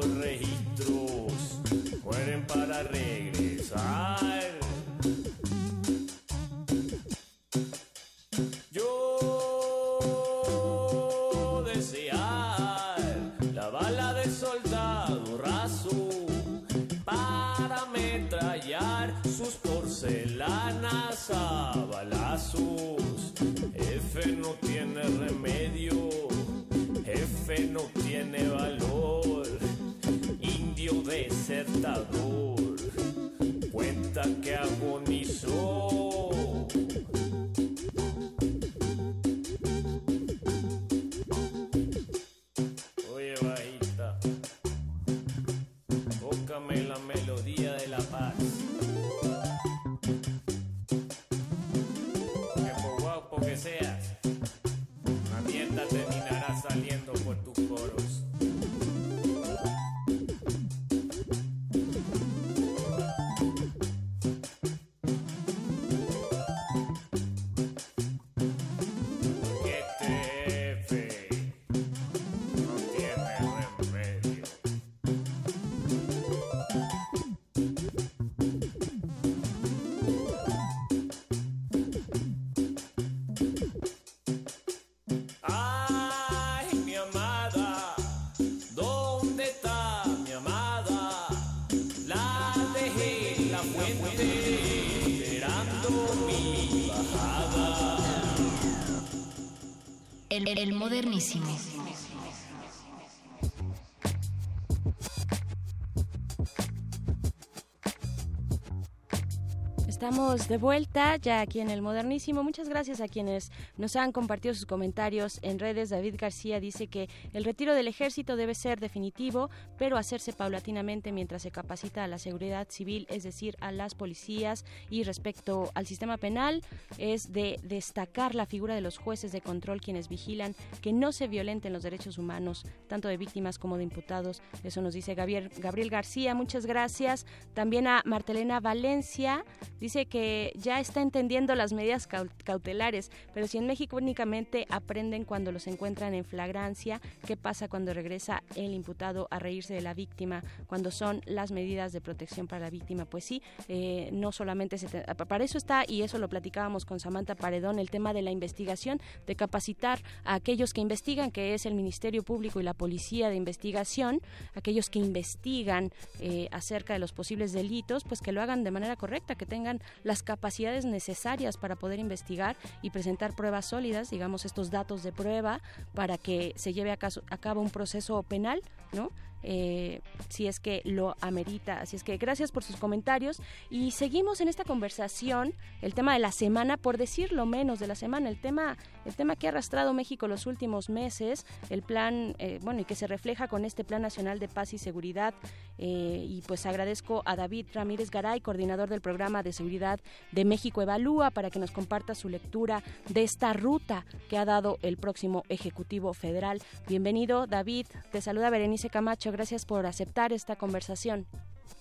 [110.08, 112.44] Estamos de vuelta ya aquí en el Modernísimo.
[112.44, 115.90] Muchas gracias a quienes nos han compartido sus comentarios en redes.
[115.90, 121.42] David García dice que el retiro del ejército debe ser definitivo, pero hacerse paulatinamente mientras
[121.42, 124.64] se capacita a la seguridad civil, es decir, a las policías.
[124.90, 126.62] Y respecto al sistema penal,
[126.98, 131.28] es de destacar la figura de los jueces de control quienes vigilan que no se
[131.28, 134.42] violenten los derechos humanos, tanto de víctimas como de imputados.
[134.64, 136.34] Eso nos dice Gabriel, Gabriel García.
[136.34, 137.26] Muchas gracias.
[137.54, 139.44] También a Martelena Valencia
[139.80, 145.52] dice que ya está entendiendo las medidas cau- cautelares, pero si México únicamente aprenden cuando
[145.52, 150.42] los encuentran en flagrancia, ¿qué pasa cuando regresa el imputado a reírse de la víctima?
[150.66, 154.86] Cuando son las medidas de protección para la víctima, pues sí, eh, no solamente se
[154.88, 158.30] te- para eso está y eso lo platicábamos con Samantha Paredón, el tema de la
[158.30, 163.28] investigación, de capacitar a aquellos que investigan, que es el Ministerio Público y la Policía
[163.30, 164.20] de Investigación,
[164.54, 165.90] aquellos que investigan
[166.20, 169.80] eh, acerca de los posibles delitos, pues que lo hagan de manera correcta, que tengan
[170.04, 175.60] las capacidades necesarias para poder investigar y presentar pruebas sólidas, digamos estos datos de prueba,
[175.94, 178.60] para que se lleve a, caso- a cabo un proceso penal,
[178.92, 179.10] ¿no?
[179.42, 181.80] Eh, si es que lo amerita.
[181.80, 183.40] Así es que gracias por sus comentarios
[183.70, 187.86] y seguimos en esta conversación, el tema de la semana, por decir lo menos de
[187.86, 192.34] la semana, el tema, el tema que ha arrastrado México los últimos meses, el plan,
[192.38, 195.34] eh, bueno, y que se refleja con este Plan Nacional de Paz y Seguridad.
[195.78, 200.00] eh, y pues agradezco a David Ramírez Garay, coordinador del programa de seguridad
[200.32, 204.78] de México Evalúa, para que nos comparta su lectura de esta ruta que ha dado
[204.80, 206.62] el próximo Ejecutivo Federal.
[206.88, 207.86] Bienvenido, David.
[208.10, 209.25] Te saluda Berenice Camacho.
[209.32, 211.26] Gracias por aceptar esta conversación.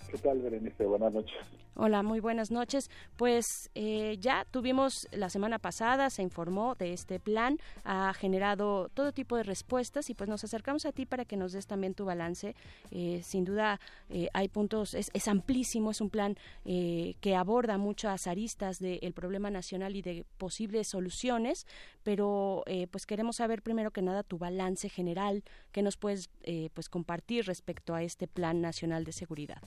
[0.10, 0.86] ¿Qué tal, Berenice?
[0.86, 1.36] Buenas noches.
[1.78, 2.90] Hola, muy buenas noches.
[3.18, 9.12] Pues eh, ya tuvimos la semana pasada, se informó de este plan, ha generado todo
[9.12, 12.06] tipo de respuestas y pues nos acercamos a ti para que nos des también tu
[12.06, 12.56] balance.
[12.92, 17.78] Eh, sin duda eh, hay puntos, es, es amplísimo, es un plan eh, que aborda
[17.78, 21.68] muchas aristas del problema nacional y de posibles soluciones,
[22.04, 25.44] pero eh, pues queremos saber primero que nada tu balance general
[25.74, 29.62] que nos puedes eh, pues compartir respecto a este plan nacional de seguridad.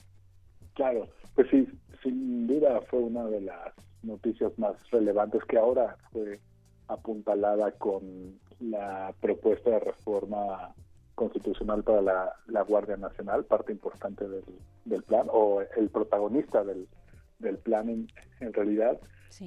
[0.73, 1.67] Claro, pues sí,
[2.03, 3.73] sin duda fue una de las
[4.03, 6.39] noticias más relevantes que ahora fue
[6.87, 10.73] apuntalada con la propuesta de reforma
[11.15, 14.43] constitucional para la, la Guardia Nacional, parte importante del,
[14.85, 16.87] del plan, o el protagonista del,
[17.39, 18.07] del plan en,
[18.39, 18.99] en realidad.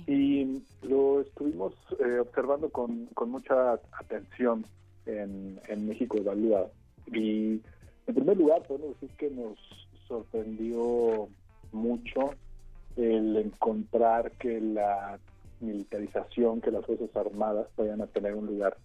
[0.07, 4.65] Y lo estuvimos eh, observando con, con mucha atención
[5.07, 6.69] en, en México Evalúa.
[7.07, 7.61] Y
[8.07, 9.59] en primer lugar, podemos decir que nos
[10.07, 11.29] sorprendió
[11.73, 12.31] mucho
[12.97, 15.19] el encontrar que la
[15.61, 18.77] militarización, que las Fuerzas Armadas vayan a tener un lugar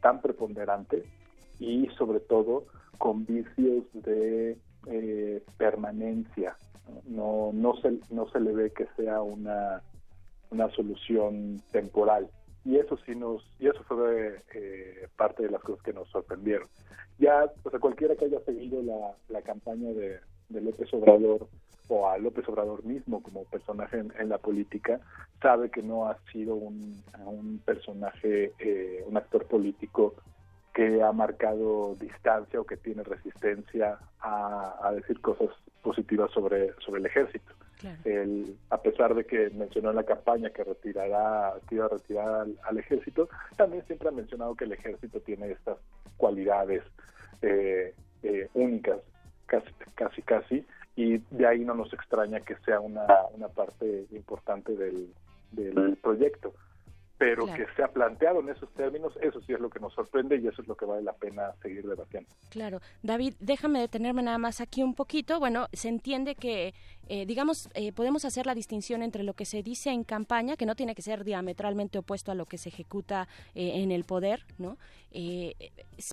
[0.00, 1.04] tan preponderante
[1.58, 2.64] y sobre todo
[2.98, 4.56] con vicios de
[4.86, 6.56] eh, permanencia.
[7.06, 9.82] No, no, se, no se le ve que sea una,
[10.50, 12.28] una solución temporal.
[12.64, 16.68] Y eso sí nos, y eso fue eh, parte de las cosas que nos sorprendieron.
[17.18, 20.18] Ya, o sea, cualquiera que haya seguido la, la campaña de,
[20.48, 21.48] de López Obrador
[21.88, 25.00] o a López Obrador mismo como personaje en, en la política,
[25.42, 30.14] sabe que no ha sido un, un personaje, eh, un actor político
[30.72, 35.50] que ha marcado distancia o que tiene resistencia a, a decir cosas
[35.82, 37.52] positivas sobre, sobre el ejército.
[38.04, 42.28] El, a pesar de que mencionó en la campaña que retirará, que iba a retirar
[42.28, 45.76] al, al ejército, también siempre ha mencionado que el ejército tiene estas
[46.16, 46.82] cualidades
[47.42, 49.00] eh, eh, únicas,
[49.46, 50.66] casi, casi, casi,
[50.96, 55.12] y de ahí no nos extraña que sea una, una parte importante del,
[55.52, 56.54] del proyecto.
[57.16, 57.64] Pero Claro.
[57.64, 60.62] que sea planteado en esos términos, eso sí es lo que nos sorprende y eso
[60.62, 62.28] es lo que vale la pena seguir debatiendo.
[62.50, 62.80] Claro.
[63.02, 65.38] David, déjame detenerme nada más aquí un poquito.
[65.38, 66.74] Bueno, se entiende que,
[67.08, 70.66] eh, digamos, eh, podemos hacer la distinción entre lo que se dice en campaña, que
[70.66, 74.44] no tiene que ser diametralmente opuesto a lo que se ejecuta eh, en el poder,
[74.58, 74.76] ¿no?
[75.16, 75.54] Eh,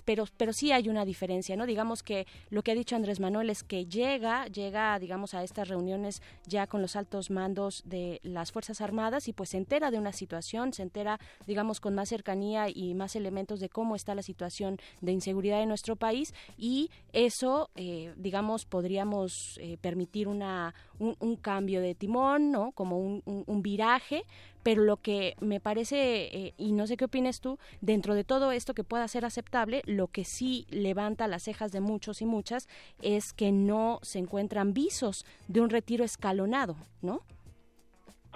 [0.04, 1.66] pero, pero sí hay una diferencia, ¿no?
[1.66, 5.68] Digamos que lo que ha dicho Andrés Manuel es que llega, llega, digamos, a estas
[5.68, 9.98] reuniones ya con los altos mandos de las Fuerzas Armadas y pues se entera de
[9.98, 11.01] una situación, se entera,
[11.46, 15.68] digamos, con más cercanía y más elementos de cómo está la situación de inseguridad en
[15.68, 22.72] nuestro país y eso, eh, digamos, podríamos eh, permitir una, un, cambio de timón, ¿no?
[22.72, 24.24] Como un, viraje,
[24.62, 28.52] pero lo que me parece, eh, y no sé qué opinas tú, dentro de todo
[28.52, 32.68] esto que pueda ser aceptable, lo que sí levanta las cejas de muchos y muchas
[33.00, 37.22] es que no se encuentran visos de un retiro escalonado, ¿no?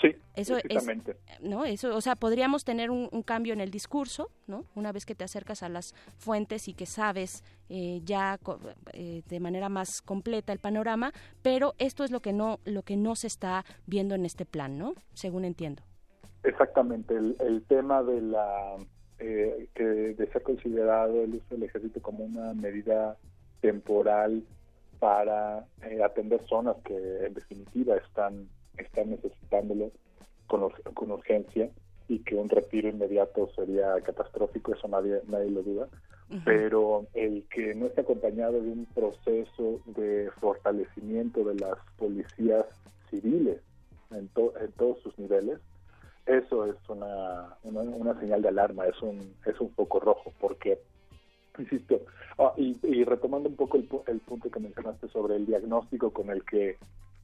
[0.01, 1.16] Sí, Eso es, Precisamente.
[1.40, 1.64] ¿no?
[1.64, 4.64] Eso, o sea, podríamos tener un, un cambio en el discurso, ¿no?
[4.74, 8.39] Una vez que te acercas a las fuentes y que sabes eh, ya
[8.93, 11.12] eh, de manera más completa el panorama,
[11.43, 14.77] pero esto es lo que no lo que no se está viendo en este plan,
[14.77, 14.94] ¿no?
[15.14, 15.82] Según entiendo.
[16.43, 18.77] Exactamente, el, el tema de la
[19.18, 23.16] eh, que de ser considerado el uso del ejército como una medida
[23.62, 24.44] temporal
[24.98, 26.94] para eh, atender zonas que
[27.24, 28.48] en definitiva están
[28.78, 29.90] están necesitándolo
[30.47, 31.70] con, ur- con urgencia
[32.09, 35.89] y que un retiro inmediato sería catastrófico, eso nadie nadie lo duda,
[36.44, 42.66] pero el que no esté acompañado de un proceso de fortalecimiento de las policías
[43.11, 43.61] civiles
[44.11, 45.59] en, to- en todos sus niveles,
[46.27, 50.78] eso es una, una, una señal de alarma, es un, es un foco rojo, porque,
[51.59, 52.01] insisto,
[52.39, 56.31] ah, y, y retomando un poco el, el punto que mencionaste sobre el diagnóstico con
[56.31, 56.77] el que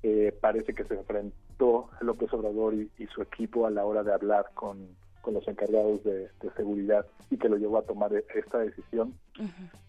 [0.03, 4.13] eh, parece que se enfrentó López Obrador y, y su equipo a la hora de
[4.13, 4.89] hablar con,
[5.21, 9.15] con los encargados de, de seguridad y que lo llevó a tomar esta decisión,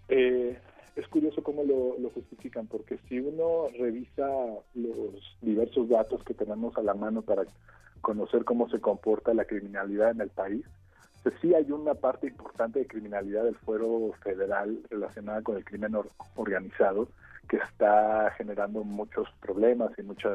[0.07, 0.57] eh,
[0.95, 4.27] es curioso cómo lo, lo justifican, porque si uno revisa
[4.75, 7.43] los diversos datos que tenemos a la mano para
[8.01, 10.63] conocer cómo se comporta la criminalidad en el país,
[11.23, 15.95] pues sí hay una parte importante de criminalidad del fuero federal relacionada con el crimen
[15.95, 17.07] or- organizado
[17.49, 20.29] que está generando muchos problemas y mucha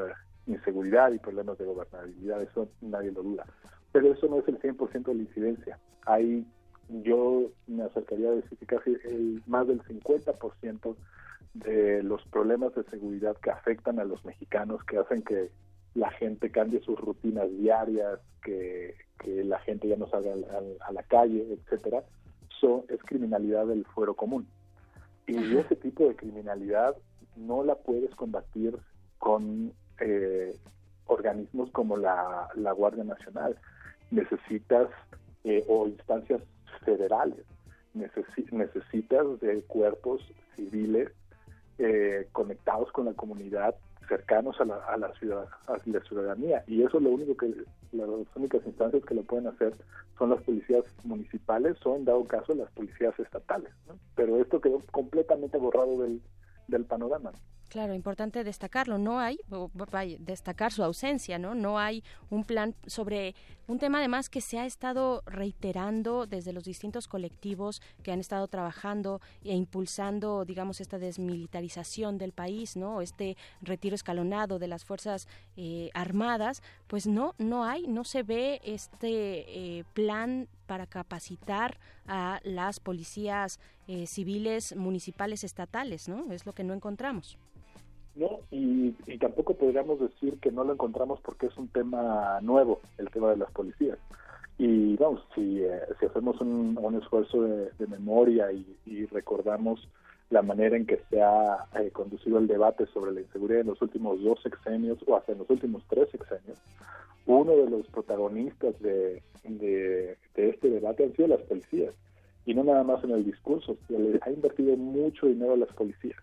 [0.47, 3.45] inseguridad y problemas de gobernabilidad, eso nadie lo duda.
[3.91, 5.79] Pero eso no es el 100% de la incidencia.
[6.05, 6.45] Hay,
[6.89, 10.95] yo me acercaría a decir que casi el, más del 50%
[11.55, 15.49] de los problemas de seguridad que afectan a los mexicanos, que hacen que
[15.95, 20.77] la gente cambie sus rutinas diarias, que, que la gente ya no salga al- al-
[20.81, 22.03] a la calle, etcétera,
[22.59, 24.47] son, es criminalidad del fuero común.
[25.29, 26.95] Y ese tipo de criminalidad
[27.35, 28.77] no la puedes combatir
[29.19, 30.55] con eh,
[31.05, 33.55] organismos como la, la Guardia Nacional.
[34.11, 34.89] Necesitas,
[35.43, 36.41] eh, o instancias
[36.83, 37.45] federales,
[37.95, 40.21] necesi- necesitas de cuerpos
[40.55, 41.11] civiles
[41.77, 43.75] eh, conectados con la comunidad,
[44.09, 46.63] cercanos a la, a la, ciudad, a la ciudadanía.
[46.67, 47.53] Y eso lo único que,
[47.93, 49.73] las únicas instancias que lo pueden hacer
[50.17, 53.71] son las policías municipales o, en dado caso, las policías estatales.
[53.87, 53.97] ¿no?
[54.15, 56.21] Pero esto quedó completamente borrado del,
[56.67, 57.31] del panorama.
[57.69, 58.97] Claro, importante destacarlo.
[58.97, 59.39] No hay,
[60.19, 61.53] destacar su ausencia, ¿no?
[61.53, 63.35] No hay un plan sobre
[63.67, 68.47] un tema además que se ha estado reiterando desde los distintos colectivos que han estado
[68.47, 73.01] trabajando e impulsando, digamos, esta desmilitarización del país, ¿no?
[73.01, 78.61] Este retiro escalonado de las fuerzas eh, armadas, pues no, no hay, no se ve
[78.63, 81.77] este eh, plan para capacitar
[82.07, 86.31] a las policías eh, civiles, municipales, estatales, ¿no?
[86.31, 87.37] Es lo que no encontramos.
[88.15, 88.39] ¿No?
[88.51, 93.09] Y, y tampoco podríamos decir que no lo encontramos porque es un tema nuevo, el
[93.09, 93.97] tema de las policías.
[94.59, 99.87] Y vamos, si, eh, si hacemos un, esfuerzo de, memoria y, recordamos
[100.29, 103.81] la manera en que se ha eh, conducido el debate sobre la inseguridad en los
[103.81, 106.59] últimos dos sexenios o hasta en los últimos tres sexenios,
[107.25, 111.95] uno de los protagonistas de, de, este debate han sido las policías.
[112.45, 115.69] Y no nada más en el discurso, se le ha invertido mucho dinero a las
[115.69, 116.19] policías.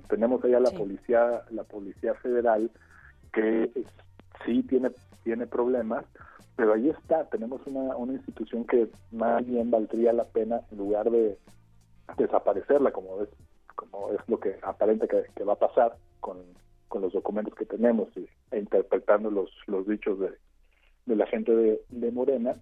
[0.00, 0.06] ¿No?
[0.08, 0.76] Tenemos allá la Sí.
[0.76, 2.70] policía, la policía federal
[3.32, 3.86] que es-
[4.44, 4.90] sí tiene
[5.24, 6.04] tiene problemas,
[6.54, 11.10] pero ahí está, tenemos una, una institución que más bien valdría la pena en lugar
[11.10, 11.36] de
[12.16, 13.28] desaparecerla como es
[13.74, 16.38] como es lo que aparenta que, que va a pasar con,
[16.88, 20.30] con los documentos que tenemos y, e interpretando los, los dichos de,
[21.06, 22.54] de la gente de, de Morena,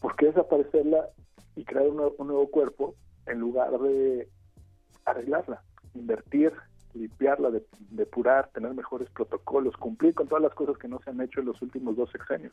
[0.00, 1.08] ¿por qué desaparecerla
[1.56, 2.94] y crear un, un nuevo cuerpo
[3.26, 4.28] en lugar de
[5.04, 5.62] arreglarla,
[5.94, 6.52] invertir,
[6.94, 11.20] limpiarla, de- depurar, tener mejores protocolos, cumplir con todas las cosas que no se han
[11.20, 12.52] hecho en los últimos dos sexenios?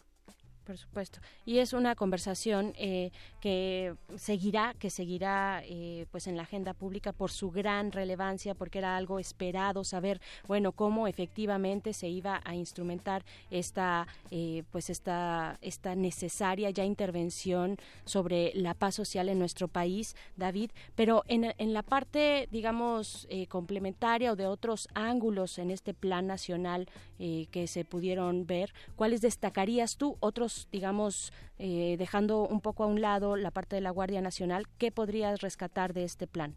[0.66, 1.20] Por supuesto.
[1.46, 7.14] Y es una conversación eh, que seguirá, que seguirá eh, pues en la agenda pública
[7.14, 12.56] por su gran relevancia, porque era algo esperado saber, bueno, cómo efectivamente se iba a
[12.56, 19.68] instrumentar esta, eh, pues esta, esta necesaria ya intervención sobre la paz social en nuestro
[19.68, 20.72] país, David.
[20.96, 26.26] Pero en, en la parte, digamos, eh, complementaria o de otros ángulos en este plan
[26.26, 26.88] nacional
[27.20, 30.18] eh, que se pudieron ver, ¿cuáles destacarías tú?
[30.22, 34.66] Otros digamos, eh, dejando un poco a un lado la parte de la Guardia Nacional,
[34.78, 36.56] ¿qué podrías rescatar de este plan?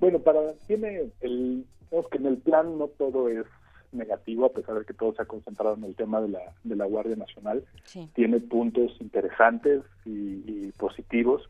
[0.00, 3.46] Bueno, para tiene el digamos que en el plan no todo es
[3.92, 6.76] negativo a pesar de que todo se ha concentrado en el tema de la de
[6.76, 7.64] la Guardia Nacional.
[7.84, 8.08] Sí.
[8.14, 11.42] Tiene puntos interesantes y, y positivos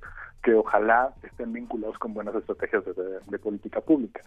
[0.43, 2.93] que ojalá estén vinculados con buenas estrategias de,
[3.27, 4.23] de política pública.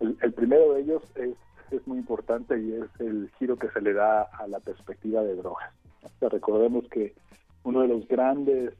[0.00, 1.34] El, el primero de ellos es
[1.70, 5.36] es muy importante y es el giro que se le da a la perspectiva de
[5.36, 5.70] drogas.
[6.20, 7.14] Recordemos que
[7.64, 8.74] uno de los grandes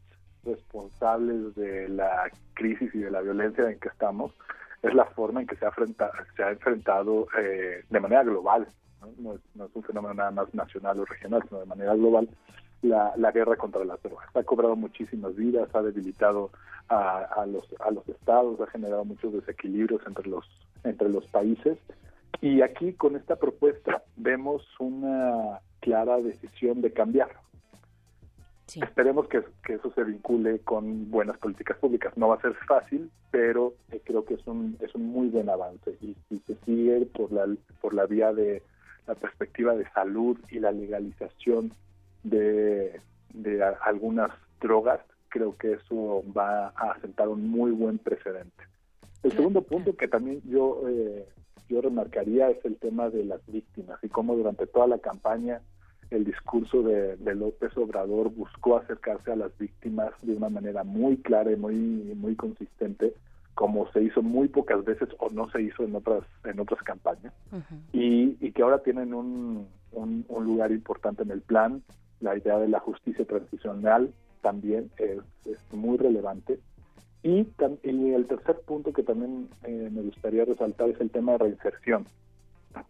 [0.45, 4.33] responsables de la crisis y de la violencia en que estamos
[4.83, 8.69] es la forma en que se ha, enfrentado eh, de manera global,
[9.01, 9.09] ¿no?
[9.19, 12.29] No es, no es un fenómeno nada más nacional o regional, sino de manera global,
[12.83, 14.29] la, la guerra contra las drogas.
[14.35, 16.51] Ha cobrado muchísimas vidas, ha debilitado
[16.89, 20.45] a, a los, a los estados, ha generado muchos desequilibrios entre los,
[20.85, 21.79] entre los países.
[22.41, 27.39] Y aquí con esta propuesta vemos una clara decisión de cambiarlo.
[28.83, 32.15] Esperemos que, que eso se vincule con buenas políticas públicas.
[32.19, 33.73] No va a ser fácil, pero
[34.05, 35.97] creo que es un, es un muy buen avance.
[36.03, 37.47] Y si se sigue por la,
[37.81, 38.63] por la vía de
[39.07, 41.73] la perspectiva de salud y la legalización
[42.25, 43.01] de,
[43.33, 45.01] de a- algunas drogas,
[45.31, 48.65] creo que eso va a sentar un muy buen precedente.
[49.23, 51.27] El segundo punto que también yo eh,
[51.69, 55.61] yo remarcaría es el tema de las víctimas y cómo durante toda la campaña
[56.11, 61.19] el discurso de, de López Obrador buscó acercarse a las víctimas de una manera muy
[61.19, 63.15] clara y muy muy consistente
[63.55, 67.33] como se hizo muy pocas veces o no se hizo en otras en otras campañas
[67.93, 71.83] y, y que ahora tienen un, un, un lugar importante en el plan.
[72.21, 74.13] La idea de la justicia transicional
[74.43, 76.59] también es, es muy relevante.
[77.23, 77.47] Y,
[77.83, 82.07] el tercer punto que también eh, me gustaría resaltar es el tema de reinserción,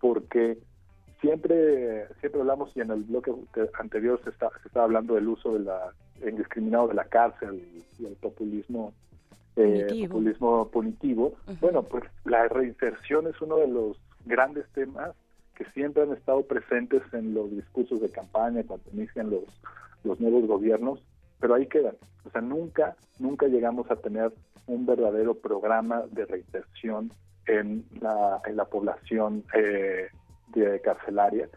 [0.01, 0.59] porque
[1.21, 5.29] siempre siempre hablamos y en el bloque que- anterior se, está, se estaba hablando del
[5.29, 5.93] uso de la
[6.27, 7.55] indiscriminado de la cárcel
[7.99, 8.93] y, y el populismo
[9.57, 10.09] eh, Punitivo.
[10.09, 11.33] populismo punitivo.
[11.61, 13.97] Bueno, pues la reinserción es uno de los
[14.27, 15.15] grandes temas
[15.55, 19.43] que siempre han estado presentes en los discursos de campaña cuando inician los,
[20.05, 21.01] los nuevos gobiernos,
[21.41, 21.95] pero ahí quedan.
[22.25, 24.33] O sea, nunca, nunca llegamos a tener
[24.67, 27.11] un verdadero programa de reinserción
[27.47, 30.09] en la, población eh,
[30.83, 31.49] carcelaria.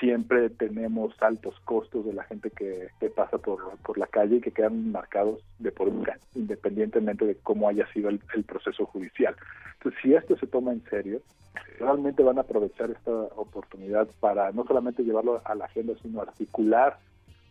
[0.00, 4.52] Siempre tenemos altos costos de la gente que, pasa por, por la calle y que
[4.52, 9.34] quedan marcados de por vida, independientemente de cómo haya sido el proceso judicial.
[9.74, 11.20] Entonces, si esto se toma en serio,
[11.78, 16.98] realmente van a aprovechar esta oportunidad para no solamente llevarlo a la agenda, sino articular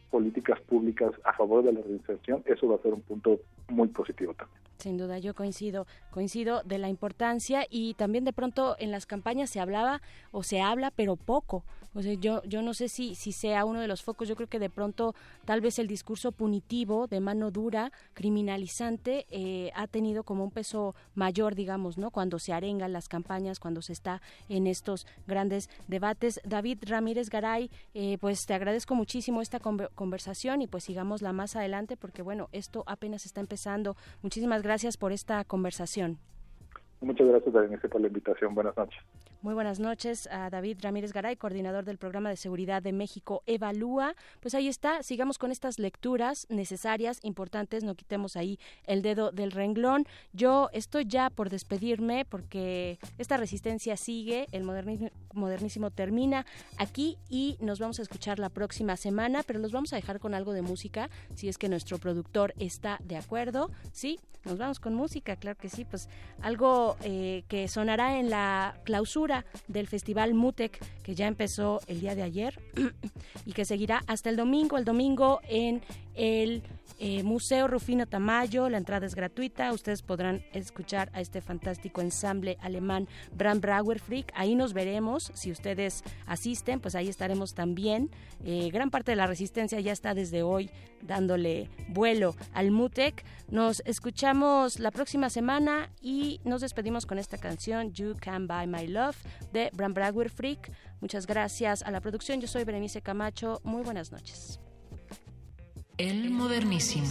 [0.09, 3.39] políticas públicas a favor de la reinserción, eso va a ser un punto
[3.69, 4.66] muy positivo también.
[4.77, 9.49] Sin duda, yo coincido, coincido de la importancia y también de pronto en las campañas
[9.49, 11.63] se hablaba o se habla, pero poco.
[11.95, 14.47] O sea, yo, yo no sé si, si sea uno de los focos, yo creo
[14.47, 20.23] que de pronto tal vez el discurso punitivo, de mano dura, criminalizante, eh, ha tenido
[20.23, 22.11] como un peso mayor, digamos, ¿no?
[22.11, 26.39] Cuando se arengan las campañas, cuando se está en estos grandes debates.
[26.43, 31.55] David Ramírez Garay, eh, pues te agradezco muchísimo esta conver- conversación y pues sigámosla más
[31.55, 33.97] adelante porque, bueno, esto apenas está empezando.
[34.21, 34.66] Muchísimas gracias
[34.97, 36.17] por esta conversación.
[37.01, 38.53] Muchas gracias, Berenice, por la invitación.
[38.53, 38.99] Buenas noches.
[39.43, 44.15] Muy buenas noches a David Ramírez Garay, coordinador del programa de seguridad de México Evalúa.
[44.39, 49.51] Pues ahí está, sigamos con estas lecturas necesarias, importantes, no quitemos ahí el dedo del
[49.51, 50.05] renglón.
[50.33, 56.47] Yo estoy ya por despedirme porque esta resistencia sigue, el modernismo, modernísimo termina
[56.77, 60.33] aquí y nos vamos a escuchar la próxima semana, pero los vamos a dejar con
[60.33, 63.69] algo de música, si es que nuestro productor está de acuerdo.
[63.91, 66.09] Sí, nos vamos con música, claro que sí, pues
[66.41, 69.26] algo eh, que sonará en la clausura
[69.67, 72.59] del Festival Mutec, que ya empezó el día de ayer
[73.45, 74.77] y que seguirá hasta el domingo.
[74.77, 75.81] El domingo en
[76.17, 76.63] el
[76.99, 82.57] eh, Museo Rufino Tamayo, la entrada es gratuita, ustedes podrán escuchar a este fantástico ensamble
[82.59, 88.09] alemán Bram Brauer Freak, ahí nos veremos, si ustedes asisten, pues ahí estaremos también.
[88.43, 90.71] Eh, gran parte de la resistencia ya está desde hoy
[91.03, 93.23] dándole vuelo al Mutec.
[93.49, 98.87] Nos escuchamos la próxima semana y nos despedimos con esta canción You Can Buy My
[98.87, 99.17] Love
[99.53, 100.71] de Bram Brauer Freak.
[100.99, 102.41] Muchas gracias a la producción.
[102.41, 103.61] Yo soy Berenice Camacho.
[103.63, 104.59] Muy buenas noches.
[105.97, 107.07] El modernísimo.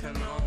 [0.00, 0.39] Can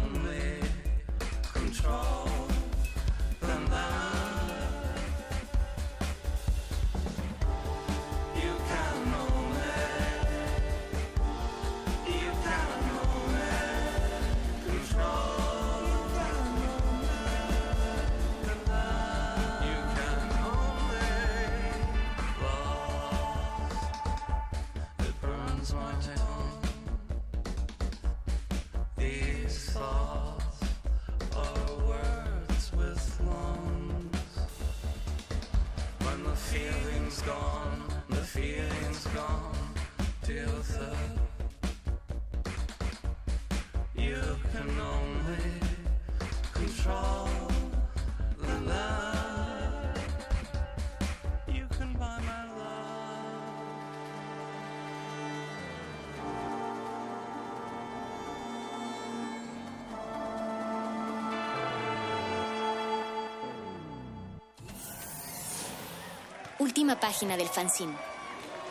[66.73, 67.93] Última página del fanzine.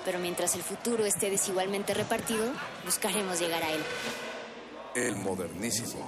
[0.04, 2.50] Pero mientras el futuro esté desigualmente repartido,
[2.84, 3.80] buscaremos llegar a él.
[4.96, 6.04] El modernísimo.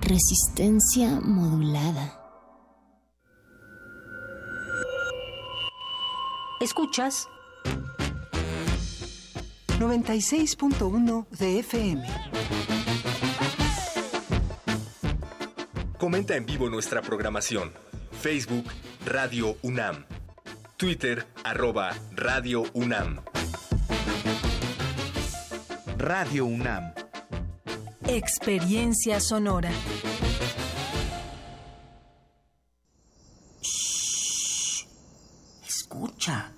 [0.00, 2.20] Resistencia modulada.
[6.58, 7.28] ¿Escuchas?
[9.78, 12.36] 96.1 de FM.
[16.06, 17.72] Comenta en vivo nuestra programación.
[18.12, 18.66] Facebook
[19.04, 20.04] Radio UNAM.
[20.76, 23.24] Twitter arroba Radio UNAM.
[25.98, 26.94] Radio UNAM.
[28.06, 29.72] Experiencia sonora.
[35.66, 36.52] Escucha.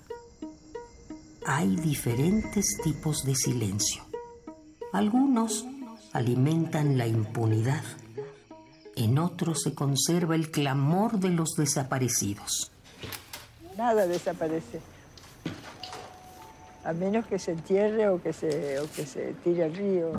[1.47, 4.03] Hay diferentes tipos de silencio.
[4.93, 5.65] Algunos
[6.13, 7.83] alimentan la impunidad.
[8.99, 12.73] En otros se conserva el clamor de los desaparecidos.
[13.77, 14.81] Nada desaparece.
[16.85, 20.13] A menos que se entierre o que se, o que se tire al río.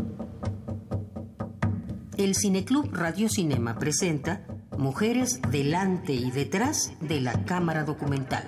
[2.15, 4.45] El Cineclub Radio Cinema presenta
[4.77, 8.45] Mujeres delante y detrás de la cámara documental.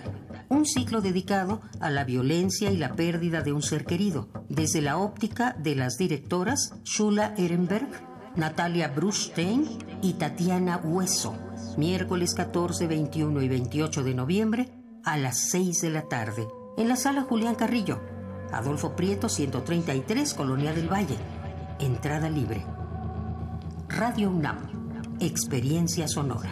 [0.48, 4.98] Un ciclo dedicado a la violencia y la pérdida de un ser querido, desde la
[4.98, 7.90] óptica de las directoras Shula Ehrenberg,
[8.38, 9.68] Natalia Brustein
[10.02, 11.36] y Tatiana Hueso.
[11.78, 14.70] Miércoles 14, 21 y 28 de noviembre
[15.04, 16.48] a las 6 de la tarde,
[16.78, 18.00] en la sala Julián Carrillo,
[18.52, 21.16] Adolfo Prieto 133, Colonia del Valle.
[21.80, 22.66] Entrada libre.
[23.88, 25.18] Radio UNAM.
[25.20, 26.52] Experiencia sonora.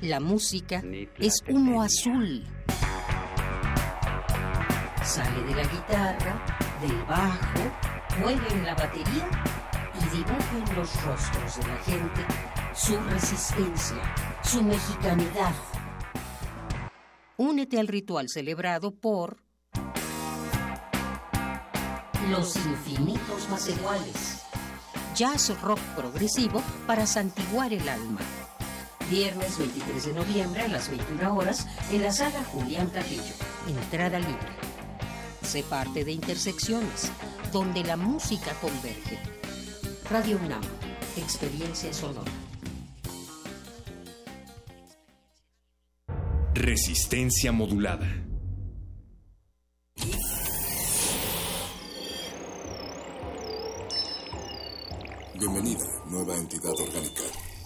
[0.00, 0.82] La música
[1.18, 2.44] es humo azul.
[5.02, 6.44] Sale de la guitarra,
[6.80, 9.28] del bajo, mueve en la batería
[9.94, 12.20] y dibuja en los rostros de la gente
[12.74, 13.96] su resistencia,
[14.42, 15.54] su mexicanidad.
[17.36, 19.38] Únete al ritual celebrado por
[22.30, 24.42] Los Infinitos Más Iguales.
[25.14, 28.20] Jazz rock progresivo para santiguar el alma.
[29.10, 33.22] Viernes 23 de noviembre a las 21 horas en la sala Julián Carrillo.
[33.68, 34.38] Entrada libre.
[35.42, 37.12] Sé parte de Intersecciones,
[37.52, 39.18] donde la música converge.
[40.10, 40.62] Radio UNAM.
[41.16, 42.32] Experiencia sonora.
[46.54, 48.08] Resistencia modulada.
[55.38, 57.43] Bienvenida, nueva entidad orgánica.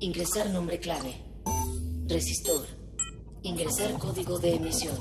[0.00, 1.12] Ingresar nombre clave.
[2.06, 2.64] Resistor.
[3.42, 4.96] Ingresar código de emisión.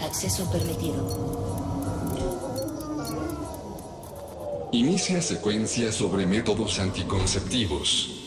[0.00, 1.08] Acceso permitido.
[4.72, 8.19] Inicia secuencia sobre métodos anticonceptivos.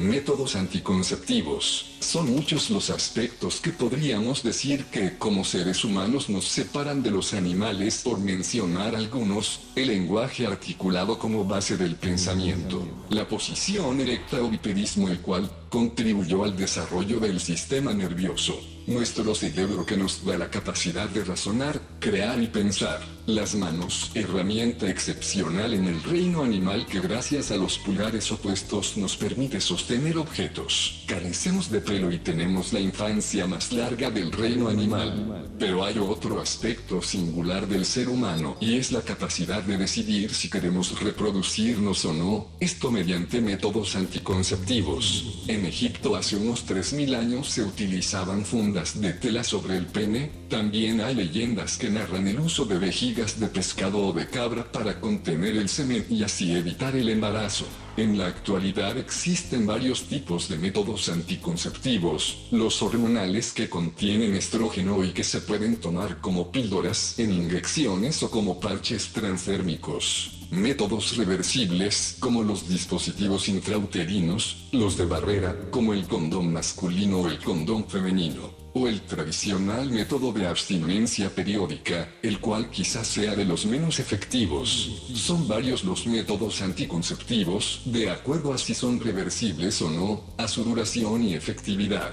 [0.00, 1.98] Métodos anticonceptivos.
[2.00, 7.34] Son muchos los aspectos que podríamos decir que como seres humanos nos separan de los
[7.34, 14.48] animales por mencionar algunos, el lenguaje articulado como base del pensamiento, la posición erecta o
[14.48, 18.58] bipedismo el cual contribuyó al desarrollo del sistema nervioso,
[18.90, 24.90] nuestro cerebro que nos da la capacidad de razonar, crear y pensar, las manos, herramienta
[24.90, 31.04] excepcional en el reino animal que gracias a los pulgares opuestos nos permite sostener objetos.
[31.06, 35.48] Carecemos de pelo y tenemos la infancia más larga del reino animal.
[35.58, 40.50] Pero hay otro aspecto singular del ser humano y es la capacidad de decidir si
[40.50, 45.44] queremos reproducirnos o no, esto mediante métodos anticonceptivos.
[45.46, 51.02] En Egipto hace unos 3.000 años se utilizaban fundas de tela sobre el pene, también
[51.02, 55.56] hay leyendas que narran el uso de vejigas de pescado o de cabra para contener
[55.56, 57.66] el semen y así evitar el embarazo.
[57.98, 65.10] En la actualidad existen varios tipos de métodos anticonceptivos, los hormonales que contienen estrógeno y
[65.10, 70.38] que se pueden tomar como píldoras, en inyecciones o como parches transdérmicos.
[70.50, 77.38] Métodos reversibles, como los dispositivos intrauterinos, los de barrera, como el condón masculino o el
[77.38, 83.66] condón femenino o el tradicional método de abstinencia periódica, el cual quizás sea de los
[83.66, 85.02] menos efectivos.
[85.14, 90.62] Son varios los métodos anticonceptivos, de acuerdo a si son reversibles o no, a su
[90.62, 92.12] duración y efectividad.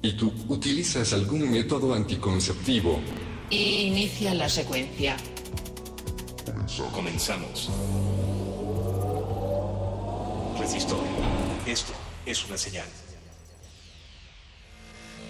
[0.00, 2.98] ¿Y tú utilizas algún método anticonceptivo?
[3.50, 5.16] Inicia la secuencia.
[6.92, 7.70] Comenzamos.
[10.58, 11.04] Resistor.
[11.66, 11.92] Esto
[12.24, 12.86] es una señal.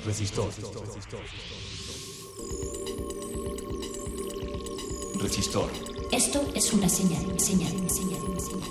[0.04, 0.50] Resistor.
[5.20, 5.70] Resistor.
[6.10, 8.70] Esto es una señal, señal, señal, señal.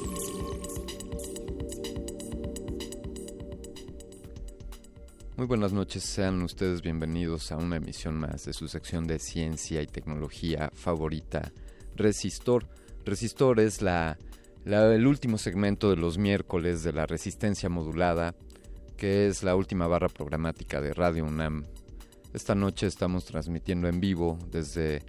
[5.37, 9.81] Muy buenas noches, sean ustedes bienvenidos a una emisión más de su sección de ciencia
[9.81, 11.51] y tecnología favorita,
[11.95, 12.67] Resistor.
[13.05, 14.17] Resistor es la,
[14.65, 18.35] la- el último segmento de los miércoles de la resistencia modulada,
[19.01, 21.65] que es la última barra programática de Radio UNAM.
[22.35, 25.01] Esta noche estamos transmitiendo en vivo desde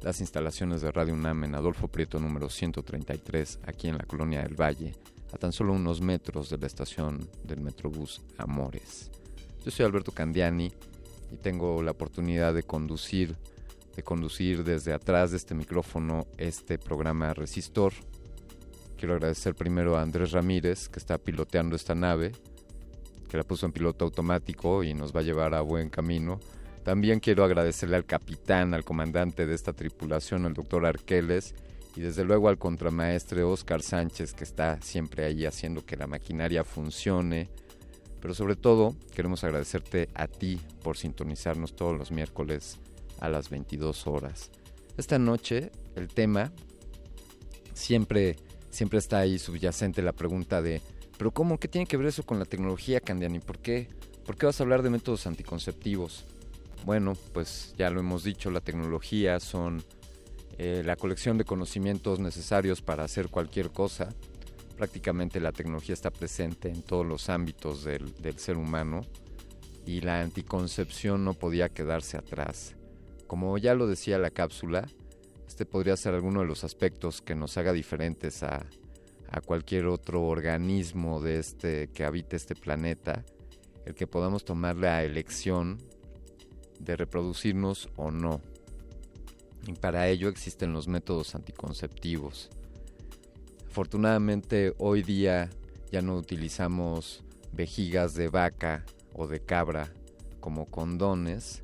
[0.00, 4.54] las instalaciones de Radio UNAM en Adolfo Prieto número 133, aquí en la Colonia del
[4.54, 4.94] Valle,
[5.32, 9.10] a tan solo unos metros de la estación del Metrobús Amores.
[9.64, 10.70] Yo soy Alberto Candiani
[11.32, 13.34] y tengo la oportunidad de conducir,
[13.96, 17.92] de conducir desde atrás de este micrófono este programa Resistor.
[18.96, 22.30] Quiero agradecer primero a Andrés Ramírez, que está piloteando esta nave,
[23.32, 26.38] que la puso en piloto automático y nos va a llevar a buen camino.
[26.84, 31.54] También quiero agradecerle al capitán, al comandante de esta tripulación, el doctor Arqueles,
[31.96, 36.62] y desde luego al contramaestre Oscar Sánchez, que está siempre ahí haciendo que la maquinaria
[36.62, 37.48] funcione.
[38.20, 42.76] Pero sobre todo, queremos agradecerte a ti por sintonizarnos todos los miércoles
[43.18, 44.50] a las 22 horas.
[44.98, 46.52] Esta noche, el tema
[47.72, 48.36] siempre,
[48.68, 50.82] siempre está ahí subyacente la pregunta de,
[51.22, 51.60] pero ¿cómo?
[51.60, 53.38] ¿Qué tiene que ver eso con la tecnología, Candiani?
[53.38, 53.86] ¿Por qué?
[54.26, 56.24] ¿Por qué vas a hablar de métodos anticonceptivos?
[56.84, 59.84] Bueno, pues ya lo hemos dicho, la tecnología son
[60.58, 64.08] eh, la colección de conocimientos necesarios para hacer cualquier cosa.
[64.76, 69.02] Prácticamente la tecnología está presente en todos los ámbitos del, del ser humano
[69.86, 72.74] y la anticoncepción no podía quedarse atrás.
[73.28, 74.88] Como ya lo decía la cápsula,
[75.46, 78.66] este podría ser alguno de los aspectos que nos haga diferentes a,
[79.32, 83.24] a cualquier otro organismo de este que habita este planeta,
[83.86, 85.78] el que podamos tomar la elección
[86.78, 88.42] de reproducirnos o no.
[89.66, 92.50] Y para ello existen los métodos anticonceptivos.
[93.68, 95.48] Afortunadamente hoy día
[95.90, 98.84] ya no utilizamos vejigas de vaca
[99.14, 99.90] o de cabra
[100.40, 101.62] como condones,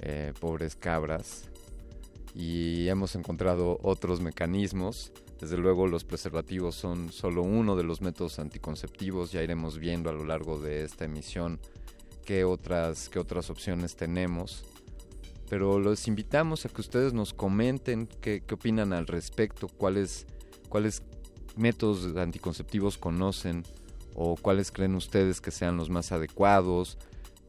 [0.00, 1.50] eh, pobres cabras,
[2.34, 5.12] y hemos encontrado otros mecanismos.
[5.40, 10.14] Desde luego los preservativos son solo uno de los métodos anticonceptivos, ya iremos viendo a
[10.14, 11.60] lo largo de esta emisión
[12.24, 14.64] qué otras, qué otras opciones tenemos.
[15.50, 20.26] Pero los invitamos a que ustedes nos comenten qué, qué opinan al respecto, cuáles,
[20.68, 21.02] cuáles
[21.54, 23.62] métodos anticonceptivos conocen
[24.14, 26.96] o cuáles creen ustedes que sean los más adecuados.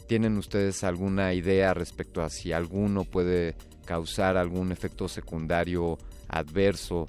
[0.07, 3.55] ¿Tienen ustedes alguna idea respecto a si alguno puede
[3.85, 5.97] causar algún efecto secundario
[6.27, 7.07] adverso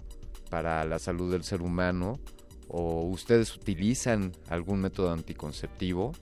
[0.50, 2.18] para la salud del ser humano?
[2.68, 6.12] ¿O ustedes utilizan algún método anticonceptivo?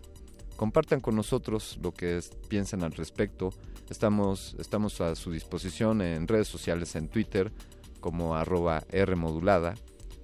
[0.56, 3.50] Compartan con nosotros lo que piensan al respecto.
[3.90, 7.52] Estamos, estamos a su disposición en redes sociales, en Twitter
[8.00, 9.74] como arroba Rmodulada.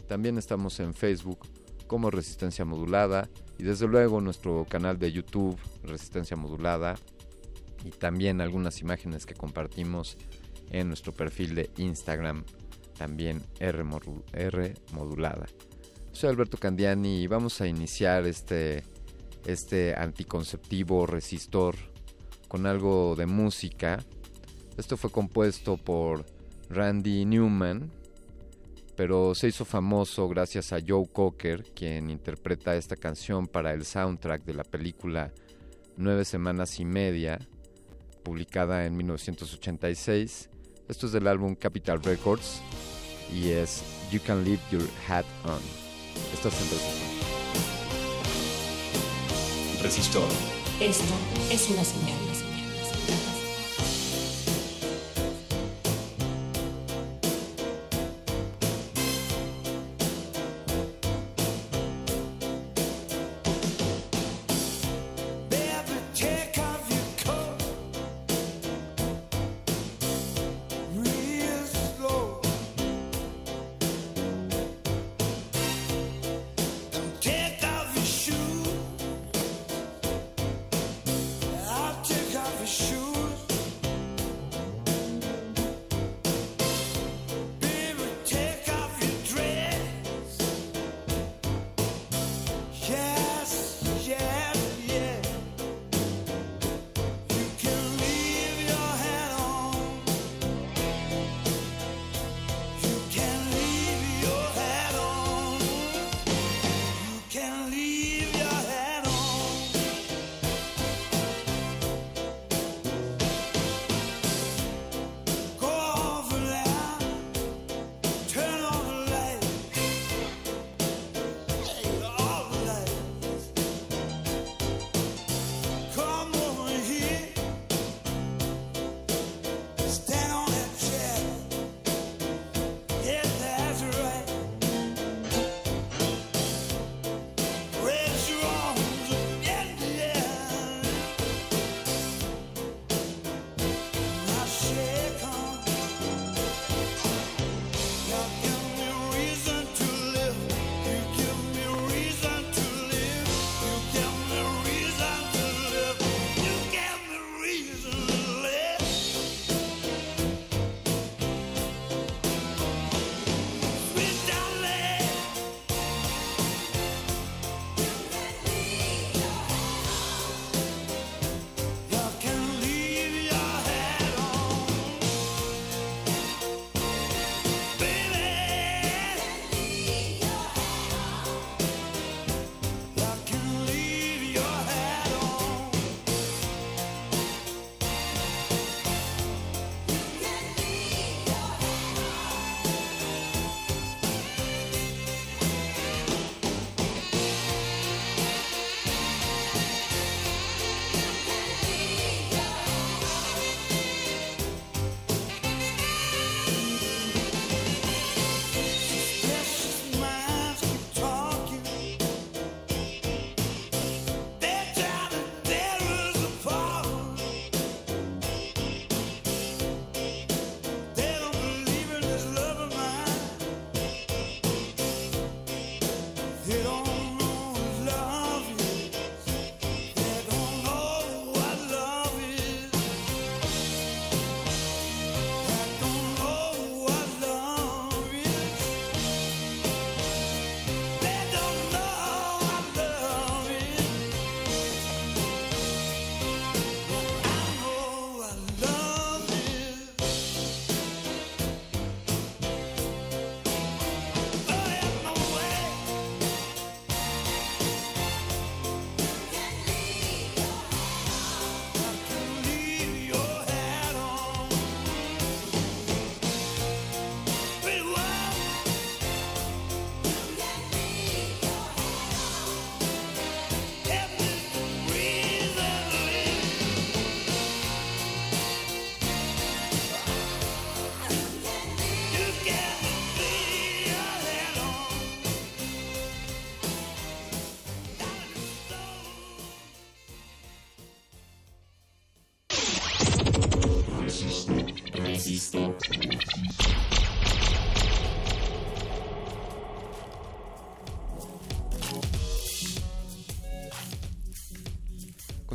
[0.09, 1.41] También estamos en Facebook
[1.87, 6.97] como Resistencia Modulada y desde luego nuestro canal de YouTube, Resistencia Modulada,
[7.85, 10.17] y también algunas imágenes que compartimos
[10.71, 12.45] en nuestro perfil de Instagram,
[13.03, 15.47] también R, modu- R modulada.
[16.13, 18.85] Soy Alberto Candiani y vamos a iniciar este,
[19.45, 21.75] este anticonceptivo resistor
[22.47, 23.99] con algo de música.
[24.77, 26.25] Esto fue compuesto por
[26.71, 27.91] Randy Newman,
[28.95, 34.45] pero se hizo famoso gracias a Joe Cocker, quien interpreta esta canción para el soundtrack
[34.45, 35.33] de la película
[35.97, 37.41] Nueve Semanas y Media,
[38.23, 40.51] publicada en 1986.
[40.89, 42.61] Esto es del álbum Capital Records
[43.35, 45.61] y es You Can Leave Your Hat On.
[46.33, 47.03] Esto es en Resistor.
[49.83, 50.29] Resistor.
[50.81, 51.15] Esto
[51.51, 52.32] es una señal.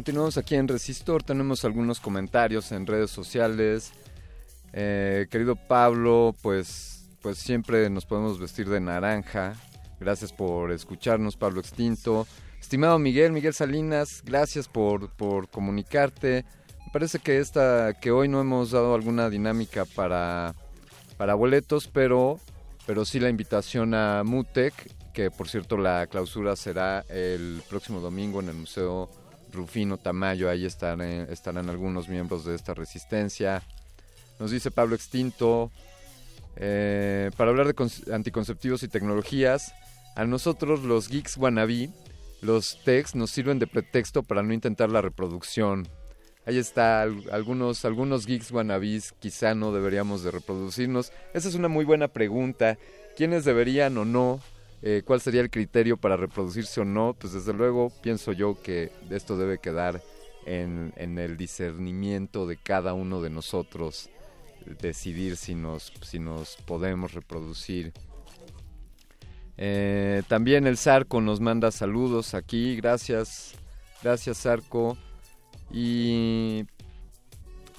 [0.08, 1.22] Continuamos aquí en Resistor.
[1.22, 3.92] Tenemos algunos comentarios en redes sociales.
[4.72, 9.56] Eh, querido Pablo, pues, pues siempre nos podemos vestir de naranja.
[10.00, 12.26] Gracias por escucharnos, Pablo Extinto.
[12.58, 16.46] Estimado Miguel, Miguel Salinas, gracias por, por comunicarte.
[16.86, 20.56] Me parece que esta, que hoy no hemos dado alguna dinámica para,
[21.18, 22.40] para boletos, pero,
[22.86, 24.74] pero sí la invitación a Mutec,
[25.12, 29.10] que por cierto la clausura será el próximo domingo en el Museo
[29.54, 30.50] Rufino Tamayo.
[30.50, 33.64] Ahí estarán, estarán algunos miembros de esta resistencia.
[34.40, 35.72] Nos dice Pablo Extinto,
[36.56, 39.74] eh, para hablar de anticonceptivos y tecnologías,
[40.16, 41.90] a nosotros los geeks wannabe,
[42.42, 45.88] los techs nos sirven de pretexto para no intentar la reproducción.
[46.46, 51.12] Ahí está, al- algunos, algunos geeks wannabes quizá no deberíamos de reproducirnos.
[51.34, 52.78] Esa es una muy buena pregunta.
[53.18, 54.40] ¿Quiénes deberían o no?
[54.82, 57.16] Eh, ¿Cuál sería el criterio para reproducirse o no?
[57.18, 60.02] Pues desde luego pienso yo que esto debe quedar
[60.46, 64.10] en, el discernimiento de cada uno de nosotros
[64.82, 67.92] decidir si nos, si nos podemos reproducir.
[69.58, 73.56] Eh, también el Zarco nos manda saludos aquí, gracias,
[74.04, 74.98] gracias Zarco.
[75.72, 76.66] Y,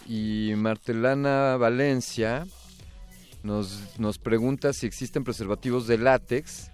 [0.07, 2.47] y Martelana Valencia
[3.43, 6.71] nos, nos pregunta si existen preservativos de látex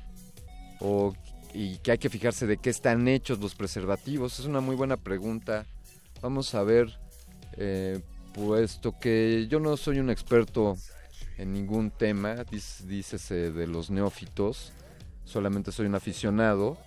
[0.80, 1.14] o,
[1.52, 4.38] y que hay que fijarse de qué están hechos los preservativos.
[4.38, 5.66] Es una muy buena pregunta.
[6.20, 6.98] Vamos a ver,
[7.56, 8.01] eh,
[8.32, 10.76] puesto que yo no soy un experto
[11.38, 14.72] en ningún tema, dícese de los neófitos,
[15.24, 16.78] solamente soy un aficionado,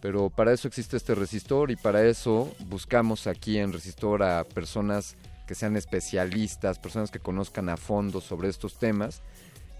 [0.00, 5.16] pero para eso existe este resistor y para eso buscamos aquí en resistor a personas
[5.46, 9.20] que sean especialistas, personas que conozcan a fondo sobre estos temas.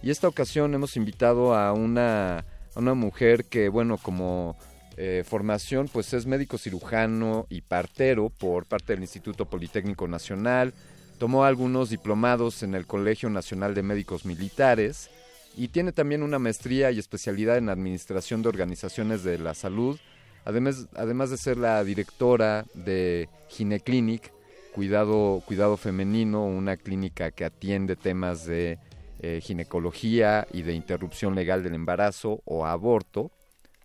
[0.02, 2.44] Y esta ocasión hemos invitado a una,
[2.74, 4.56] una mujer que, bueno, como
[4.96, 10.74] eh, formación, pues es médico cirujano y partero por parte del Instituto Politécnico Nacional.
[11.18, 15.10] Tomó algunos diplomados en el Colegio Nacional de Médicos Militares
[15.56, 19.98] y tiene también una maestría y especialidad en administración de organizaciones de la salud,
[20.44, 24.32] además, además de ser la directora de Gineclinic,
[24.72, 28.78] cuidado, cuidado femenino, una clínica que atiende temas de
[29.22, 33.30] eh, ginecología y de interrupción legal del embarazo o aborto,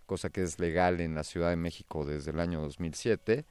[0.05, 3.45] cosa que es legal en la Ciudad de México desde el año 2007.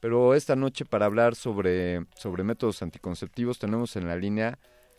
[0.00, 4.58] Pero esta noche para hablar sobre, sobre métodos anticonceptivos tenemos en la línea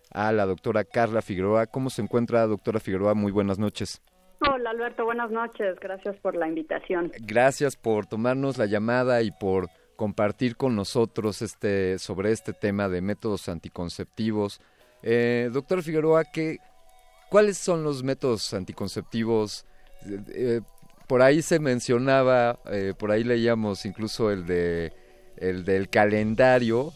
[0.10, 1.68] a la doctora Carla Figueroa.
[1.68, 3.14] ¿Cómo se encuentra, doctora Figueroa?
[3.14, 4.02] Muy buenas noches.
[4.40, 5.78] Hola Alberto, buenas noches.
[5.82, 7.12] Gracias por la invitación.
[7.22, 13.02] Gracias por tomarnos la llamada y por compartir con nosotros este, sobre este tema de
[13.02, 14.62] métodos anticonceptivos.
[15.07, 16.57] Eh, doctora Figueroa, ¿qué,
[17.30, 19.64] ¿cuáles son los métodos anticonceptivos?
[20.03, 20.61] Eh, eh,
[21.07, 22.60] por ahí se mencionaba,
[22.98, 24.91] por ahí leíamos incluso el de
[25.38, 26.94] el del calendario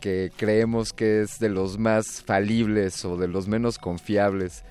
[0.00, 4.64] que creemos que es de los más falibles o de los menos confiables,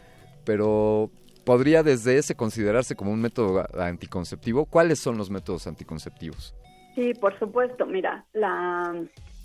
[0.43, 1.11] pero
[1.45, 4.65] podría desde ese considerarse como un método anticonceptivo.
[4.65, 6.55] ¿Cuáles son los métodos anticonceptivos?
[6.95, 7.85] Sí, por supuesto.
[7.85, 8.95] Mira, la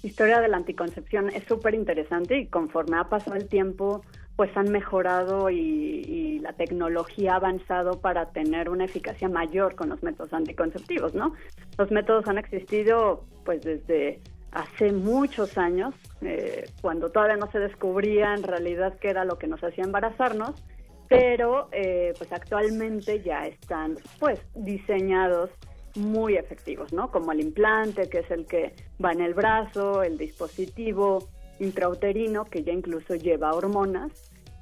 [0.04, 4.02] historia de la anticoncepción es súper interesante y conforme ha pasado el tiempo,
[4.36, 10.02] pues han mejorado y, la tecnología ha avanzado para tener una eficacia mayor con los
[10.02, 11.32] métodos anticonceptivos, ¿no?
[11.78, 14.20] Los métodos han existido pues desde
[14.52, 19.46] hace muchos años, eh, cuando todavía no se descubría en realidad qué era lo que
[19.46, 20.62] nos hacía embarazarnos,
[21.08, 25.48] pero eh, pues actualmente ya están pues diseñados
[25.94, 27.10] muy efectivos, ¿no?
[27.10, 31.28] Como el implante, que es el que va en el brazo, el dispositivo
[31.60, 34.12] intrauterino, que ya incluso lleva hormonas,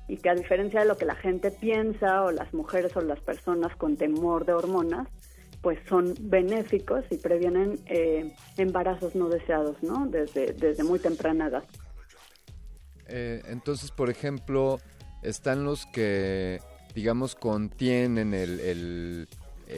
[0.08, 3.20] y que a diferencia de lo que la gente piensa, o las mujeres o las
[3.20, 5.08] personas con temor de hormonas,
[5.62, 10.06] pues son benéficos y previenen eh, embarazos no deseados, ¿no?
[10.06, 11.64] Desde, desde muy temprana edad.
[13.06, 14.80] Eh, entonces, por ejemplo,
[15.22, 16.60] están los que,
[16.94, 19.28] digamos, contienen el, el,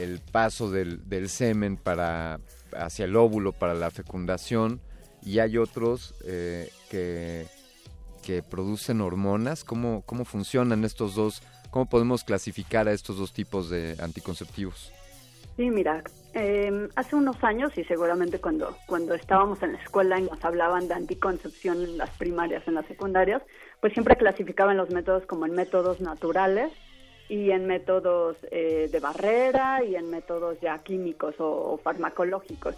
[0.03, 2.41] el paso del, semen para
[2.77, 4.81] hacia el óvulo para la fecundación
[5.23, 7.47] y hay otros eh, que,
[8.25, 9.65] que producen hormonas.
[9.65, 11.43] ¿Cómo, ¿Cómo funcionan estos dos?
[11.71, 14.93] ¿Cómo podemos clasificar a estos dos tipos de anticonceptivos?
[15.57, 16.03] Sí, mira,
[16.33, 20.89] eh, hace unos años y seguramente cuando, cuando estábamos en la escuela y nos hablaban
[20.89, 23.41] de anticoncepción en las primarias, en las secundarias,
[23.81, 26.73] pues siempre clasificaban los métodos como en métodos naturales
[27.29, 32.77] y en métodos eh, de barrera y en métodos ya químicos o, farmacológicos.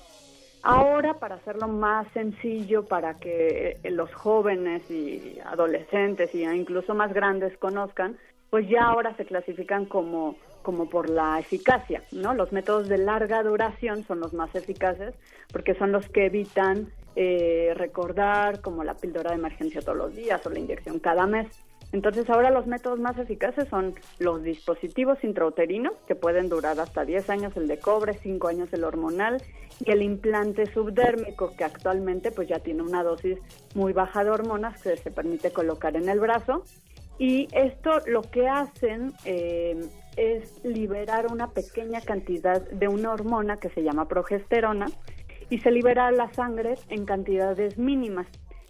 [0.63, 7.57] Ahora, para hacerlo más sencillo, para que los jóvenes y adolescentes y incluso más grandes
[7.59, 8.17] conozcan,
[8.51, 10.37] pues ya ahora se clasifican como
[10.67, 12.35] como por la eficacia, ¿no?
[12.35, 15.15] Los métodos de larga duración son los más eficaces
[15.53, 20.45] porque son los que evitan eh, recordar como la píldora de emergencia todos los días
[20.45, 21.47] o la inyección cada mes.
[21.93, 27.31] Entonces ahora los métodos más eficaces son los dispositivos intrauterinos, que pueden durar hasta 10
[27.31, 29.43] años el de cobre, 5 años el hormonal,
[29.85, 33.39] y el implante subdérmico, que actualmente pues ya tiene una dosis
[33.75, 36.65] muy baja de hormonas que se permite colocar en el brazo.
[37.19, 39.81] Y esto lo que hacen eh,
[40.17, 44.87] es liberar una pequeña cantidad de una hormona que se llama progesterona
[45.49, 48.27] y se libera la sangre en cantidades mínimas.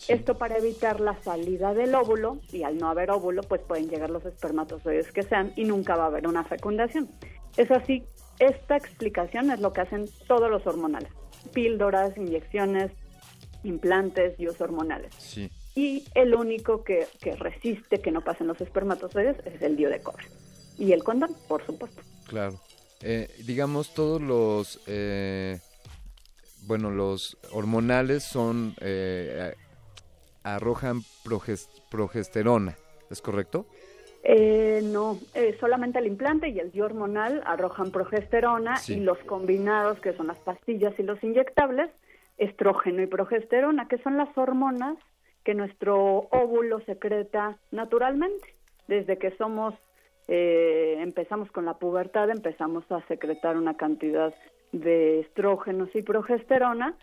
[0.09, 4.11] Esto para evitar la salida del óvulo y al no haber óvulo pues pueden llegar
[4.11, 7.09] los espermatozoides que sean y nunca va a haber una fecundación.
[7.57, 8.05] Es así,
[8.39, 11.11] esta explicación es lo que hacen todos los hormonales.
[11.53, 12.93] Píldoras, inyecciones,
[13.65, 15.15] implantes y usos hormonales.
[15.19, 15.51] Sí.
[15.75, 20.01] Y el único que, que resiste que no pasen los espermatozoides es el dio de
[20.01, 20.27] cobre.
[20.79, 22.03] Y el condón, por supuesto.
[22.27, 22.61] Claro.
[23.03, 25.59] Eh, digamos, todos los, eh,
[26.63, 29.55] bueno, los hormonales son, eh,
[30.55, 32.77] arrojan proges- progesterona,
[33.11, 33.67] ¿es correcto?
[34.23, 38.95] Eh, no, eh, solamente el implante y el dio hormonal arrojan progesterona Sí.
[38.95, 41.91] y los combinados, que son las pastillas y los inyectables,
[42.39, 44.97] estrógeno y progesterona, que son las hormonas
[45.45, 48.55] que nuestro óvulo secreta naturalmente.
[48.89, 49.75] Desde que somos,
[50.29, 54.35] eh, empezamos con la pubertad, empezamos a secretar una cantidad
[54.73, 56.97] de estrógenos y progesterona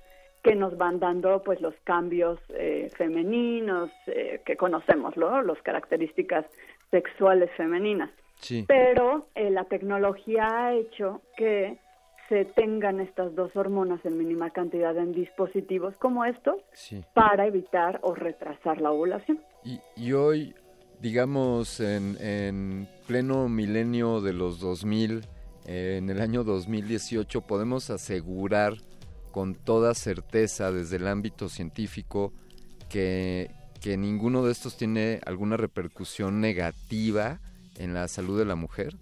[0.43, 5.41] que nos van dando pues los cambios eh, femeninos eh, que conocemos, ¿no?
[5.41, 6.45] Las características
[6.91, 8.09] sexuales femeninas.
[8.35, 8.65] Sí.
[8.67, 11.77] Pero eh, la tecnología ha hecho que
[12.29, 17.03] se tengan estas dos hormonas en mínima cantidad en dispositivos como estos Sí.
[17.13, 19.39] para evitar o retrasar la ovulación.
[19.63, 20.55] Y, y hoy,
[20.99, 25.21] digamos, en, en pleno milenio de los 2000,
[25.67, 28.73] eh, en el año 2018, podemos asegurar
[29.33, 32.31] con toda certeza desde el ámbito científico
[32.87, 33.49] que,
[33.81, 37.39] que ninguno de estos tiene alguna repercusión negativa
[37.79, 38.95] en la salud de la mujer.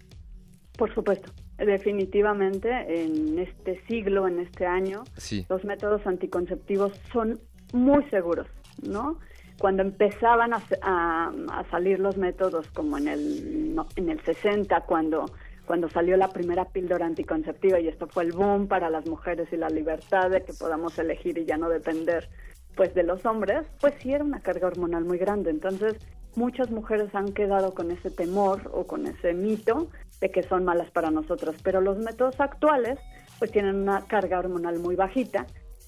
[0.78, 2.70] Por supuesto, definitivamente
[3.04, 5.44] en este siglo, en este año, Sí.
[5.50, 7.38] los métodos anticonceptivos son
[7.74, 8.46] muy seguros,
[8.82, 9.18] ¿no?
[9.58, 14.20] Cuando empezaban a, se- a- a salir los métodos, como en el, no, en el
[14.24, 15.26] 60, cuando,
[15.66, 19.56] cuando salió la primera píldora anticonceptiva, y esto fue el boom para las mujeres y
[19.56, 22.28] la libertad de que podamos elegir y ya no depender
[22.74, 25.50] pues de los hombres, pues sí era una carga hormonal muy grande.
[25.50, 25.94] Entonces,
[26.36, 30.90] muchas mujeres han quedado con ese temor o con ese mito de que son malas
[30.90, 32.98] para nosotros, pero los métodos actuales
[33.38, 35.46] pues tienen una carga hormonal muy bajita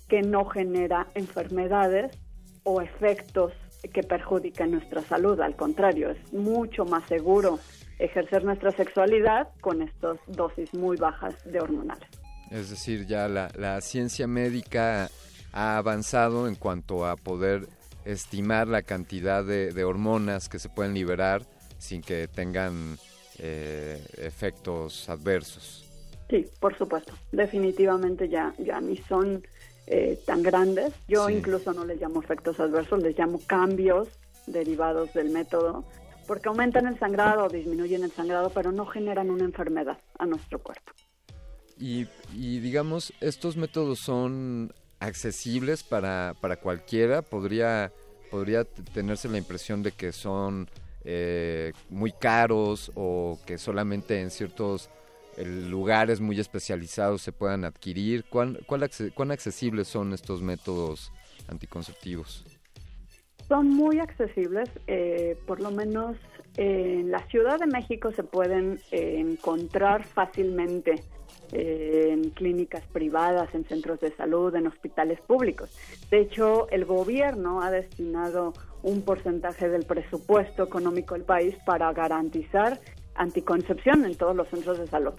[0.08, 2.18] que no genera enfermedades
[2.64, 3.52] o efectos
[3.92, 7.58] que perjudican nuestra salud, al contrario, es mucho más seguro
[7.98, 12.08] ejercer nuestra sexualidad con estas dosis muy bajas de hormonales.
[12.50, 15.08] Es decir, ya la, la ciencia médica
[15.52, 17.66] ha avanzado en cuanto a poder
[18.04, 21.42] estimar la cantidad de, de hormonas que se pueden liberar
[21.78, 22.96] sin que tengan
[23.38, 25.80] eh, efectos adversos.
[26.28, 27.12] Sí, por supuesto.
[27.32, 29.42] Definitivamente ya, ya ni son
[29.86, 30.92] eh, tan grandes.
[31.08, 31.34] Yo Sí.
[31.34, 34.08] incluso no les llamo efectos adversos, les llamo cambios
[34.46, 35.84] derivados del método,
[36.26, 40.58] porque aumentan el sangrado o disminuyen el sangrado, pero no generan una enfermedad a nuestro
[40.58, 40.92] cuerpo.
[41.78, 47.22] Y, digamos, estos métodos son accesibles para, para cualquiera.
[47.22, 47.92] Podría,
[48.30, 50.68] podría tenerse la impresión de que son
[51.04, 54.88] eh, muy caros o que solamente en ciertos
[55.36, 58.24] eh, lugares muy especializados se puedan adquirir.
[58.24, 61.12] ¿Cuán, cuál ¿Cuán accesibles son estos métodos
[61.48, 62.44] anticonceptivos?
[63.48, 66.16] Son muy accesibles, eh, por lo menos
[66.56, 71.02] en la Ciudad de México se pueden eh, encontrar fácilmente
[71.52, 75.70] eh, en clínicas privadas, en centros de salud, en hospitales públicos.
[76.10, 82.80] De hecho, el gobierno ha destinado un porcentaje del presupuesto económico del país para garantizar
[83.14, 85.14] anticoncepción en todos los centros de salud.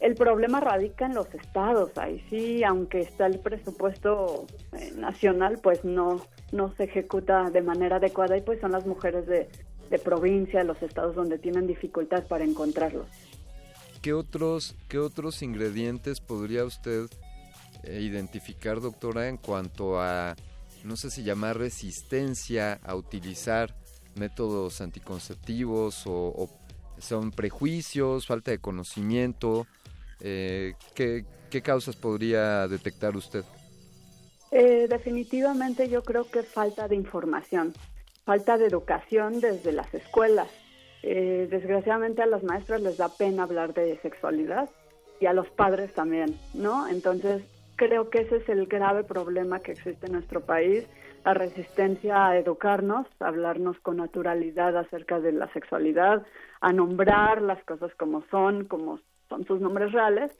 [0.00, 1.96] El problema radica en los estados.
[1.98, 6.20] Ahí sí, aunque está el presupuesto eh, nacional, pues no,
[6.52, 9.48] no se ejecuta de manera adecuada y pues son las mujeres de,
[9.90, 13.06] de provincia, los estados donde tienen dificultad para encontrarlos.
[14.02, 17.06] ¿Qué otros, qué otros ingredientes podría usted
[17.82, 20.36] eh, identificar, doctora, en cuanto a,
[20.84, 23.74] no sé si llamar resistencia a utilizar
[24.14, 26.50] métodos anticonceptivos o, o
[26.98, 29.66] son prejuicios, falta de conocimiento?
[30.20, 33.44] Eh, ¿qué, ¿Qué causas podría detectar usted?
[34.50, 37.74] Eh, definitivamente yo creo que falta de información,
[38.24, 40.48] falta de educación desde las escuelas.
[41.04, 44.68] eh, desgraciadamente a las maestras les da pena hablar de sexualidad
[45.20, 46.88] y a los padres también, ¿no?
[46.88, 47.44] Entonces
[47.76, 50.88] creo que ese es el grave problema que existe en nuestro país,
[51.24, 56.26] la resistencia a educarnos, a hablarnos con naturalidad acerca de la sexualidad,
[56.60, 60.32] a nombrar las cosas como son, como son sus nombres reales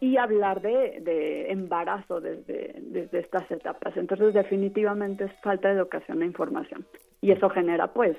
[0.00, 3.96] y hablar de, de embarazo desde, desde estas etapas.
[3.96, 6.86] Entonces definitivamente es falta de educación e información
[7.20, 8.16] y eso genera pues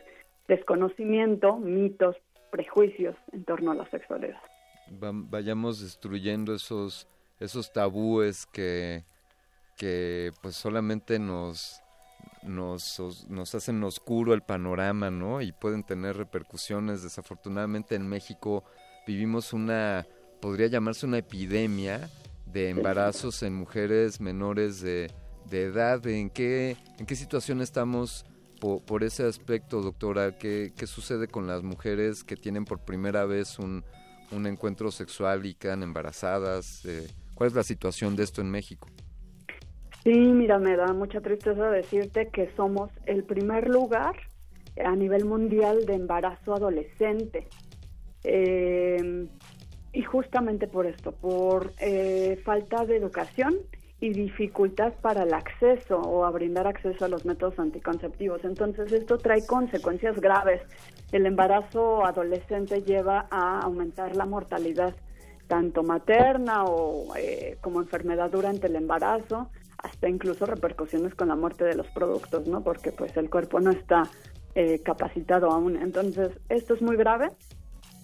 [0.47, 2.15] desconocimiento, mitos,
[2.51, 4.41] prejuicios en torno a la sexualidad.
[5.01, 7.07] Va- vayamos destruyendo esos
[7.39, 9.03] esos tabúes que
[9.77, 11.81] que pues solamente nos
[12.43, 15.41] nos, os- nos hacen oscuro el panorama, ¿no?
[15.41, 17.01] Y pueden tener repercusiones.
[17.03, 18.63] Desafortunadamente en México
[19.07, 20.05] vivimos una,
[20.41, 22.09] podría llamarse una epidemia
[22.45, 25.09] de embarazos en mujeres menores de,
[25.49, 26.05] de edad.
[26.07, 28.25] ¿En qué, ¿En qué situación estamos
[28.59, 30.37] po- por, ese aspecto, doctora?
[30.37, 33.83] ¿Qué, ¿Qué sucede con las mujeres que tienen por primera vez un,
[34.31, 36.83] un encuentro sexual y quedan embarazadas?
[36.85, 38.87] Eh, ¿Cuál es la situación de esto en México?
[40.03, 44.15] Sí, mira, me da mucha tristeza decirte que somos el primer lugar
[44.83, 47.47] a nivel mundial de embarazo adolescente.
[48.23, 49.27] Eh,
[49.93, 53.55] y justamente por esto, por eh, falta de educación
[53.99, 58.43] y dificultad para el acceso o a brindar acceso a los métodos anticonceptivos.
[58.43, 60.61] Entonces esto trae consecuencias graves.
[61.11, 64.95] El embarazo adolescente lleva a aumentar la mortalidad
[65.47, 71.65] tanto materna o eh, como enfermedad durante el embarazo, hasta incluso repercusiones con la muerte
[71.65, 72.63] de los productos, ¿no?
[72.63, 74.03] Porque pues el cuerpo no está
[74.55, 75.75] eh, capacitado aún.
[75.75, 77.29] Entonces esto es muy grave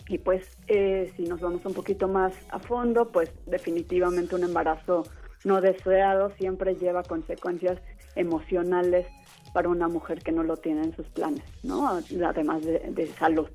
[0.08, 5.04] y pues eh, si nos vamos un poquito más a fondo, pues definitivamente un embarazo
[5.44, 7.80] no deseado siempre lleva consecuencias
[8.16, 9.08] emocionales
[9.54, 11.88] para una mujer que no lo tiene en sus planes, ¿no?
[12.26, 13.48] Además de, de salud.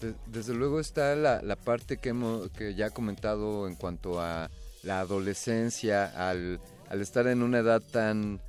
[0.00, 4.20] De- desde luego está la, la parte que, hemos, que ya he comentado en cuanto
[4.20, 4.50] a
[4.82, 8.40] la adolescencia, al, al estar en una edad tan,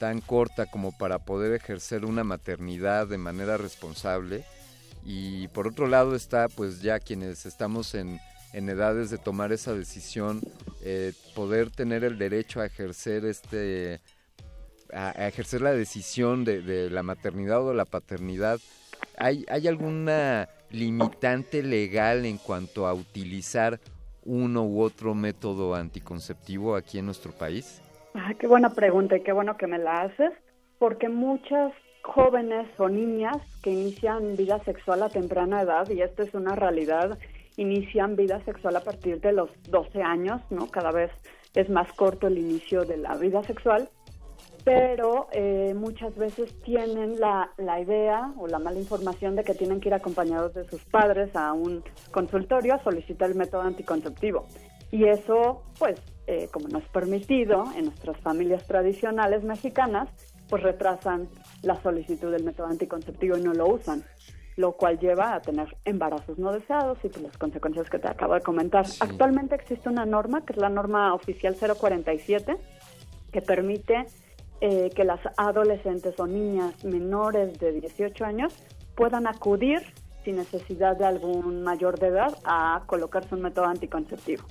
[0.00, 4.44] tan corta como para poder ejercer una maternidad de manera responsable.
[5.08, 8.18] Y por otro lado está pues ya quienes estamos en,
[8.52, 10.40] en edades de tomar esa decisión,
[10.82, 14.00] eh, poder tener el derecho a ejercer este
[14.92, 18.58] a, ejercer la decisión de, de la maternidad o la paternidad.
[19.16, 23.78] ¿Hay, ¿Hay alguna limitante legal en cuanto a utilizar
[24.24, 27.80] uno u otro método anticonceptivo aquí en nuestro país?
[28.14, 30.32] Ah, qué buena pregunta y qué bueno que me la haces,
[30.78, 31.72] porque muchas
[32.06, 37.18] jóvenes o niñas que inician vida sexual a temprana edad, y esto es una realidad,
[37.56, 40.68] inician vida sexual a partir de los 12 años, ¿no?
[40.68, 41.10] Cada vez
[41.54, 43.88] es más corto el inicio de la vida sexual,
[44.64, 49.80] pero eh, muchas veces tienen la, la idea o la mala información de que tienen
[49.80, 54.46] que ir acompañados de sus padres a un consultorio a solicitar el método anticonceptivo.
[54.90, 60.08] Y eso, pues, eh, como no es permitido en nuestras familias tradicionales mexicanas,
[60.48, 61.28] pues retrasan
[61.62, 64.04] la solicitud del método anticonceptivo y no lo usan,
[64.56, 68.40] lo cual lleva a tener embarazos no deseados y las consecuencias que te acabo de
[68.40, 68.86] comentar.
[69.00, 72.56] Actualmente existe una norma, que es la norma oficial 047,
[73.32, 74.06] que permite
[74.60, 78.54] eh, que las adolescentes o niñas menores de 18 años
[78.94, 79.82] puedan acudir
[80.24, 84.44] sin necesidad de algún mayor de edad a colocarse un método anticonceptivo.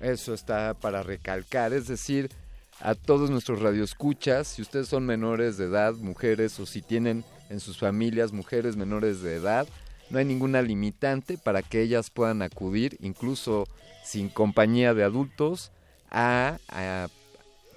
[0.00, 2.30] Eso está para recalcar, es decir,
[2.80, 7.60] a todos nuestros radioescuchas, si ustedes son menores de edad, mujeres, o si tienen en
[7.60, 9.68] sus familias mujeres menores de edad,
[10.08, 13.66] no hay ninguna limitante para que ellas puedan acudir, incluso
[14.04, 15.72] sin compañía de adultos,
[16.10, 17.08] a, a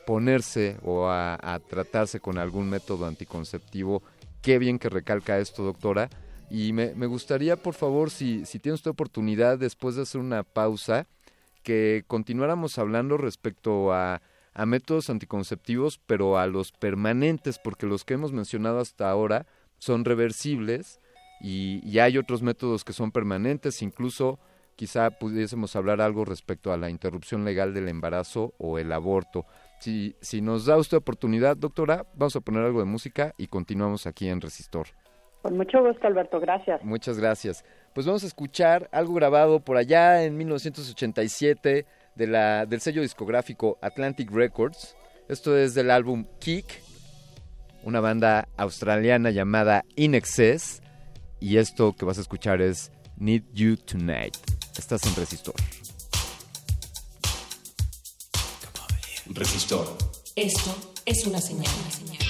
[0.07, 4.01] ponerse o a, tratarse con algún método anticonceptivo.
[4.41, 6.09] Qué bien que recalca esto, doctora.
[6.49, 10.43] Y me, me gustaría, por favor, si, si tiene usted oportunidad, después de hacer una
[10.43, 11.07] pausa,
[11.61, 14.22] que continuáramos hablando respecto a,
[14.53, 19.45] a métodos anticonceptivos, pero a los permanentes, porque los que hemos mencionado hasta ahora
[19.77, 20.99] son reversibles
[21.41, 24.40] y, y hay otros métodos que son permanentes, incluso
[24.75, 29.45] quizá pudiésemos hablar algo respecto a la interrupción legal del embarazo o el aborto.
[29.80, 34.07] Si, si nos da usted oportunidad, doctora, vamos a poner algo de música y continuamos
[34.07, 34.88] aquí en Resistor.
[35.41, 36.82] Con mucho gusto, Alberto, gracias.
[36.85, 37.65] Muchas gracias.
[37.93, 41.85] Pues vamos a escuchar algo grabado por allá en 1987
[42.16, 44.95] de la, del sello discográfico Atlantic Records.
[45.30, 46.82] Esto es del álbum Kick,
[47.83, 50.82] una banda australiana llamada In Excess.
[51.40, 54.38] Y esto que vas a escuchar es Need You Tonight.
[54.77, 55.56] Estás en Resistor.
[59.27, 59.98] Resistor.
[60.35, 61.67] Esto es una señal.
[62.08, 62.23] want.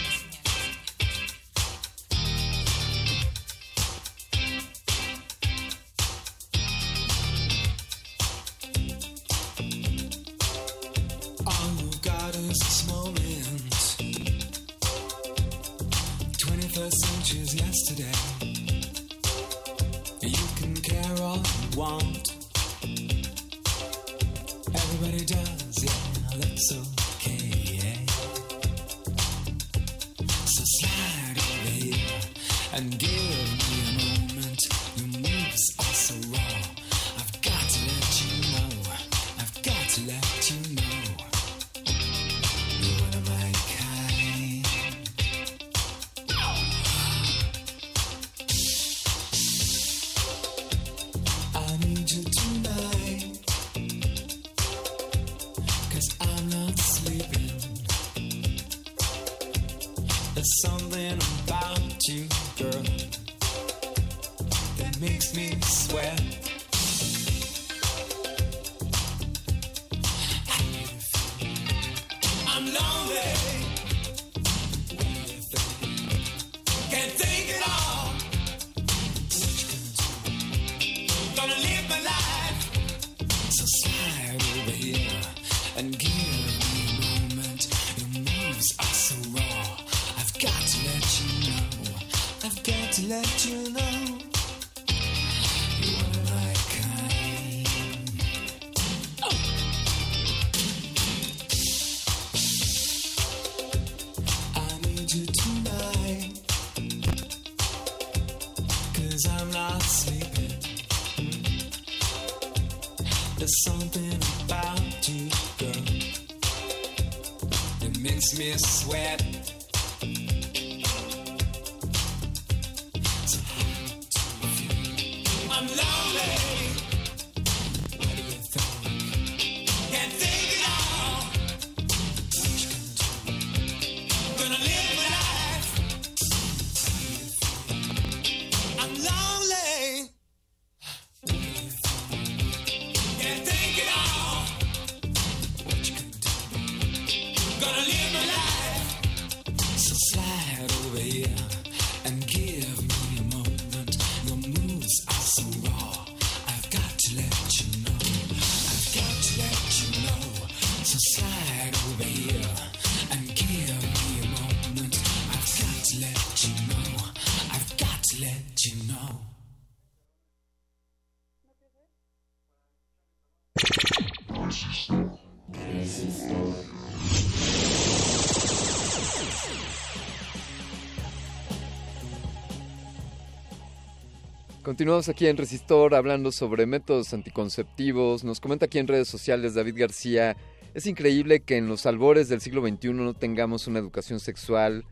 [184.61, 188.23] Continuamos aquí en Resistor hablando sobre métodos anticonceptivos.
[188.23, 190.37] Nos comenta aquí en redes sociales David García.
[190.73, 194.85] Es increíble que en los albores del siglo XXI no tengamos una educación sexual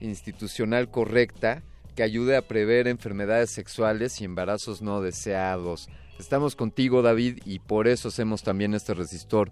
[0.00, 1.64] institucional correcta
[1.96, 5.88] que ayude a prever enfermedades sexuales y embarazos no deseados.
[6.20, 9.50] Estamos contigo, David, y por eso hacemos también este resistor,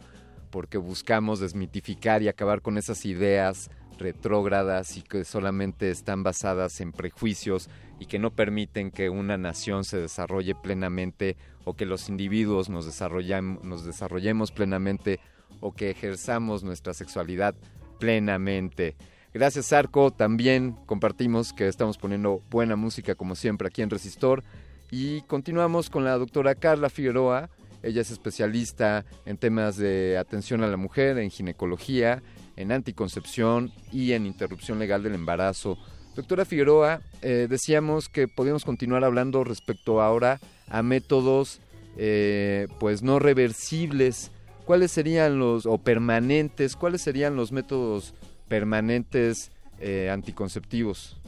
[0.51, 6.93] porque buscamos desmitificar y acabar con esas ideas retrógradas y que solamente están basadas en
[6.93, 12.69] prejuicios y que no permiten que una nación se desarrolle plenamente o que los individuos
[12.69, 15.19] nos, nos desarrollemos plenamente
[15.61, 17.55] o que ejerzamos nuestra sexualidad
[17.99, 18.97] plenamente.
[19.35, 24.43] Gracias Arco, también compartimos que estamos poniendo buena música como siempre aquí en Resistor
[24.91, 27.49] y continuamos con la doctora Carla Figueroa.
[27.83, 32.23] Ella es especialista en temas de atención a la mujer, en ginecología,
[32.57, 35.79] en anticoncepción y en interrupción legal del embarazo.
[36.15, 41.61] Doctora Figueroa, eh, decíamos que podíamos continuar hablando respecto ahora a métodos
[41.97, 44.31] eh, pues no reversibles.
[44.65, 48.15] ¿Cuáles serían los, o permanentes, cuáles serían los métodos
[48.49, 49.51] permanentes
[49.81, 51.21] eh, anticonceptivos?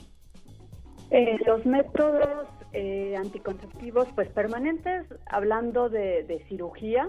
[1.11, 7.09] Eh, los métodos eh, anticonceptivos, pues permanentes, hablando de, de cirugía,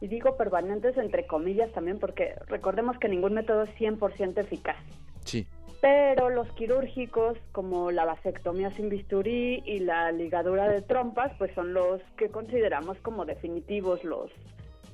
[0.00, 4.76] y digo permanentes entre comillas también, porque recordemos que ningún método es 100% eficaz.
[5.24, 5.46] Sí.
[5.80, 11.72] Pero los quirúrgicos, como la vasectomía sin bisturí y la ligadura de trompas, pues son
[11.72, 14.30] los que consideramos como definitivos, los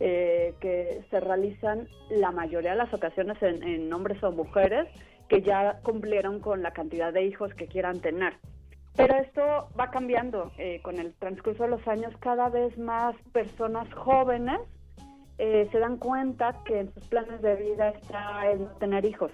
[0.01, 4.89] eh, que se realizan la mayoría de las ocasiones en, hombres o mujeres
[5.29, 8.35] que ya cumplieron con la cantidad de hijos que quieran tener.
[8.95, 12.15] Pero esto va cambiando eh, con el transcurso de los años.
[12.21, 14.61] Cada vez más personas jóvenes
[15.39, 19.33] eh, se dan cuenta que en sus planes de vida está el no tener hijos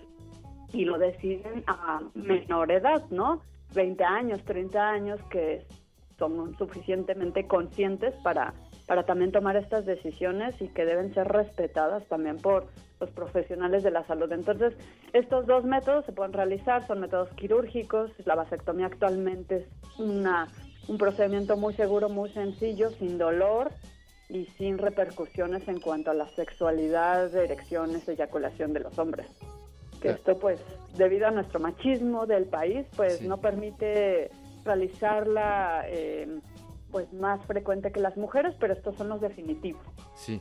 [0.72, 3.42] y lo deciden a menor edad, ¿no?
[3.74, 5.64] 20 años, 30 años que
[6.18, 8.54] son suficientemente conscientes para,
[8.86, 12.66] para también tomar estas decisiones y que deben ser respetadas también por
[13.00, 14.30] los profesionales de la salud.
[14.32, 14.74] Entonces,
[15.12, 20.48] estos dos métodos se pueden realizar, son métodos quirúrgicos, la vasectomía actualmente es una
[20.88, 23.70] un procedimiento muy seguro, muy sencillo, sin dolor
[24.28, 29.26] y sin repercusiones en cuanto a la sexualidad, erecciones, eyaculación de los hombres.
[30.00, 30.60] Que esto, pues,
[30.96, 34.30] debido a nuestro machismo del país, pues no permite
[34.64, 36.40] realizarla eh,
[36.92, 39.82] pues más frecuente que las mujeres, pero estos son los definitivos.
[40.14, 40.40] Sí.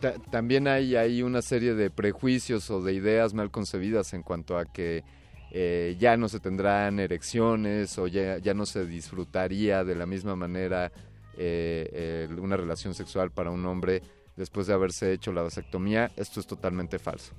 [0.00, 4.58] Ta- también hay, hay una serie de prejuicios o de ideas mal concebidas en cuanto
[4.58, 5.02] a que
[5.50, 10.36] eh, ya no se tendrán erecciones o ya, ya no se disfrutaría de la misma
[10.36, 10.92] manera
[11.38, 14.02] eh, una relación sexual para un hombre
[14.36, 16.10] después de haberse hecho la vasectomía.
[16.16, 17.32] Esto es totalmente falso.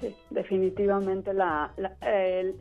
[0.00, 1.72] Sí, definitivamente la,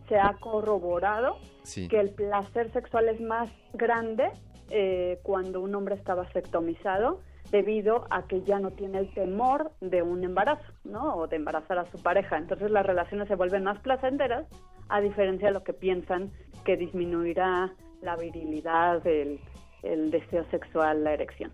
[0.07, 1.87] se ha corroborado Sí.
[1.87, 4.29] que el placer sexual es más grande
[4.69, 7.21] eh, cuando un hombre está vasectomizado
[7.51, 11.15] debido a que ya no tiene el temor de un embarazo, ¿no?
[11.15, 12.37] O de embarazar a su pareja.
[12.37, 14.45] Entonces las relaciones se vuelven más placenteras
[14.89, 16.31] a diferencia de lo que piensan
[16.63, 19.39] que disminuirá la virilidad, el,
[19.83, 21.51] deseo sexual, la erección.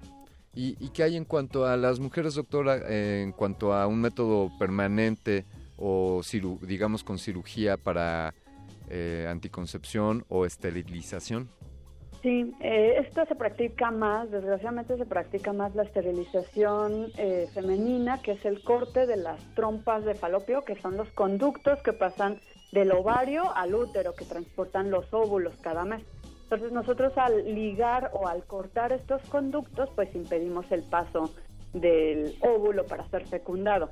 [0.53, 4.49] ¿Y, y qué hay en cuanto a las mujeres, doctora, en cuanto a un método
[4.57, 5.45] permanente
[5.77, 6.21] o
[6.61, 8.33] digamos con cirugía para
[8.89, 11.49] eh, anticoncepción o esterilización?
[12.21, 18.33] Sí, eh, esto se practica más, desgraciadamente se practica más la esterilización eh, femenina, que
[18.33, 22.39] es el corte de las trompas de falopio, que son los conductos que pasan
[22.71, 26.03] del ovario al útero, que transportan los óvulos cada mes.
[26.43, 31.33] Entonces nosotros al ligar o al cortar estos conductos, pues impedimos el paso
[31.73, 33.89] del óvulo para ser fecundado.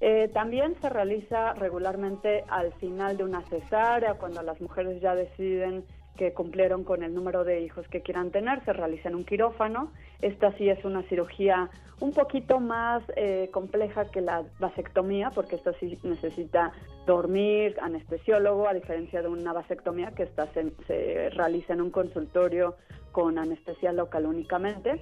[0.00, 5.84] Eh, también se realiza regularmente al final de una cesárea, cuando las mujeres ya deciden
[6.16, 9.92] que cumplieron con el número de hijos que quieran tener, se realiza en un quirófano.
[10.22, 11.70] Esta sí es una cirugía
[12.00, 16.72] un poquito más eh, compleja que la vasectomía, porque esta sí necesita
[17.06, 22.76] dormir, anestesiólogo, a diferencia de una vasectomía que esta se, se realiza en un consultorio
[23.12, 25.00] con anestesia local únicamente.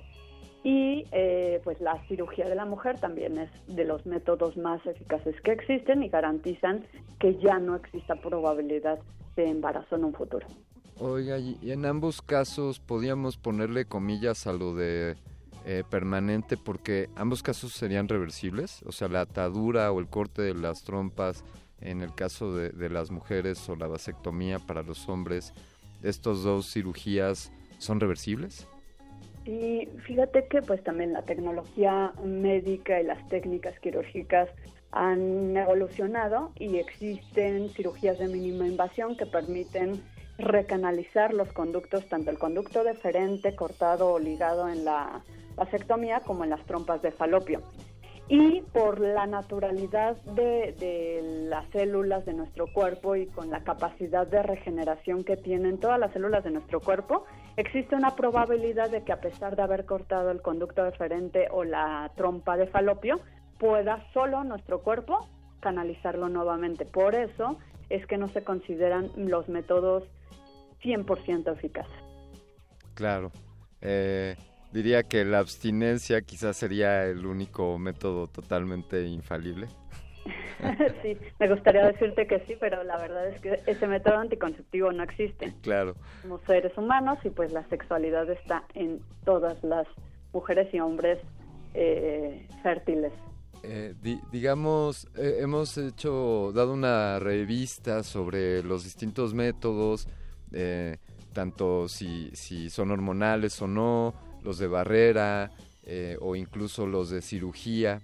[0.64, 5.40] Y eh, pues la cirugía de la mujer también es de los métodos más eficaces
[5.40, 6.84] que existen y garantizan
[7.18, 9.00] que ya no exista probabilidad
[9.34, 10.46] de embarazo en un futuro.
[11.04, 15.16] Oiga, y en ambos casos podíamos ponerle comillas a lo de
[15.66, 20.54] eh, permanente porque ambos casos serían reversibles, o sea, la atadura o el corte de
[20.54, 21.44] las trompas
[21.80, 25.52] en el caso de, de las mujeres o la vasectomía para los hombres,
[26.04, 28.68] estos dos cirugías son reversibles.
[29.44, 34.50] Y fíjate que pues también la tecnología médica y las técnicas quirúrgicas
[34.92, 40.00] han evolucionado y existen cirugías de mínima invasión que permiten
[40.38, 45.22] recanalizar los conductos, tanto el conducto deferente cortado o ligado en la
[45.56, 47.62] vasectomía como en las trompas de falopio.
[48.28, 54.26] Y por la naturalidad de, de las células de nuestro cuerpo y con la capacidad
[54.26, 57.24] de regeneración que tienen todas las células de nuestro cuerpo,
[57.56, 62.10] existe una probabilidad de que a pesar de haber cortado el conducto deferente o la
[62.16, 63.20] trompa de falopio,
[63.58, 65.28] pueda solo nuestro cuerpo
[65.60, 66.86] canalizarlo nuevamente.
[66.86, 67.58] Por eso
[67.90, 70.04] es que no se consideran los métodos
[70.82, 71.92] 100% eficaces.
[72.94, 73.30] Claro.
[73.80, 74.36] Eh,
[74.72, 79.68] diría que la abstinencia quizás sería el único método totalmente infalible.
[81.02, 85.02] sí, me gustaría decirte que sí, pero la verdad es que ese método anticonceptivo no
[85.02, 85.52] existe.
[85.62, 85.96] Claro.
[86.22, 89.86] Somos seres humanos y pues la sexualidad está en todas las
[90.32, 91.18] mujeres y hombres
[91.74, 93.12] eh, fértiles.
[93.64, 100.06] Eh, di- digamos, eh, hemos hecho, dado una revista sobre los distintos métodos,
[100.52, 100.98] eh,
[101.32, 102.30] tanto si,
[102.70, 105.52] son hormonales o no, los de barrera
[105.84, 108.00] eh, o incluso los de cirugía.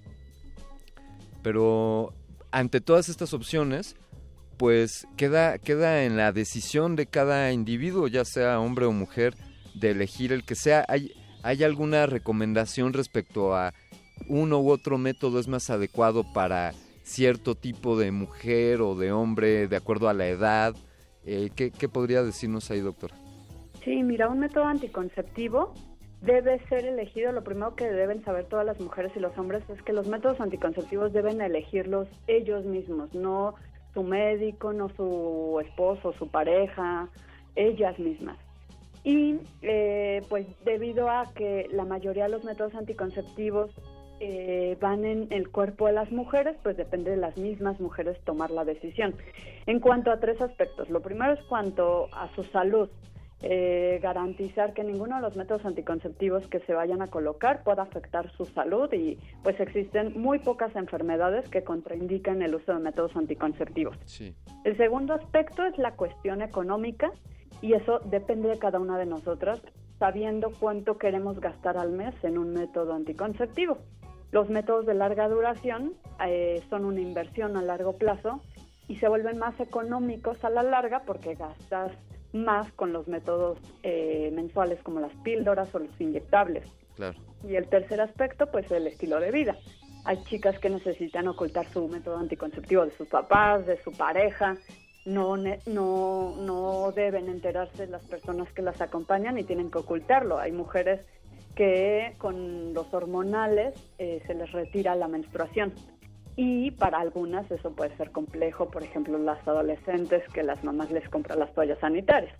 [1.42, 2.12] Pero
[2.50, 3.96] ante todas estas opciones,
[4.56, 9.34] pues queda, queda en la decisión de cada individuo, ya sea hombre o mujer,
[9.74, 10.84] de elegir el que sea.
[10.88, 11.12] ¿Hay,
[11.42, 13.72] hay alguna recomendación respecto a
[14.26, 19.68] uno u otro método es más adecuado para cierto tipo de mujer o de hombre,
[19.68, 20.74] de acuerdo a la edad?
[21.30, 23.10] Eh, ¿qué, podría decirnos ahí, doctor?
[23.84, 25.74] Sí, mira, un método anticonceptivo
[26.22, 29.82] debe ser elegido, lo primero que deben saber todas las mujeres y los hombres es
[29.82, 33.56] que los métodos anticonceptivos deben elegirlos ellos mismos, no
[33.92, 37.10] su médico, no su esposo, su pareja,
[37.56, 38.38] ellas mismas.
[39.04, 43.70] Y eh, pues debido a que la mayoría de los métodos anticonceptivos
[44.20, 48.50] eh, van en el cuerpo de las mujeres, pues depende de las mismas mujeres tomar
[48.50, 49.14] la decisión.
[49.66, 52.88] En cuanto a tres aspectos, lo primero es cuanto a su salud,
[53.40, 58.32] eh, garantizar que ninguno de los métodos anticonceptivos que se vayan a colocar pueda afectar
[58.32, 63.96] su salud y pues existen muy pocas enfermedades que contraindican el uso de métodos anticonceptivos.
[64.06, 64.34] Sí.
[64.64, 67.12] El segundo aspecto es la cuestión económica
[67.60, 69.60] Y eso depende de cada una de nosotras,
[69.98, 73.78] sabiendo cuánto queremos gastar al mes en un método anticonceptivo.
[74.30, 75.94] Los métodos de larga duración
[76.24, 78.40] eh, son una inversión a largo plazo
[78.86, 81.92] y se vuelven más económicos a la larga porque gastas
[82.32, 86.66] más con los métodos eh, mensuales como las píldoras o los inyectables.
[86.96, 87.18] Claro.
[87.46, 89.56] Y el tercer aspecto, pues el estilo de vida.
[90.04, 94.56] Hay chicas que necesitan ocultar su método anticonceptivo de sus papás, de su pareja.
[95.08, 100.38] No, no, no deben enterarse las personas que las acompañan y tienen que ocultarlo.
[100.38, 101.00] Hay mujeres
[101.56, 105.72] que con los hormonales eh, se les retira la menstruación.
[106.36, 111.08] Y para algunas eso puede ser complejo, por ejemplo, las adolescentes que las mamás les
[111.08, 112.36] compran las toallas sanitarias.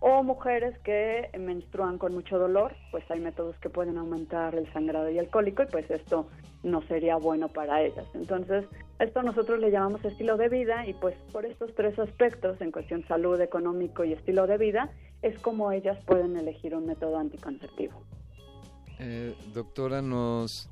[0.00, 5.10] O mujeres que menstruan con mucho dolor, pues hay métodos que pueden aumentar el sangrado
[5.10, 6.28] y el cólico y pues esto
[6.62, 8.06] no sería bueno para ellas.
[8.14, 8.66] Entonces,
[8.98, 13.06] esto nosotros le llamamos estilo de vida y pues por estos tres aspectos, en cuestión
[13.06, 14.90] salud, económico y estilo de vida,
[15.22, 17.94] es como ellas pueden elegir un método anticonceptivo.
[18.98, 20.68] Eh, doctora, nos,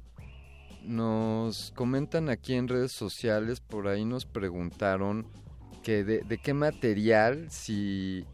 [0.83, 5.27] nos comentan aquí en redes sociales, por ahí nos preguntaron
[5.83, 8.27] que de, de qué material, si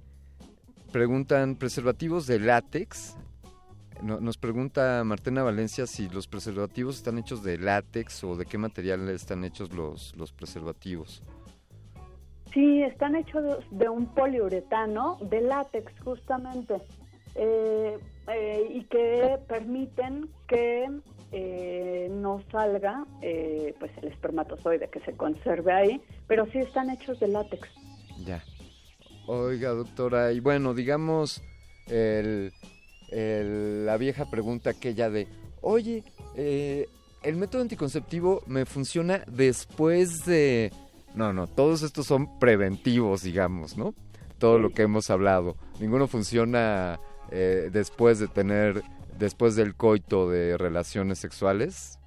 [0.92, 3.16] preguntan preservativos de látex.
[4.02, 8.56] No- nos pregunta Martena Valencia si los preservativos están hechos de látex o de qué
[8.58, 11.22] material están hechos los, los preservativos.
[12.52, 16.76] Sí, están hechos de- un poliuretano de látex justamente
[17.36, 17.96] eh,
[18.28, 20.88] eh, y que permiten que
[21.32, 27.20] eh, no salga eh, pues el espermatozoide que se conserve ahí, pero sí están hechos
[27.20, 27.68] de látex.
[28.24, 28.42] Ya.
[29.34, 31.40] Oiga, doctora, y bueno, digamos
[31.86, 32.52] el,
[33.12, 35.28] el- la vieja pregunta aquella de,
[35.60, 36.02] oye,
[36.34, 36.88] eh,
[37.22, 40.72] el método anticonceptivo me funciona después de...
[41.14, 43.94] No, no, todos estos son preventivos, digamos, ¿no?
[44.38, 45.54] Todo lo que hemos hablado.
[45.78, 46.98] Ninguno funciona
[47.30, 48.82] eh, después de tener,
[49.16, 52.00] después del coito de relaciones sexuales.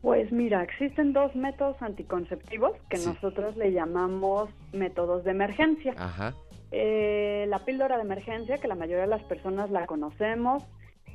[0.00, 3.06] Pues mira, existen dos métodos anticonceptivos que Sí.
[3.08, 5.94] nosotros le llamamos métodos de emergencia.
[5.98, 6.34] Ajá.
[6.72, 10.64] Eh, la píldora de emergencia, que la mayoría de las personas la conocemos,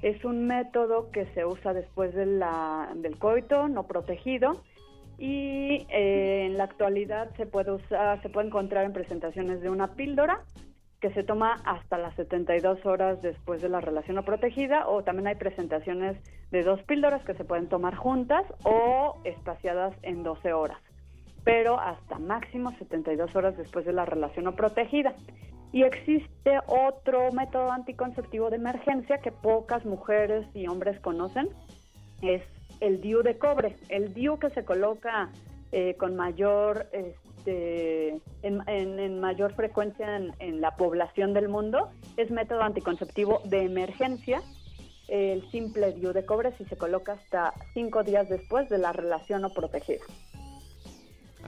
[0.04, 2.40] es un método que se usa después del
[3.20, 4.62] coito no protegido.
[5.18, 9.96] Y eh, en la actualidad se puede usar, se puede encontrar en presentaciones de una
[9.96, 10.44] píldora
[11.02, 15.28] que se toma hasta las 72 horas después de la relación no protegida o también
[15.28, 16.18] hay presentaciones
[16.52, 20.87] de dos píldoras que se pueden tomar juntas o espaciadas en 12 horas
[21.48, 25.16] pero hasta máximo 72 horas después de la relación no protegida.
[25.72, 31.48] Y existe otro método anticonceptivo de emergencia que pocas mujeres y hombres conocen,
[32.22, 32.42] es
[32.82, 33.78] el DIU de cobre.
[33.88, 35.30] El DIU que se coloca
[35.72, 42.62] eh, con mayor, este, en, mayor frecuencia en, en la población del mundo, es método
[42.62, 44.42] anticonceptivo de emergencia.
[45.08, 49.44] El simple DIU de cobre si se coloca hasta cinco días después de la relación
[49.44, 50.04] no protegida.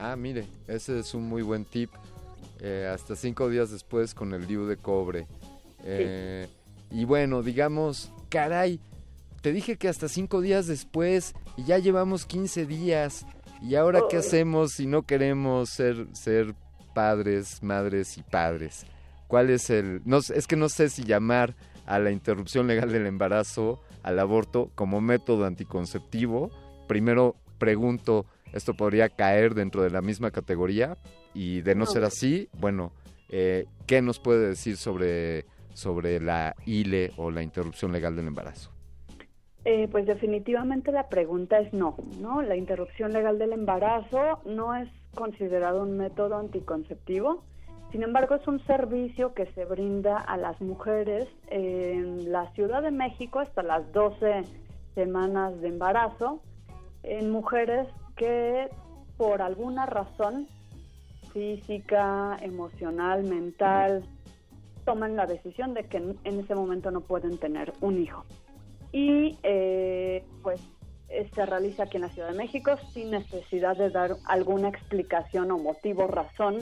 [0.00, 1.90] Ah, mire, ese es un muy buen tip.
[2.60, 5.26] Eh, hasta cinco días después con el DIU de cobre.
[5.84, 6.48] Eh,
[6.90, 8.80] Y bueno, digamos, caray,
[9.42, 13.24] te dije que hasta cinco días después y ya llevamos 15 días.
[13.62, 16.54] ¿Y ahora qué hacemos si no queremos ser, ser
[16.94, 18.86] padres, madres y padres?
[19.28, 20.02] ¿Cuál es el...?
[20.04, 21.54] No, es que no sé si llamar
[21.86, 26.50] a la interrupción legal del embarazo, al aborto, como método anticonceptivo.
[26.88, 30.96] Primero pregunto, ¿esto podría caer dentro de la misma categoría?
[31.34, 32.92] Y de no ser así, bueno,
[33.28, 38.72] eh, ¿qué nos puede decir sobre, sobre la ILE o la interrupción legal del embarazo?
[39.64, 42.40] Eh, pues definitivamente la pregunta es no, ¿no?
[42.40, 47.44] La interrupción legal del embarazo no es considerado un método anticonceptivo,
[47.92, 52.90] sin embargo es un servicio que se brinda a las mujeres en la Ciudad de
[52.90, 54.44] México hasta las 12
[54.94, 56.40] semanas de embarazo,
[57.02, 57.86] en mujeres
[58.20, 58.68] que
[59.16, 60.46] por alguna razón
[61.32, 64.04] física, emocional, mental,
[64.84, 68.26] toman la decisión de que en, ese momento no pueden tener un hijo.
[68.92, 70.60] Y eh, pues
[71.34, 75.56] se realiza aquí en la Ciudad de México sin necesidad de dar alguna explicación o
[75.56, 76.58] motivo, razón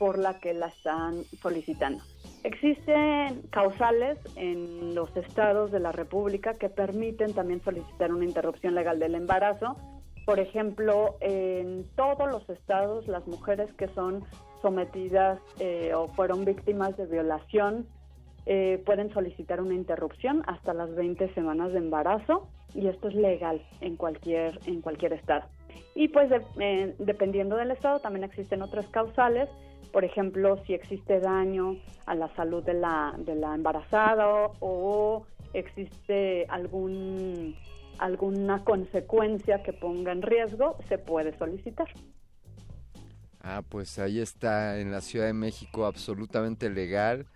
[0.00, 2.02] por la que la están solicitando.
[2.42, 8.98] Existen causales en los estados de la República que permiten también solicitar una interrupción legal
[8.98, 9.76] del embarazo.
[10.26, 14.24] Por ejemplo, en todos los estados las mujeres que son
[14.60, 17.86] sometidas eh, o fueron víctimas de violación
[18.44, 23.62] eh, pueden solicitar una interrupción hasta las 20 semanas de embarazo y esto es legal
[23.80, 25.46] en cualquier en cualquier estado.
[25.94, 26.30] Y pues
[26.60, 29.48] eh, dependiendo del estado también existen otras causales
[29.96, 35.24] por ejemplo, si existe daño a la salud de la, de la embarazada o
[35.54, 37.56] existe algún
[37.98, 41.88] alguna consecuencia que ponga en riesgo, se puede solicitar.
[43.40, 47.26] Ah, pues ahí está en la Ciudad de México absolutamente legal,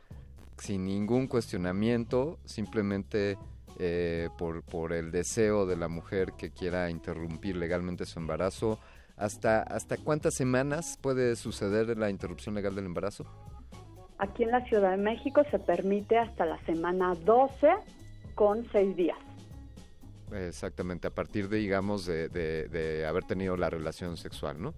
[0.58, 3.38] sin ningún cuestionamiento, simplemente
[3.78, 8.78] eh, por, por el deseo de la mujer que quiera interrumpir legalmente su embarazo.
[9.16, 13.24] ¿Hasta, ¿Hasta cuántas semanas puede suceder la interrupción legal del embarazo?
[14.18, 17.68] Aquí en la Ciudad de México se permite hasta la semana 12
[18.34, 19.18] con 6 días.
[20.32, 24.74] Exactamente, a partir de, digamos, de, de- de haber tenido la relación sexual, ¿no?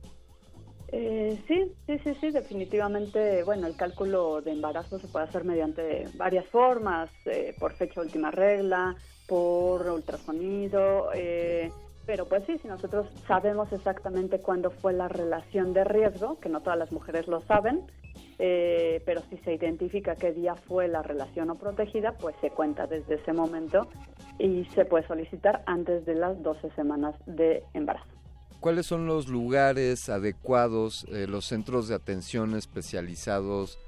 [0.95, 6.07] Eh, sí, sí, sí, sí, definitivamente, bueno, el cálculo de embarazo se puede hacer mediante
[6.17, 8.95] varias formas, eh, por fecha última regla,
[9.27, 11.71] por ultrasonido, eh,
[12.05, 16.61] pero pues sí, si nosotros sabemos exactamente cuándo fue la relación de riesgo, que no
[16.61, 17.81] todas las mujeres lo saben,
[18.39, 22.87] eh, pero si se identifica qué día fue la relación no protegida, pues se cuenta
[22.87, 23.89] desde ese momento
[24.43, 28.11] y se puede solicitar antes de las 12 semanas de embarazo.
[28.59, 33.79] ¿Cuáles son los lugares adecuados, eh, los centros de atención especializados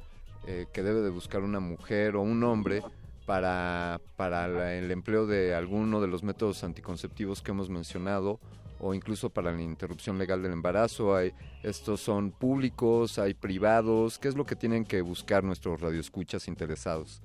[0.46, 2.82] eh, que debe de buscar una mujer o un hombre
[3.26, 8.38] para, para el empleo de alguno de los métodos anticonceptivos que hemos mencionado
[8.80, 11.16] o incluso para la interrupción legal del embarazo?
[11.16, 14.18] Hay, ¿Estos son públicos, hay privados?
[14.18, 17.22] ¿Qué es lo que tienen que buscar nuestros radioescuchas interesados?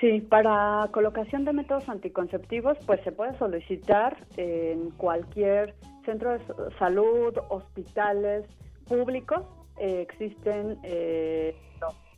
[0.00, 6.40] Sí, para colocación de métodos anticonceptivos, pues se puede solicitar en cualquier centro de
[6.78, 8.44] salud, hospitales
[8.86, 9.42] públicos.
[9.76, 11.56] Eh, existen eh,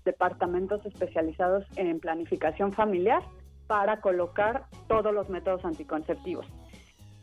[0.05, 3.23] departamentos especializados en planificación familiar
[3.67, 6.47] para colocar todos los métodos anticonceptivos.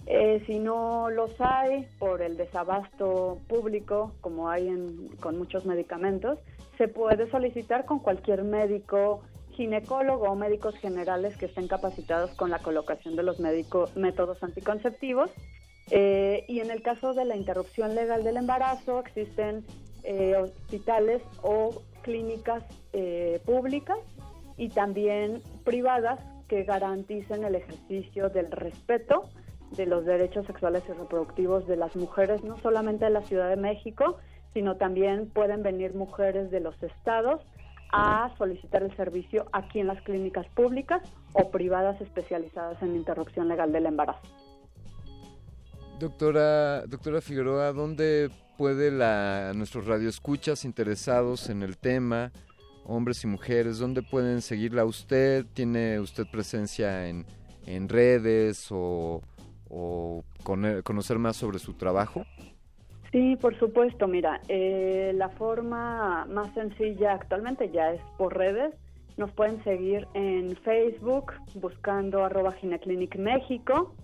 [0.08, 6.40] Eh, si no los hay por el desabasto público, como hay en- con muchos medicamentos,
[6.78, 9.22] se puede solicitar con cualquier médico
[9.58, 15.32] ginecólogo o médicos generales que estén capacitados con la colocación de los métodos anticonceptivos.
[15.90, 19.66] Eh, y en el caso de la interrupción legal del embarazo, existen
[20.04, 22.64] eh, hospitales o clínicas
[22.94, 23.98] eh, públicas
[24.58, 29.30] y también privadas que garanticen el ejercicio del respeto
[29.72, 33.58] de los derechos sexuales y reproductivos de las mujeres, no solamente de la Ciudad de
[33.58, 34.18] México,
[34.54, 37.42] sino también pueden venir mujeres de los estados
[37.92, 41.02] a solicitar el servicio aquí en las clínicas públicas
[41.34, 44.22] o privadas especializadas en interrupción legal del embarazo.
[46.00, 52.32] Doctora, doctora Figueroa, ¿dónde puede la, nuestros radioescuchas interesados en el tema,
[52.86, 55.46] hombres y mujeres, dónde pueden seguirla usted?
[55.54, 57.26] ¿Tiene usted presencia en,
[57.66, 59.22] en redes o,
[59.70, 62.26] o cono- conocer más sobre su trabajo?
[63.12, 64.08] Sí, por supuesto.
[64.08, 68.74] Mira, eh, la forma más sencilla actualmente ya es por redes.
[69.16, 73.96] Nos pueden seguir en Facebook buscando arroba Gineclinic México,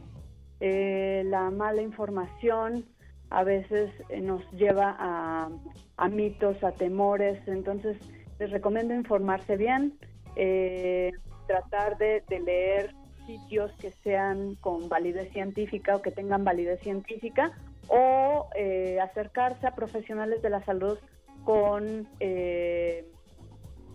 [0.60, 2.84] eh, la mala información
[3.30, 5.48] a veces eh, nos lleva a,
[5.96, 7.96] a mitos, a temores, entonces
[8.38, 9.94] les recomiendo informarse bien,
[10.36, 11.12] eh,
[11.46, 12.94] tratar de, leer
[13.26, 17.52] sitios que sean con validez científica o que tengan validez científica
[17.88, 20.98] o eh, acercarse a profesionales de la salud
[21.44, 23.06] con eh,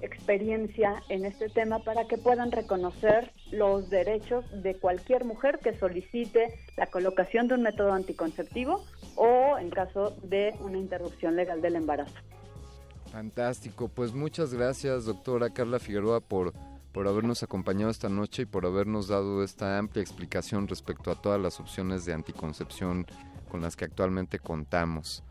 [0.01, 6.53] experiencia en este tema para que puedan reconocer los derechos de cualquier mujer que solicite
[6.77, 8.83] la colocación de un método anticonceptivo
[9.15, 12.15] o en caso de una interrupción legal del embarazo.
[13.11, 16.53] Fantástico, pues muchas gracias doctora Carla Figueroa por,
[16.91, 21.41] por habernos acompañado esta noche y por habernos dado esta amplia explicación respecto a todas
[21.41, 23.07] las opciones de anticoncepción
[23.49, 25.23] con las que actualmente contamos.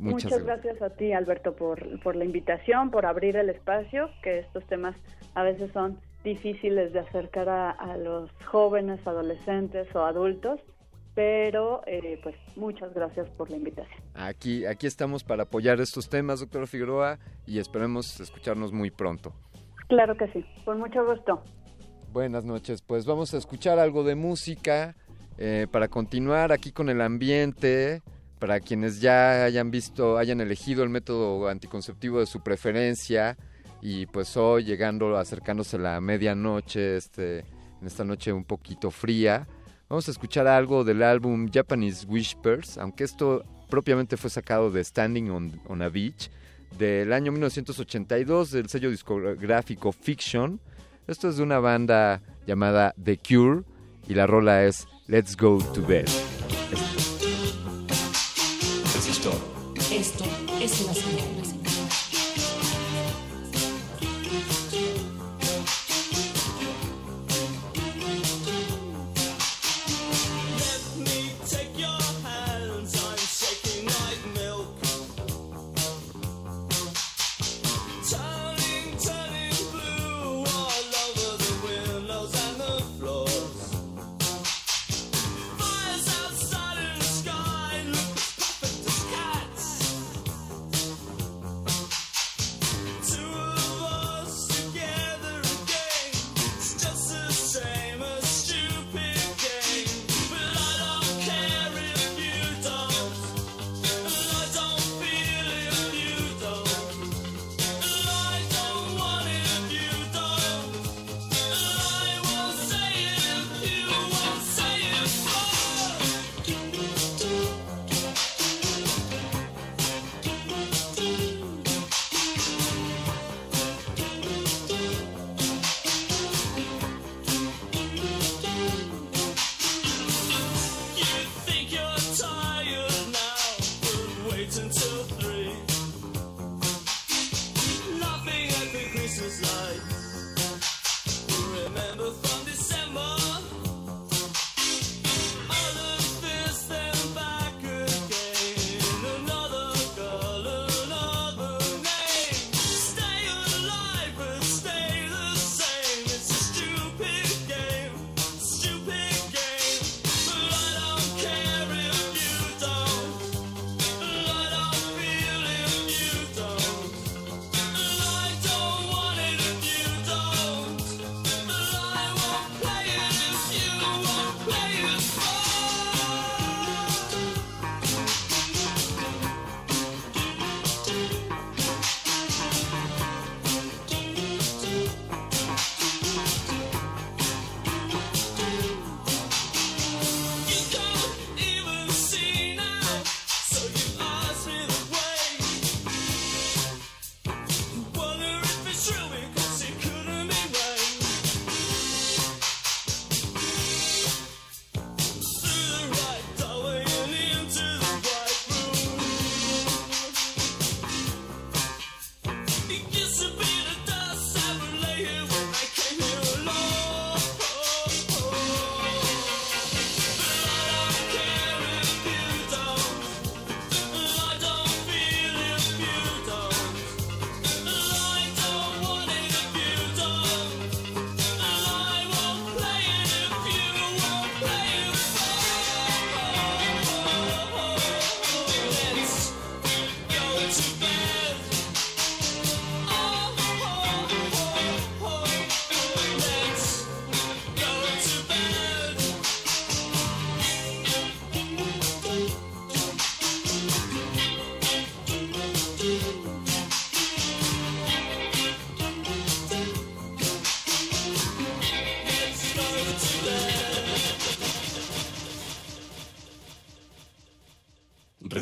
[0.00, 4.38] Muchas, gra- gracias a ti, Alberto, por, por la invitación, por abrir el espacio, que
[4.40, 4.96] estos temas
[5.34, 10.60] a veces son difíciles de acercar a, a los jóvenes, adolescentes o adultos,
[11.14, 14.00] pero eh, pues muchas gracias por la invitación.
[14.14, 19.32] Aquí, aquí estamos para apoyar estos temas, doctora Figueroa, y esperemos escucharnos muy pronto.
[19.88, 21.42] Claro que sí, con mucho gusto.
[22.12, 24.94] Buenas noches, pues vamos a escuchar algo de música
[25.38, 28.02] eh, para continuar aquí con el ambiente,
[28.40, 33.36] para quienes ya hayan visto, hayan elegido el método anticonceptivo de su preferencia
[33.82, 37.40] y pues hoy llegando, acercándose la medianoche, este,
[37.80, 39.46] en esta noche un poquito fría,
[39.88, 45.30] vamos a escuchar algo del álbum Japanese Whispers, aunque esto propiamente fue sacado de Standing
[45.30, 46.30] on, on a Beach
[46.78, 50.60] del año 1982 del sello discográfico Fiction.
[51.06, 53.64] Esto es de una banda llamada The Cure
[54.08, 56.08] y la rola es Let's Go to Bed.
[60.60, 60.92] Es una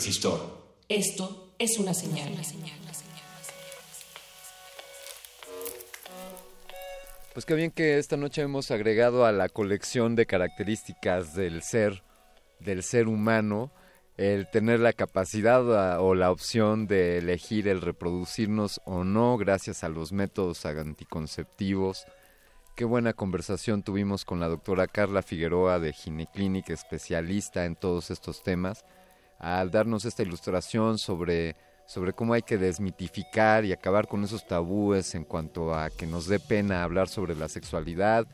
[0.08, 0.40] Resistor.
[0.88, 2.32] Esto es una señal.
[2.32, 2.70] una señal.
[7.34, 12.04] Pues qué bien que esta noche hemos agregado a la colección de características del ser,
[12.58, 13.70] del ser humano,
[14.16, 15.60] el tener la capacidad
[15.96, 22.06] a- o la opción de elegir el reproducirnos o no gracias a los métodos anticonceptivos.
[22.76, 28.42] Qué buena conversación tuvimos con la doctora Carla Figueroa de Gineclinic, especialista en todos estos
[28.42, 28.86] temas,
[29.38, 35.14] al darnos esta ilustración sobre, sobre cómo hay que desmitificar y acabar con esos tabúes
[35.14, 38.26] en cuanto a que nos dé pena hablar sobre la sexualidad.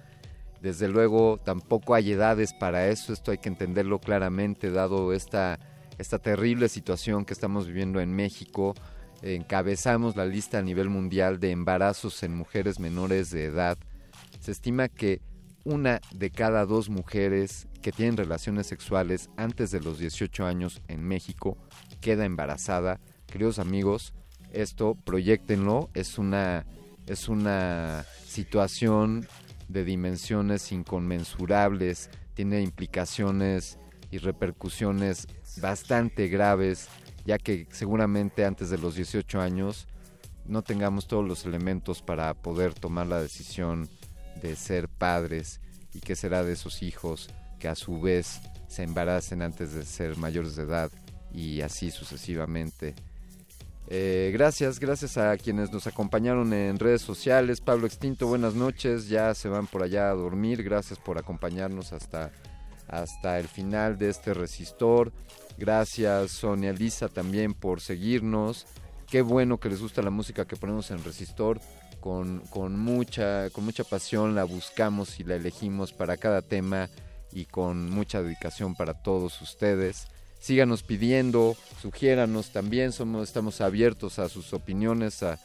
[0.61, 5.59] Desde luego, tampoco hay edades para eso, esto hay que entenderlo claramente, dado esta,
[5.99, 8.75] esta terrible situación que estamos viviendo en México.
[9.21, 13.77] Encabezamos la lista a nivel mundial de embarazos en mujeres menores de edad.
[14.41, 15.21] Se estima que
[15.65, 21.07] una de cada dos mujeres que tienen relaciones sexuales antes de los 18 años en
[21.07, 21.59] México
[22.01, 22.99] queda embarazada.
[23.27, 24.15] Queridos amigos,
[24.53, 26.65] esto proyectenlo, es una,
[27.07, 29.29] es una situación
[29.69, 33.79] de dimensiones inconmensurables, tiene implicaciones
[34.11, 35.29] y repercusiones
[35.61, 36.89] bastante graves,
[37.27, 39.89] ya que seguramente antes de los 18 años
[40.47, 43.91] no tengamos todos los elementos para poder tomar la decisión
[44.41, 45.61] de ser padres
[45.93, 47.29] y qué será de esos hijos
[47.65, 50.91] que a su vez se embaracen antes de ser mayores de edad
[51.33, 52.95] y así sucesivamente.
[53.89, 57.63] Eh, gracias, gracias a quienes nos acompañaron en redes sociales.
[57.63, 59.09] Pablo Extinto, buenas noches.
[59.09, 60.63] Ya se van por allá a dormir.
[60.63, 62.33] Gracias por acompañarnos hasta,
[62.87, 65.11] hasta el final de este resistor.
[65.57, 68.67] Gracias, Sonia Lisa, también por seguirnos.
[69.09, 71.63] Qué bueno que les gusta la música que ponemos en resistor.
[72.03, 76.91] Con, con, mucha, con mucha pasión la buscamos y la elegimos para cada tema
[77.35, 80.07] y con mucha dedicación para todos ustedes
[80.45, 85.39] síganos pidiendo, sugiéranos también, somos, estamos abiertos a sus opiniones, a,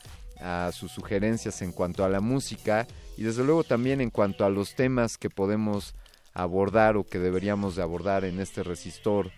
[0.74, 2.86] sus sugerencias en cuanto a la música
[3.18, 5.96] y desde luego también en cuanto a los temas que podemos
[6.34, 9.32] abordar o que deberíamos de abordar en este resistor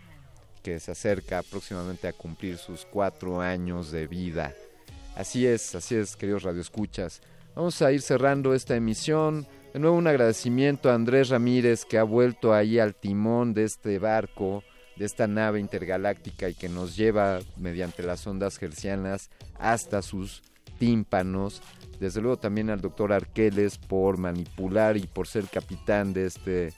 [0.64, 4.54] que se acerca próximamente a cumplir sus cuatro años de vida.
[5.16, 7.22] Así es, así es, queridos radioescuchas.
[7.56, 9.48] Vamos a ir cerrando esta emisión.
[9.74, 14.00] De nuevo un agradecimiento a Andrés Ramírez que ha vuelto ahí al timón de este
[14.00, 14.64] barco
[14.98, 20.44] de esta nave intergaláctica y que nos lleva mediante las ondas hercianas hasta sus
[20.78, 21.62] tímpanos.
[22.02, 26.74] Desde luego también al doctor Arqueles por manipular y por ser capitán de este,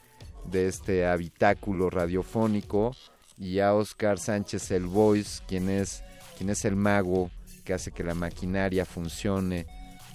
[0.46, 2.96] de este habitáculo radiofónico.
[3.40, 6.04] Y a Oscar Sánchez el Voice, quien es,
[6.38, 7.32] quien es el mago
[7.64, 9.66] que hace que la maquinaria funcione.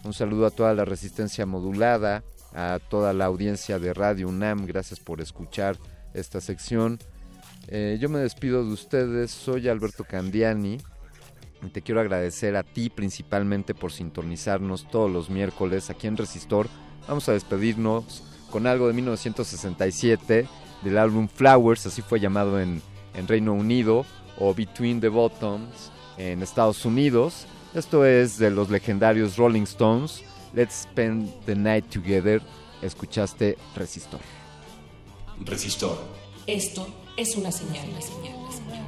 [0.05, 2.23] Un saludo a toda la resistencia modulada,
[2.59, 4.67] a toda la audiencia de Radio UNAM.
[4.67, 5.79] Gracias por escuchar
[6.13, 6.99] esta sección.
[7.69, 10.79] Eh, yo me despido de ustedes, soy Alberto Candiani
[11.63, 16.67] y te quiero agradecer a ti principalmente por sintonizarnos todos los miércoles aquí en Resistor.
[17.07, 20.49] Vamos a despedirnos con algo de 1967
[20.83, 22.83] del álbum Flowers, así fue llamado en,
[23.15, 24.05] en Reino Unido,
[24.37, 27.47] o Between the Bottoms en Estados Unidos.
[27.75, 30.25] Esto es de los legendarios Rolling Stones.
[30.59, 32.43] Let's Spend the Night Together.
[32.83, 34.19] Escuchaste Resistor.
[35.45, 35.97] Resistor.
[36.49, 38.83] Esto es una señal, una señal, una señal.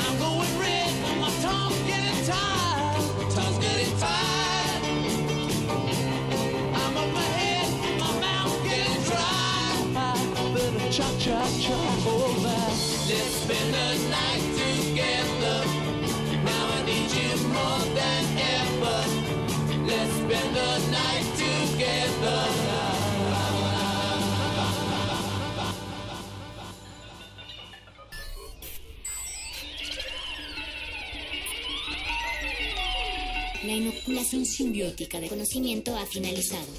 [0.00, 0.90] I'm going red,
[1.20, 4.82] my tongue's getting tired, tongue's getting tired.
[6.74, 9.86] I'm on my head, my mouth getting dry.
[10.54, 12.50] Better cha cha cha over.
[13.06, 15.75] Let's spend the night together.
[33.64, 36.72] La inoculación simbiótica de conocimiento ha finalizado.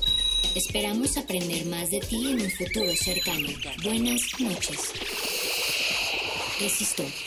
[0.56, 3.50] Esperamos aprender más de ti en un futuro cercano.
[3.84, 4.80] Buenas noches.
[6.61, 7.26] Resistor.